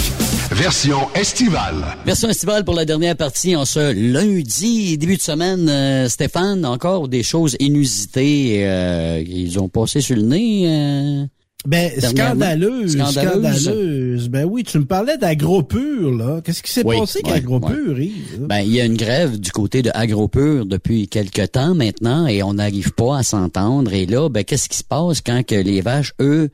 [0.51, 1.85] Version estivale.
[2.06, 5.68] Version estivale pour la dernière partie en ce lundi, début de semaine.
[5.68, 8.66] Euh, Stéphane, encore des choses inusitées.
[8.66, 10.64] Euh, ils ont passé sur le nez.
[10.66, 11.26] Euh,
[11.66, 13.62] Ben, scandaleuse, Scandaleuse.
[13.62, 14.28] scandaleuse.
[14.28, 16.40] Ben oui, tu me parlais d'agropur, là.
[16.43, 18.39] Qu'est-ce qui s'est Oui, passé avec ouais, agropur, Yves?
[18.47, 22.43] Ben, il y a une grève du côté de AgroPure depuis quelque temps maintenant et
[22.44, 23.93] on n'arrive pas à s'entendre.
[23.93, 26.51] Et là, ben, qu'est-ce qui se passe quand que les vaches, eux,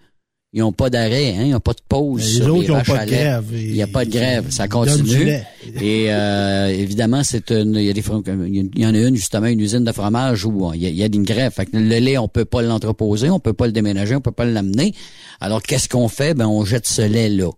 [0.56, 2.20] ils n'ont pas d'arrêt, hein, ils n'ont pas de pause.
[2.20, 3.44] Ben, les sur autres, les ils pas de grève.
[3.52, 5.32] Il n'y a pas de grève, ça continue.
[5.81, 8.05] Et euh, évidemment, c'est une, il y a des,
[8.47, 10.97] il y en a une justement, une usine de fromage où il y a, il
[10.97, 11.52] y a une grève.
[11.52, 14.31] Fait que le lait, on peut pas l'entreposer, on peut pas le déménager, on peut
[14.31, 14.94] pas l'amener.
[15.40, 16.35] Alors qu'est-ce qu'on fait?
[16.35, 17.51] Ben, on jette ce lait là.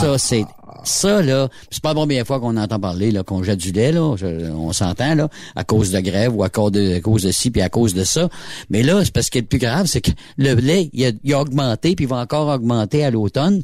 [0.00, 0.44] Ça, c'est
[0.84, 1.48] ça là.
[1.70, 4.16] C'est pas la première fois qu'on entend parler là qu'on jette du lait là.
[4.16, 7.32] Je- on s'entend là à cause de grève ou à cause de, à cause de
[7.32, 8.28] ci puis à cause de ça.
[8.70, 11.32] Mais là, c'est parce que le plus grave, c'est que le lait il a, il
[11.34, 13.62] a augmenté puis il va encore augmenter à l'automne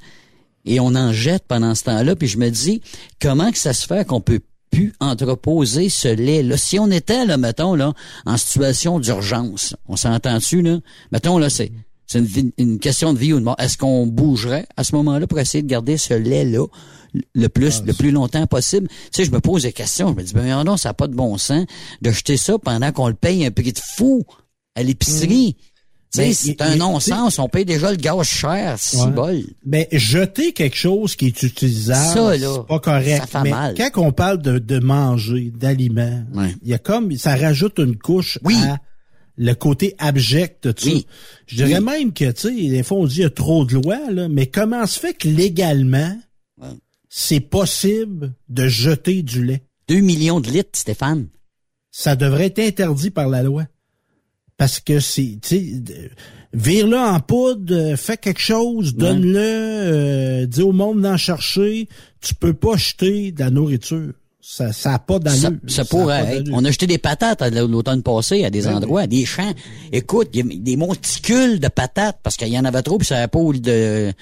[0.64, 2.16] et on en jette pendant ce temps-là.
[2.16, 2.80] Puis je me dis
[3.20, 4.40] comment que ça se fait qu'on peut
[4.70, 6.56] plus entreposer ce lait-là?
[6.56, 7.92] Si on était, là, mettons, là,
[8.24, 10.78] en situation d'urgence, on s'entend-tu, là?
[11.12, 11.72] Mettons, là, c'est,
[12.10, 12.24] c'est
[12.58, 13.54] une, question de vie ou de mort.
[13.60, 16.66] Est-ce qu'on bougerait à ce moment-là pour essayer de garder ce lait-là
[17.34, 18.88] le plus, le plus longtemps possible?
[18.88, 20.08] Tu sais, je me pose des questions.
[20.08, 21.66] Je me dis, ben, non, ça n'a pas de bon sens
[22.02, 24.24] de jeter ça pendant qu'on le paye un prix de fou
[24.74, 25.56] à l'épicerie.
[26.12, 27.38] Tu sais, Ben, c'est un non-sens.
[27.38, 29.10] On paye déjà le gaz cher, si Ouais.
[29.12, 29.42] bol.
[29.64, 33.20] Ben, jeter quelque chose qui est utilisable, c'est pas correct.
[33.20, 33.74] ça fait Mais mal.
[33.76, 36.24] quand on parle de, de manger, d'aliments,
[36.62, 38.78] il y a comme, ça rajoute une couche à
[39.36, 40.74] le côté abject de.
[40.84, 41.06] Oui.
[41.46, 41.84] Je dirais Oui.
[41.84, 44.28] même que, tu sais, des fois on dit il y a trop de lois, là,
[44.28, 46.18] mais comment se fait que légalement,
[47.08, 49.62] c'est possible de jeter du lait?
[49.88, 51.28] Deux millions de litres, Stéphane.
[51.90, 53.64] Ça devrait être interdit par la loi.
[54.56, 56.10] Parce que c'est, tu sais,
[56.52, 61.88] vire-le en poudre, euh, fais quelque chose, donne-le, euh, dis au monde d'en chercher.
[62.20, 64.12] Tu peux pas jeter de la nourriture.
[64.42, 65.58] Ça, ça a pas d'allure.
[65.68, 66.48] Ça, ça pourrait être.
[66.52, 69.52] On a jeté des patates à l'automne passé à des Ben endroits, à des champs.
[69.92, 73.06] Écoute, il y a des monticules de patates parce qu'il y en avait trop puis
[73.06, 74.12] ça n'avait pas où de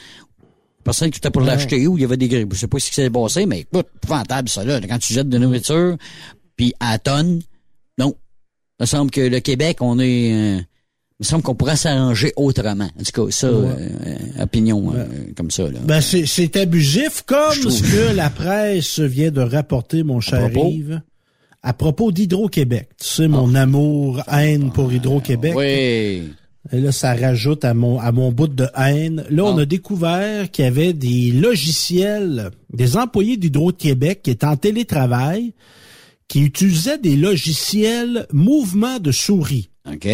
[0.82, 1.48] personne qui était pour Ouais.
[1.48, 2.52] l'acheter où il y avait des grippes.
[2.54, 4.80] Je sais pas ce qui s'est passé, mais écoute, épouvantable ça là.
[4.80, 5.96] Quand tu jettes de la nourriture,
[6.56, 7.40] puis à tonne,
[7.98, 8.14] non.
[8.80, 10.60] Il me semble que le Québec, on est euh,
[11.20, 12.88] il me semble qu'on pourrait s'arranger autrement.
[12.98, 13.68] En tout cas, ça, Ouais.
[14.06, 15.04] euh, opinion euh,
[15.36, 15.64] comme ça.
[15.64, 15.80] Là.
[15.84, 20.48] Ben, c'est, c'est abusif comme ce que la presse vient de rapporter, mon cher?
[20.54, 21.00] Yves.
[21.62, 22.88] À propos d'Hydro-Québec.
[23.00, 25.54] Tu sais, mon amour, haine pour Hydro-Québec.
[25.56, 26.22] Oui.
[26.70, 29.24] Et là, ça rajoute à mon, à mon bout de haine.
[29.30, 34.56] Là, on a découvert qu'il y avait des logiciels, des employés d'Hydro-Québec qui étaient en
[34.56, 35.52] télétravail,
[36.28, 39.70] qui utilisaient des logiciels mouvement de souris.
[39.90, 40.06] OK.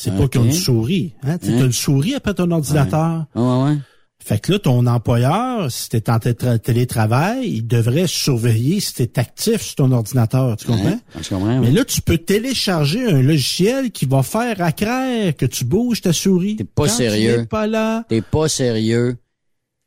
[0.00, 0.30] C'est pas Ok.
[0.32, 1.14] qu'ils ont une souris.
[1.24, 1.38] Hein?
[1.38, 1.60] Tu Hein?
[1.60, 3.24] as une souris après ton ordinateur.
[3.34, 3.76] Ouais, ouais.
[4.24, 9.62] Fait que là, ton employeur, si t'es en télétravail, il devrait surveiller si t'es actif
[9.62, 10.56] sur ton ordinateur.
[10.56, 10.84] Tu comprends?
[10.90, 11.72] Ouais, je comprends, Mais ouais.
[11.72, 16.56] là, tu peux télécharger un logiciel qui va faire accraire que tu bouges ta souris.
[16.56, 17.46] T'es pas sérieux.
[17.48, 18.04] pas là.
[18.08, 19.16] T'es pas sérieux.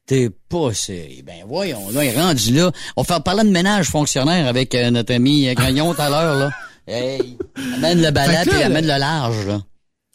[0.08, 1.24] T'es pas sérieux.
[1.26, 2.72] Ben voyons, là, il est rendu là.
[2.98, 6.10] On va faire parler de ménage fonctionnaire avec euh, notre ami euh, Grignon tout à
[6.10, 6.52] l'heure, là.
[6.88, 7.38] Hey,
[7.76, 9.62] amène le Fait là, puis amène le- le large, là.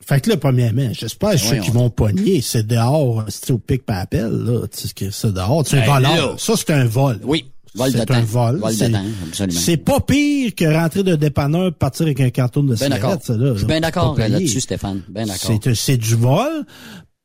[0.09, 3.85] Fait que là, premièrement, j'espère que ceux qui vont pogner, c'est dehors, c'est au pic
[3.85, 4.61] par appel, là.
[4.73, 5.65] C'est dehors.
[5.67, 6.41] C'est un Ben voleur.
[6.41, 7.19] Ça, c'est un vol.
[7.25, 7.45] Oui.
[7.75, 8.63] C'est un vol.
[8.73, 9.61] C'est- temps, absolument.
[9.61, 12.77] C'est pas pire que rentrer de dépanneur partir avec un carton de Ben
[13.21, 13.53] ça, là.
[13.53, 14.29] Je suis bien d'accord payé.
[14.29, 15.03] là-dessus, Stéphane.
[15.09, 15.59] Ben d'accord.
[15.63, 16.65] C'est, c'est du vol.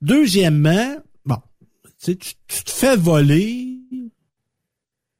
[0.01, 0.95] Deuxièmement,
[1.25, 1.37] bon,
[2.03, 3.77] tu tu te fais voler.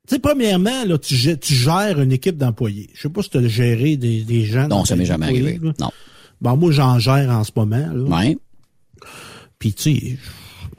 [0.08, 2.90] Tu sais, premièrement, là, tu, tu gères une équipe d'employés.
[2.96, 4.68] Je sais pas si tu as géré des, des gens.
[4.68, 5.60] Non, ça m'est jamais arrivé.
[5.62, 5.72] là.
[5.80, 5.92] Non.
[6.42, 7.88] Bon, moi, j'en gère en ce moment.
[7.94, 8.04] Là.
[8.18, 8.38] Ouais.
[9.60, 10.18] Puis, tu sais,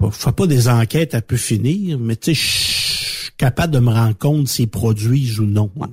[0.01, 2.47] je fais pas des enquêtes à peu finir, mais tu sais, je
[3.23, 5.71] suis capable de me rendre compte s'ils produisent ou non.
[5.77, 5.87] Ouais.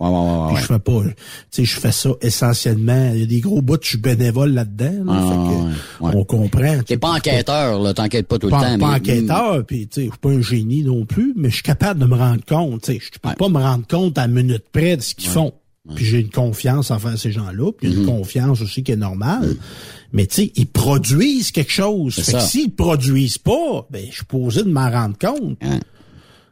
[0.00, 0.60] Ouais, ouais, ouais, Puis ouais.
[0.60, 1.14] je fais pas, tu
[1.50, 3.10] sais, je fais ça essentiellement.
[3.14, 5.12] Il y a des gros bouts, je suis bénévole là-dedans.
[5.12, 5.12] là.
[6.00, 6.12] Ah, ouais.
[6.14, 6.82] On comprend.
[6.86, 7.94] T'es pas enquêteur, là.
[7.94, 8.60] T'enquêtes pas tout le temps.
[8.60, 11.54] pas mais- enquêteur, puis tu sais, je suis pas un génie non plus, mais je
[11.54, 12.82] suis capable de me rendre compte.
[12.82, 15.52] Tu sais, je peux pas me rendre compte à minute près de ce qu'ils font.
[15.94, 19.56] Puis j'ai une confiance envers ces gens-là, puis une confiance aussi qui est normale.
[20.12, 22.14] Mais tu sais, ils produisent quelque chose.
[22.16, 22.40] Fait que ça.
[22.40, 25.58] s'ils produisent pas, ben je suis posé de m'en rendre compte.
[25.60, 25.68] Tu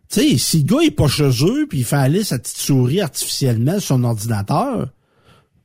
[0.09, 3.01] sais, si le gars est pas chez eux, puis il fait aller sa petite souris
[3.01, 4.89] artificiellement sur son ordinateur,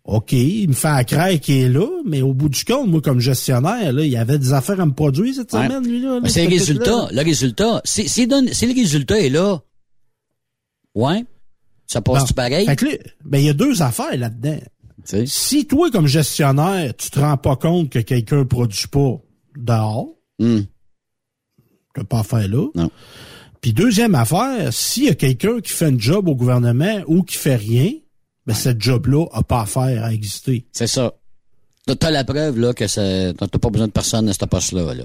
[0.04, 3.02] OK, il me fait à craindre qu'il est là, mais au bout du compte, moi,
[3.02, 5.68] comme gestionnaire, là, il y avait des affaires à me produire cette Ouais.
[5.68, 6.16] semaine, lui, là.
[6.16, 7.08] là, Mais c'est le résultat.
[7.12, 7.82] Le résultat.
[7.86, 9.62] Si, si, donne, si le résultat est là,
[10.96, 11.24] ouais,
[11.92, 12.66] ça passe-tu pareil?
[12.66, 12.92] Fait que là,
[13.26, 14.60] ben, il y a deux affaires là-dedans.
[15.26, 19.18] Si toi, comme gestionnaire, tu te rends pas compte que quelqu'un produit pas
[19.58, 20.08] dehors,
[20.40, 20.68] tu
[21.96, 22.68] peux pas faire là.
[22.76, 22.90] Non.
[23.62, 27.38] Puis deuxième affaire, s'il y a quelqu'un qui fait un job au gouvernement ou qui
[27.38, 27.92] fait rien,
[28.48, 30.66] ben, cette job-là a pas affaire à exister.
[30.72, 31.14] C'est ça.
[31.86, 34.94] T'as- T'as la preuve, là, que t'as t'as pas besoin de personne à ce poste-là,
[34.94, 35.04] là.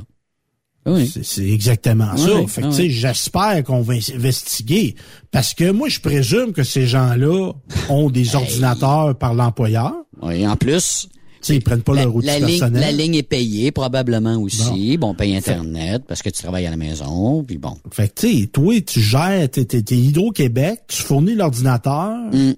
[0.86, 1.12] Oui.
[1.22, 2.34] C'est- exactement Oui, ça.
[2.40, 4.94] oui, Fait que, sais, j'espère qu'on va investiguer.
[5.32, 7.52] Parce que moi, je présume que ces gens-là
[7.88, 9.92] ont des ordinateurs par l'employeur.
[10.22, 11.08] Oui, en plus,
[11.42, 14.36] Tu sais, ils prennent pas la, leur outil la ligne, la ligne est payée probablement
[14.36, 14.96] aussi.
[14.96, 17.44] Bon, on paye Internet parce que tu travailles à la maison.
[17.44, 17.76] Puis bon.
[17.92, 19.62] Fait que, tu sais, toi, tu gères, t'es,
[19.94, 22.52] Hydro-Québec, tu fournis l'ordinateur, Mm.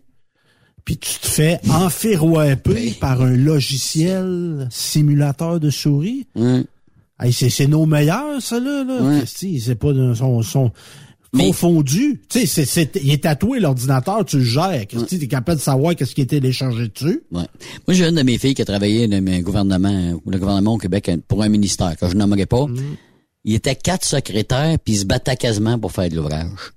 [0.84, 6.26] puis tu te fais enferroiper par un logiciel simulateur de souris.
[6.36, 6.64] Hum.
[7.20, 8.84] Hey, c'est, c'est nos meilleurs, ça, là.
[8.84, 9.02] là.
[9.02, 9.24] Ouais.
[9.26, 10.70] C'est pas de, sont, sont
[11.32, 12.22] Mais- confondus.
[12.28, 14.86] Tu sais, c'est, c'est, il est tatoué, l'ordinateur, tu le gères.
[14.86, 17.22] Christy, t'es capable de savoir qu'est-ce qui est téléchargé dessus.
[17.32, 17.42] Ouais.
[17.86, 20.74] Moi, j'ai une de mes filles qui a travaillé dans un gouvernement, ou le gouvernement
[20.74, 22.66] au Québec pour un ministère que je nommerai pas.
[23.44, 26.72] Il était quatre secrétaires puis il se battait quasiment pour faire de l'ouvrage.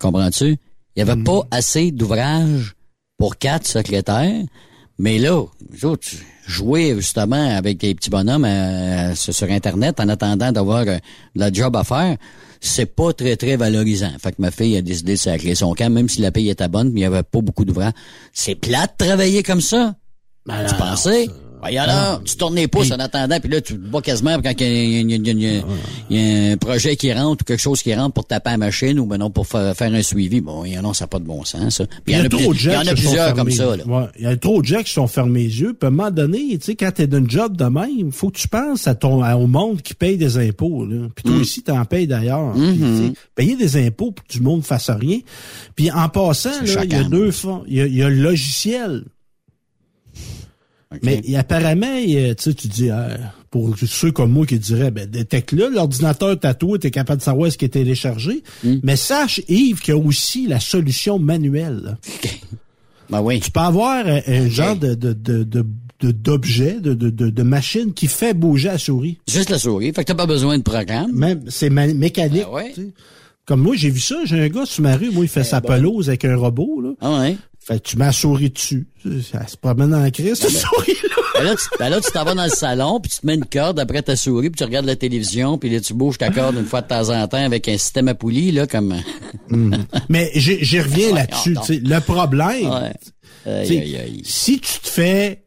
[0.00, 0.56] Comprends-tu?
[0.96, 2.74] Il y avait pas assez d'ouvrage
[3.18, 4.42] pour quatre secrétaires.
[4.98, 6.06] Mais là, les autres,
[6.46, 10.96] jouer justement avec des petits bonhommes euh, sur Internet en attendant d'avoir euh,
[11.34, 12.16] de la job à faire,
[12.60, 14.12] c'est pas très, très valorisant.
[14.18, 16.68] Fait que ma fille a décidé de sacrer son camp, même si la paye était
[16.68, 17.92] bonne, mais il y avait pas beaucoup d'ouvrage.
[18.32, 19.94] C'est plate de travailler comme ça?
[20.46, 21.28] Ben tu pensais?
[21.64, 24.52] Voyons là, tu tournes les pouces en attendant, puis là, tu te bats quasiment quand
[24.60, 25.62] il y, a- y a- y a- y a-
[26.10, 28.58] y a un projet qui rentre ou quelque chose qui rentre pour taper à la
[28.58, 30.40] machine ou ben non, pour fa- faire un suivi.
[30.40, 31.84] Bon, il y en a, ça n'a pas de bon sens, ça.
[32.06, 33.70] Il y a, plus- trop de y gens en qui a plusieurs comme ça.
[33.70, 34.04] Ouais.
[34.18, 35.72] Il y a trop de gens qui sont fermés les yeux.
[35.72, 38.38] Puis à un moment donné, tu sais, quand t'es d'un job de même, faut que
[38.38, 41.08] tu penses à ton, au monde qui paye des impôts, là.
[41.14, 41.30] Puis Mm.
[41.32, 42.56] toi aussi, t'en payes d'ailleurs.
[42.56, 43.14] Mm-hmm.
[43.34, 45.18] Payer des impôts pour que du monde fasse rien.
[45.76, 47.62] Puis en passant, il y a deux fonds.
[47.66, 49.04] Il y a, il y a le logiciel.
[51.02, 53.16] Mais apparemment, a- tu sais, tu dis, euh,
[53.50, 57.58] pour ceux comme moi qui diraient, ben, détecte-le, l'ordinateur tatoué, t'es capable de savoir ce
[57.58, 58.42] qui est téléchargé.
[58.62, 58.76] Hmm.
[58.82, 61.80] Mais sache, Yves, qu'il y a aussi la solution manuelle.
[61.84, 61.98] là.
[63.10, 63.40] Ben oui.
[63.40, 65.66] Tu peux avoir un, un genre de, de, de, de,
[66.00, 69.18] de- d'objet, de, de, de, de machine qui fait bouger la souris.
[69.28, 69.92] Juste la souris.
[69.92, 71.12] Fait que t'as pas besoin de programme.
[71.12, 72.44] Même, c'est mécanique.
[72.50, 72.74] Ben ouais.
[73.46, 75.60] Comme moi, j'ai vu ça, j'ai un gars sur ma rue, moi, il fait sa
[75.60, 76.90] pelouse avec un robot, là.
[77.02, 77.36] Ah ouais.
[77.66, 78.86] Fait que tu la souris dessus.
[79.30, 81.08] Ça se promène dans la crise, cette souris-là.
[81.36, 83.34] Ben là, tu ben là, tu t'en vas dans le salon, puis tu te mets
[83.34, 86.30] une corde après ta souris, puis tu regardes la télévision, puis là, tu bouges ta
[86.30, 88.94] corde une fois de temps en temps avec un système à poulie, là, comme...
[90.08, 91.56] Mais j'y reviens Ouais, là-dessus.
[91.84, 92.92] Le problème, Ouais.
[93.46, 94.22] Aïe, tu sais, aïe, aïe.
[94.24, 95.43] si tu te fais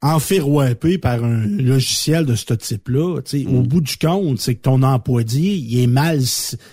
[0.00, 3.56] enferroiper par un logiciel de ce type-là, tu sais, Mm.
[3.56, 6.20] au bout du compte, c'est que ton employé, il est mal,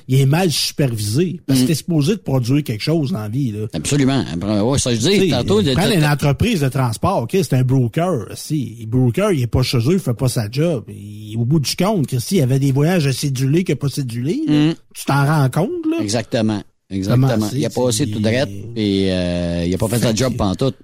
[0.07, 1.39] il est mal supervisé.
[1.47, 1.64] Parce Mm.
[1.64, 3.65] que t'es supposé de produire quelque chose dans la vie, là.
[3.73, 4.23] Absolument.
[4.69, 5.61] Ouais, ça, je dis, tantôt...
[5.61, 8.27] de- prends de- une entreprise de transport, ok, c'est un broker.
[8.35, 10.84] Si, le broker, il est pas chez eux, il fait pas sa job.
[10.89, 14.41] Il- au bout du compte, Christy, il y avait des voyages cédulés que pas cédulés.
[14.47, 14.73] Mm.
[14.93, 15.97] Tu t'en rends compte, là?
[16.02, 16.61] Exactement.
[16.91, 17.49] Exactement.
[17.53, 18.31] Il a passé tout droit,
[18.76, 20.76] et euh, il a pas fait sa job pantoute.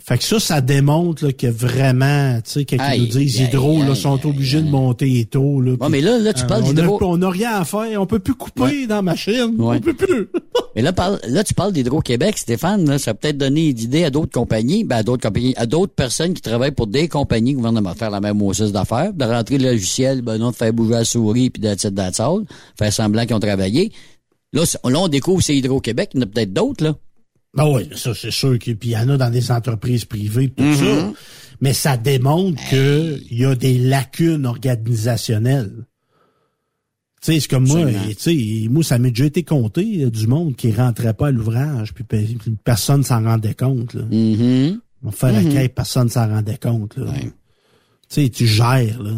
[0.00, 3.46] Fait que ça, ça démontre là, que vraiment, tu sais, quand ils nous disent aïe,
[3.48, 5.60] Hydro, là, sont aïe, obligés de monter tôt.
[5.60, 6.98] Là, puis, mais là, là, tu parles on a- d'Hydro.
[7.02, 9.56] On n'a rien à faire, on peut plus couper dans la machine.
[9.58, 9.76] Ouais.
[9.76, 10.28] On peut plus.
[10.76, 14.10] Mais là, parle- là, tu parles d'Hydro-Québec, Stéphane, là, ça a peut-être donné d'idées à
[14.10, 17.98] d'autres compagnies, ben, à d'autres compagnies, à d'autres personnes qui travaillent pour des compagnies gouvernementales,
[17.98, 21.04] faire la même osseuse d'affaires, de rentrer le logiciel, ben non, de faire bouger la
[21.04, 22.46] souris, puis de titre d'attitude,
[22.78, 23.90] faire semblant qu'ils ont travaillé.
[24.52, 26.94] Là, c'est- là, on découvre c'est Hydro-Québec, il y en a peut-être d'autres, là.
[27.54, 30.50] Ben oui, ça, c'est sûr que puis il y en a dans des entreprises privées,
[30.50, 30.74] tout Mhm.
[30.76, 31.12] ça.
[31.60, 35.72] Mais ça démontre que il y a des lacunes organisationnelles.
[37.20, 40.54] Tu sais, c'est comme moi, tu sais, moi, ça m'est déjà été compté du monde
[40.54, 42.16] qui rentrait pas à l'ouvrage, puis pe-
[42.62, 43.94] personne s'en rendait compte.
[43.94, 44.02] Là.
[44.08, 44.80] Mhm.
[45.04, 46.96] On fait la quête, personne s'en rendait compte.
[46.96, 47.10] Là.
[47.10, 47.22] Ouais.
[48.08, 49.12] Tu sais, tu gères, là.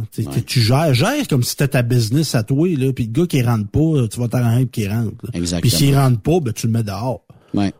[0.47, 2.93] Tu gères, gère comme si c'était ta business à toi, là.
[2.95, 5.15] Puis le gars qui rentre pas, tu vas t'arranger pour qu'il rentre.
[5.27, 5.31] là.
[5.35, 5.61] Exactement.
[5.61, 7.23] Puis s'il rentre pas, ben tu le mets dehors.
[7.53, 7.73] Ouais.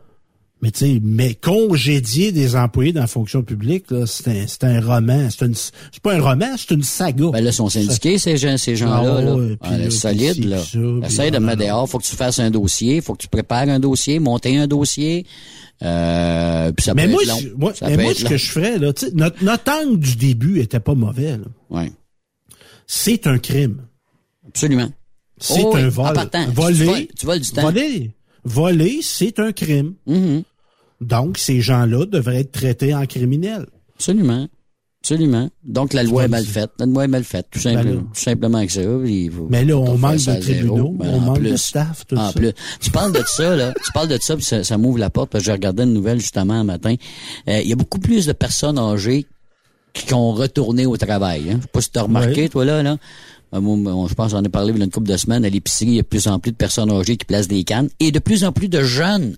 [0.63, 4.63] Mais tu sais, mais congédier des employés dans la fonction publique, là, c'est un, c'est
[4.63, 5.27] un roman.
[5.31, 5.73] C'est une, c'est
[6.03, 7.29] pas un roman, c'est une saga.
[7.31, 9.35] Ben là, ils sont syndiqués, ces gens, ces gens-là, Ah là.
[9.35, 10.59] ouais, Ah, là, solide, là.
[10.63, 10.77] ça,
[11.07, 13.69] Essaye de me mettre dehors, faut que tu fasses un dossier, faut que tu prépares
[13.69, 15.25] un dossier, monter un dossier,
[15.81, 17.39] euh, puis ça Mais peut moi, être long.
[17.41, 18.29] je- moi, Ça mais peut moi être ce long.
[18.29, 21.45] que je ferais, là, tu sais, notre, notre angle du début était pas mauvais, là.
[21.71, 21.91] Ouais.
[22.87, 23.81] C'est un crime.
[24.47, 24.91] Absolument.
[25.39, 26.13] C'est Oh un vol.
[26.13, 27.61] partant, tu voler, voles- tu voles du temps.
[27.63, 28.11] Voler,
[28.43, 29.93] voler, c'est un crime.
[30.05, 30.43] Mhm.
[31.01, 33.65] Donc, ces gens-là devraient être traités en criminels.
[33.95, 34.47] Absolument.
[35.03, 35.49] Absolument.
[35.63, 36.69] Donc, la loi est mal faite.
[36.77, 37.47] La loi est mal faite.
[37.49, 38.83] Tout, simple- Ben tout simplement que ça.
[38.83, 42.27] Faut- Mais là, on manque de tribunaux, Ben, on en manque de staff, tout en
[42.27, 42.33] ça.
[42.39, 42.51] plus.
[42.79, 43.73] Tu parles de ça, là.
[43.83, 45.93] Tu parles de ça, puis ça, ça m'ouvre la porte, parce que j'ai regardé une
[45.93, 46.93] nouvelle, justement, un matin.
[47.49, 49.25] Euh, Il y a beaucoup plus de personnes âgées
[49.95, 51.49] qui ont retourné au travail.
[51.49, 51.55] Hein.
[51.57, 52.97] Je sais pas si tu as remarqué, toi, là, là.
[53.55, 55.43] Euh, moi, je pense j'en ai parlé il y a une couple de semaines.
[55.43, 57.63] À l'épicerie, il y a de plus en plus de personnes âgées qui placent des
[57.63, 57.89] cannes.
[57.99, 59.35] Et de plus en plus de jeunes.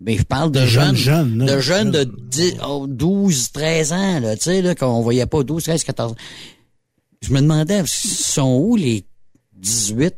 [0.00, 4.36] Mais je parle de jeunes, jeunes, de jeunes de 10, oh, 12, 13 ans, là,
[4.36, 6.14] tu sais, là, qu'on voyait pas 12, 13, 14.
[7.22, 9.04] Je me demandais, sont où les
[9.54, 10.14] 18,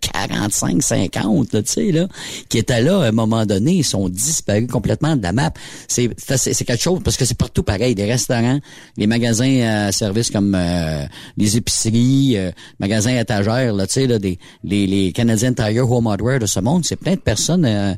[0.00, 2.08] 45, 50, là, tu sais, là,
[2.48, 5.52] qui étaient là à un moment donné, ils sont disparus complètement de la map.
[5.86, 8.58] C'est c'est c'est quelque chose, parce que c'est partout pareil, des restaurants,
[8.96, 11.04] les magasins à services comme euh,
[11.36, 16.06] les épiceries, euh, magasins étagères, là, tu sais, là, des, les, les Canadian Tire Home
[16.06, 17.66] Hardware de ce monde, c'est plein de personnes...
[17.66, 17.92] euh,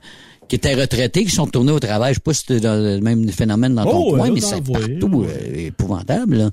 [0.52, 2.12] qui étaient retraités, qui sont retournés au travail.
[2.12, 4.60] Je sais pas si dans le même phénomène dans ton Oh, coin, ouais, mais c'est
[4.60, 5.26] partout ouais.
[5.30, 6.36] euh, épouvantable.
[6.36, 6.50] Là.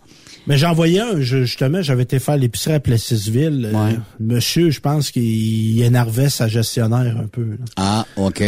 [0.47, 3.69] Mais j'en voyais un, je- justement, j'avais été faire l'épicerie à Plessisville.
[3.75, 7.43] Euh, monsieur, je pense qu'il énervait sa gestionnaire un peu.
[7.43, 7.55] là.
[7.75, 8.41] Ah, OK.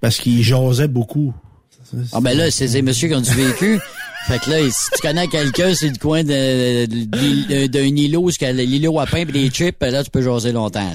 [0.00, 1.34] Parce qu'il jasait beaucoup.
[2.12, 3.78] Ah ben là, c'est des messieurs qui ont du vécu.
[4.26, 6.86] fait que là, si tu connais quelqu'un, c'est du coin d'un
[7.96, 10.86] îlot, c'est l'îlot à pain et des chips, là, tu peux jaser longtemps.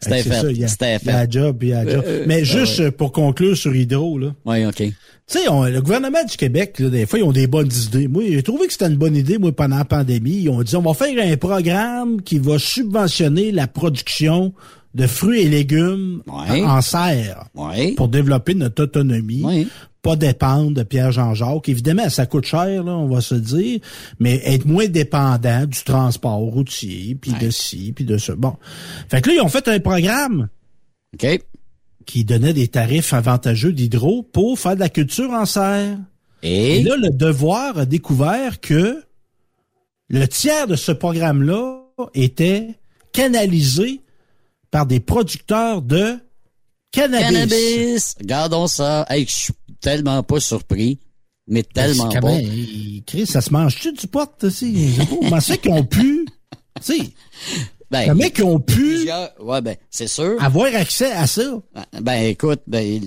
[0.00, 0.34] C'était fait.
[0.40, 1.32] C'était Il y a fait.
[1.32, 2.04] job, il y a la job.
[2.06, 4.34] Euh, Mais euh, juste pour conclure sur Hydro, là.
[4.44, 4.76] Oui, OK.
[4.76, 8.08] Tu sais, le gouvernement du Québec, là, des fois, ils ont des bonnes idées.
[8.08, 10.40] Moi, j'ai trouvé que c'était une bonne idée, moi, pendant la pandémie.
[10.42, 14.52] Ils ont dit, on va faire un programme qui va subventionner la production
[14.94, 16.62] de fruits et légumes Ouais.
[16.64, 17.92] en serre Ouais.
[17.92, 19.68] pour développer notre autonomie.
[20.02, 21.68] Pas dépendre de Pierre-Jean-Jacques.
[21.68, 23.80] Évidemment, ça coûte cher, là, on va se dire,
[24.18, 28.34] mais être moins dépendant du transport routier, puis de ci, puis de ça.
[28.34, 28.56] Bon.
[29.08, 30.48] Fait que là, ils ont fait un programme
[31.14, 31.40] OK.
[32.04, 35.98] qui donnait des tarifs avantageux d'hydro pour faire de la culture en serre.
[36.42, 39.04] Et, Et là, le devoir a découvert que
[40.08, 41.78] le tiers de ce programme-là
[42.14, 42.74] était
[43.12, 44.00] canalisé
[44.70, 46.16] par des producteurs de
[46.90, 47.26] cannabis.
[47.26, 48.14] Cannabis.
[48.18, 49.06] Regardons ça.
[49.08, 49.52] Hey, je suis
[49.82, 50.98] tellement pas surpris,
[51.46, 52.28] mais tellement C'est pas.
[53.06, 54.06] Chris, ça se mange-tu du
[54.48, 54.72] sais?
[54.98, 56.24] Pas, Comment ça qu'ils ont pu,
[56.82, 56.98] tu sais,
[57.90, 59.06] Ben, comment qu'ils ont pu
[59.40, 60.42] Ouais, ben, c'est sûr.
[60.42, 61.60] avoir accès à ça?
[62.00, 63.00] Ben, écoute, ben,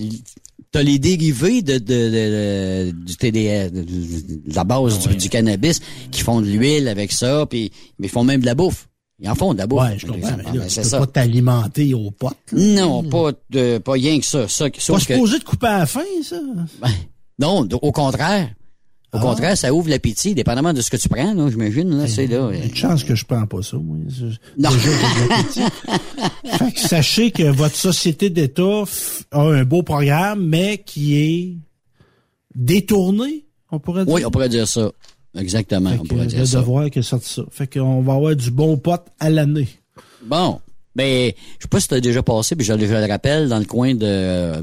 [0.72, 5.80] t'as les dérivés de, de, de- de- du TDS, de, la base du, du cannabis,
[6.12, 8.88] qui font de l'huile avec ça, puis mais ils font même de la bouffe.
[9.20, 9.82] Ils en font bouffe.
[9.82, 11.00] Ouais, je comprends, mais là, Ben, tu c'est peux ça.
[11.00, 12.32] pas t'alimenter au pot.
[12.52, 12.62] là.
[12.82, 14.48] Non, pas de, pas rien que ça.
[14.50, 16.36] ça Pas sauf que, supposé de couper à la fin, ça?
[16.82, 16.90] ben,
[17.40, 18.50] non, au contraire.
[19.14, 19.22] Au Ah.
[19.22, 22.52] contraire, ça ouvre l'appétit, dépendamment de ce que tu prends, là, j'imagine, là, c'est là.
[22.52, 23.96] Une chance que je prends pas ça, moi.
[24.58, 24.70] Non.
[26.58, 28.84] Fait que sachez que votre société d'État
[29.32, 31.54] a un beau programme, mais qui est
[32.54, 34.14] détourné, on pourrait dire.
[34.14, 34.92] Oui, on pourrait dire ça.
[35.38, 36.60] Exactement, Fait on pourrait le dire ça.
[36.60, 37.44] devoir que sorti ça.
[37.52, 39.68] Fait qu'on va avoir du bon pot à l'année.
[40.26, 40.60] Bon.
[40.96, 43.60] Ben, je sais pas si t'as déjà passé, puis je, le- je le rappelle, dans
[43.60, 44.06] le coin de...
[44.06, 44.62] euh,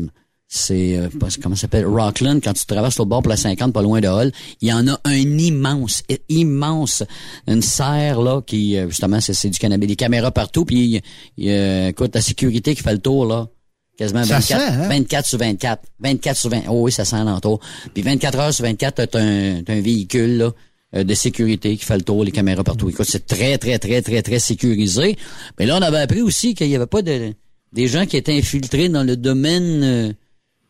[0.49, 0.97] c'est...
[0.97, 1.09] euh,
[1.43, 1.85] comment ça s'appelle?
[1.87, 4.33] Rockland, quand tu traverses le bord pour la 50, pas loin de Hall,
[4.63, 7.03] il y en a un immense, immense,
[7.47, 9.87] une serre, là, qui, euh, justement, c'est du cannabis.
[9.89, 11.03] Des caméras partout, puis,
[11.37, 13.49] il y a, écoute, la sécurité qui fait le tour, là.
[13.97, 14.89] Quasiment Ça 24, sent, hein?
[14.89, 15.83] 24 sur 24.
[16.01, 16.63] 24 sur 20.
[16.69, 17.61] Oh oui, ça sent l'entour.
[17.93, 20.51] Puis 24 heures sur 24, t'as un, un véhicule, là,
[20.95, 22.91] euh, de sécurité qui fait le tour, les caméras partout.
[22.91, 25.17] Écoute, c'est très, très, très, très, très sécurisé.
[25.59, 27.33] Mais là, on avait appris aussi qu'il n'y avait pas de,
[27.73, 30.13] des gens qui étaient infiltrés dans le domaine euh,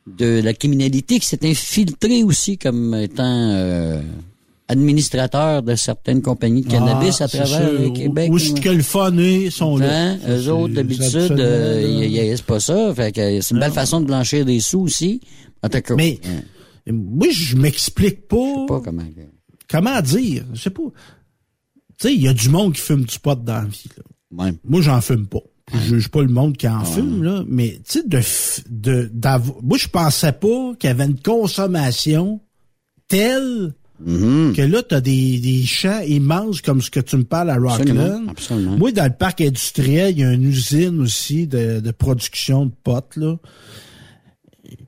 [0.07, 4.01] de la criminalité, qui s'étaient infiltrés aussi comme étant euh,
[4.69, 8.31] administrateurs de certaines compagnies de cannabis Ah, à c'est travers le Québec.
[8.33, 10.13] Où est-ce que le fun est, sont là?
[10.13, 10.19] Hein?
[10.29, 12.95] Eux autres, d'habitude, euh, pas ça.
[12.95, 15.21] Fait que c'est une belle façon de blanchir des sous aussi.
[15.63, 16.43] En tout cas, Mais- hein,
[16.93, 19.05] Moi, je m'explique pas, pas comment.
[19.69, 20.45] comment dire?
[20.53, 20.83] Je sais pas.
[21.99, 23.89] Tu sais, il y a du monde qui fume du pot dans la vie.
[23.97, 24.51] là.
[24.65, 25.39] Moi, j'en fume pas.
[25.73, 27.45] Je juge pas le monde qui en fume, là.
[27.47, 29.31] Mais, tu sais, de, de,
[29.63, 32.41] moi, je pensais pas qu'il y avait une consommation
[33.09, 33.75] telle
[34.07, 34.53] Mm-hmm.
[34.55, 37.81] que là, t'as des, des champs immenses comme ce que tu me parles à Rockland.
[37.81, 38.77] Absolument, absolument.
[38.77, 42.73] Moi, dans le parc industriel, il y a une usine aussi de, de production de
[42.83, 43.37] potes, là.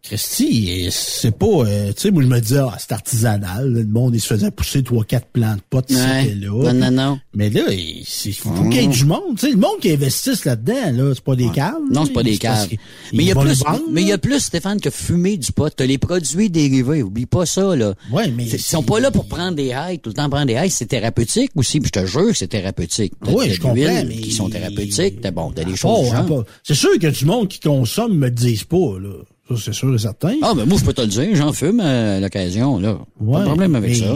[0.02, 4.14] Christy, c'est pas, euh, tu sais, moi je me disais, ah, c'est artisanal, le monde
[4.14, 6.34] il se faisait pousser trois, quatre plants de potes Ouais.
[6.34, 6.72] là.
[6.72, 7.18] Non, non, non.
[7.34, 8.04] Mais là, il
[8.34, 11.24] faut qu'il y ait du monde, tu sais, le monde qui investisse là-dedans, là, c'est
[11.24, 11.74] pas des caves.
[11.90, 12.68] Non, c'est pas des caves.
[13.12, 15.52] Mais il y a plus, vendre, mais il y a plus, Stéphane, que fumer du
[15.52, 15.70] pot.
[15.74, 17.02] T'as les produits dérivés.
[17.02, 17.94] Oublie pas ça, là.
[18.12, 20.54] Ouais, mais Ils sont pas là pour prendre des highs, tout le temps prendre des
[20.56, 20.70] highs.
[20.70, 21.80] C'est thérapeutique aussi.
[21.80, 23.12] Puis je te jure que c'est thérapeutique.
[23.26, 25.20] Oui, je comprends, mais- Qui sont thérapeutiques.
[25.20, 28.64] T'as bon, t'as des Oh, choses C'est sûr que du monde qui consomme me disent
[28.64, 29.14] pas, là.
[29.48, 30.34] Ça, c'est sûr et certain.
[30.40, 31.28] Ah, ben moi, je peux te le dire.
[31.34, 32.94] J'en fume à l'occasion, là.
[33.18, 34.14] Pas Ouais, de problème avec mais- ça.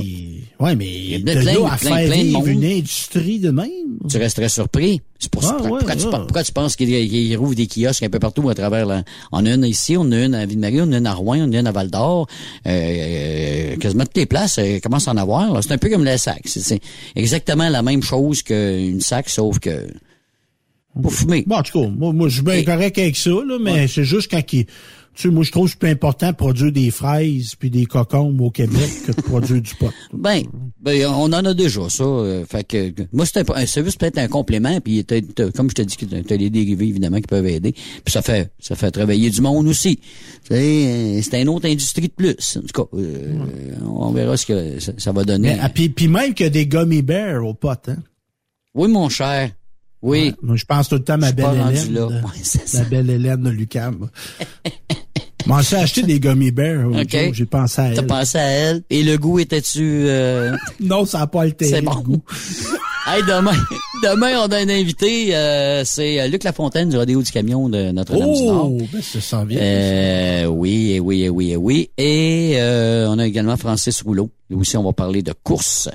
[0.58, 2.46] Ouais, mais y a de plein- plein- à plein- faire plein de monde.
[2.46, 3.68] une industrie de même.
[4.10, 5.02] Tu resterais surpris.
[5.18, 5.50] C'est pour ça.
[5.52, 6.10] Ah, pourquoi, ouais, tu, ouais.
[6.10, 9.04] penses- pourquoi tu penses qu'il qu'il rouvre des kiosques un peu partout à travers la...
[9.30, 11.52] On a une ici, on a une à Ville-Marie, on a une à Rouen, on
[11.52, 12.26] a une à Val-d'Or.
[12.66, 15.62] Euh, euh, quasiment toutes les places euh, commencent à en avoir.
[15.62, 16.40] C'est un peu comme le sac.
[16.46, 16.80] C'est-
[17.14, 19.86] exactement la même chose qu'une sac, sauf que
[21.00, 21.44] pour fumer.
[21.46, 24.04] Bon, en tout cas, moi, moi je suis bien correct avec ça, là, mais c'est
[24.04, 24.66] juste quand il-
[25.18, 27.86] Tu sais, moi, je trouve que c'est plus important de produire des fraises puis des
[27.86, 29.90] cocombes au Québec que de produire du pot.
[30.12, 30.42] Ben,
[30.80, 32.04] ben, on en a déjà ça.
[32.04, 35.70] euh, fait que moi, c'est un, un service peut-être un complément, puis t'as- t'as- comme
[35.70, 37.72] je te dis, tu as les dérivés évidemment qui peuvent aider.
[37.72, 39.98] Puis ça fait ça fait travailler du monde aussi.
[40.52, 42.56] Euh, C'est une autre industrie de plus.
[42.56, 45.48] En tout cas, euh, on verra ce que ça, ça va donner.
[45.48, 47.96] Mais, ah, puis, puis même qu'il y a des gummy bears au pot, hein?
[48.72, 49.50] Oui, mon cher.
[50.00, 50.32] Oui.
[50.42, 51.92] Moi, je pense tout le temps à ma belle Hélène.
[51.92, 52.00] là.
[52.06, 54.08] de- Ouais, c'est ma belle Hélène de Lucam.
[55.48, 56.90] M'en suis acheté des gummy bears.
[57.32, 58.06] J'ai pensé à T'as elle.
[58.06, 58.82] pensé à elle?
[58.90, 59.80] Et le goût était-tu...
[60.06, 61.94] euh, Non, ça n'a pas altéré C'est bon.
[61.96, 62.22] le goût.
[63.10, 63.52] Hey, demain,
[64.02, 67.90] demain, on a un invité, euh, c'est euh, Luc Lafontaine du Rodéo du Camion de
[67.90, 68.70] Notre-Dame-du-Nord.
[68.72, 69.58] Oh, ben, ça s'en vient.
[69.58, 71.90] Euh, oui, eh oui, eh oui, eh oui.
[71.96, 74.28] Et euh, on a également Francis Rouleau.
[74.50, 75.88] Lui aussi, on va parler de course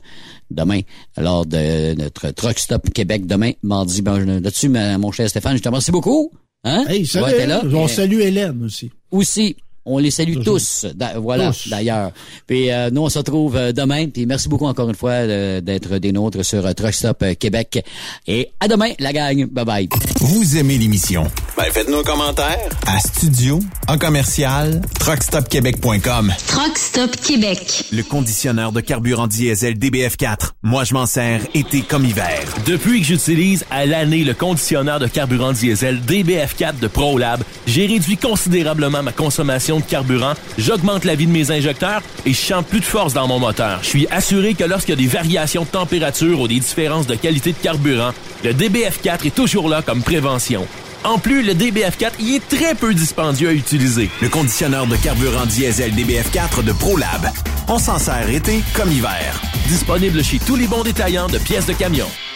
[0.49, 0.79] demain,
[1.15, 4.01] lors de notre Truck Stop Québec demain, mardi.
[4.01, 6.31] Ben, là-dessus, mon cher Stéphane, je te remercie beaucoup.
[6.63, 6.85] Hein?
[6.87, 7.33] Hey, salut.
[7.33, 7.61] être là?
[7.73, 8.91] On salue Hélène aussi.
[9.11, 9.57] aussi.
[9.85, 10.55] On les salue Toujours.
[10.55, 10.85] tous.
[10.95, 12.11] D'a- Voilà, d'ailleurs.
[12.47, 14.07] Puis euh, nous, on se retrouve euh, demain.
[14.07, 17.83] Puis merci beaucoup encore une fois euh, d'être des nôtres sur euh, Truck Stop Québec.
[18.27, 19.45] Et à demain, la gang.
[19.47, 19.89] Bye bye.
[20.21, 21.29] Vous aimez l'émission?
[21.57, 26.31] Ben, faites-nous un commentaire à studio, en commercial, truckstopquebec.com.
[26.47, 27.85] Truck Stop Québec.
[27.91, 30.51] Le conditionneur de carburant diesel DBF4.
[30.63, 32.39] Moi, je m'en sers été comme hiver.
[32.65, 38.17] Depuis que j'utilise à l'année le conditionneur de carburant diesel DBF4 de ProLab, j'ai réduit
[38.17, 42.79] considérablement ma consommation de carburant, j'augmente la vie de mes injecteurs et je sens plus
[42.79, 43.79] de force dans mon moteur.
[43.81, 47.15] Je suis assuré que lorsqu'il y a des variations de température ou des différences de
[47.15, 48.11] qualité de carburant,
[48.43, 50.67] le DBF4 est toujours là comme prévention.
[51.03, 54.09] En plus, le DBF4 y est très peu dispendieux à utiliser.
[54.21, 57.29] Le conditionneur de carburant diesel DBF4 de ProLab.
[57.67, 59.41] On s'en sert été comme hiver.
[59.67, 62.07] Disponible chez tous les bons détaillants de pièces de camion.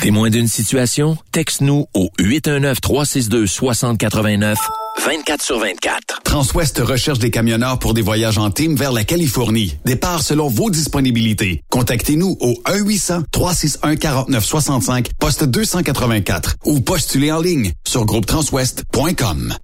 [0.00, 1.18] Témoin d'une situation?
[1.30, 4.56] Texte-nous au 819-362-6089,
[5.04, 6.22] 24 sur 24.
[6.24, 9.76] Transwest recherche des camionneurs pour des voyages en team vers la Californie.
[9.84, 11.60] Départ selon vos disponibilités.
[11.68, 19.54] Contactez-nous au 1-800-361-4965, poste 284 ou postulez en ligne sur groupetranswest.com.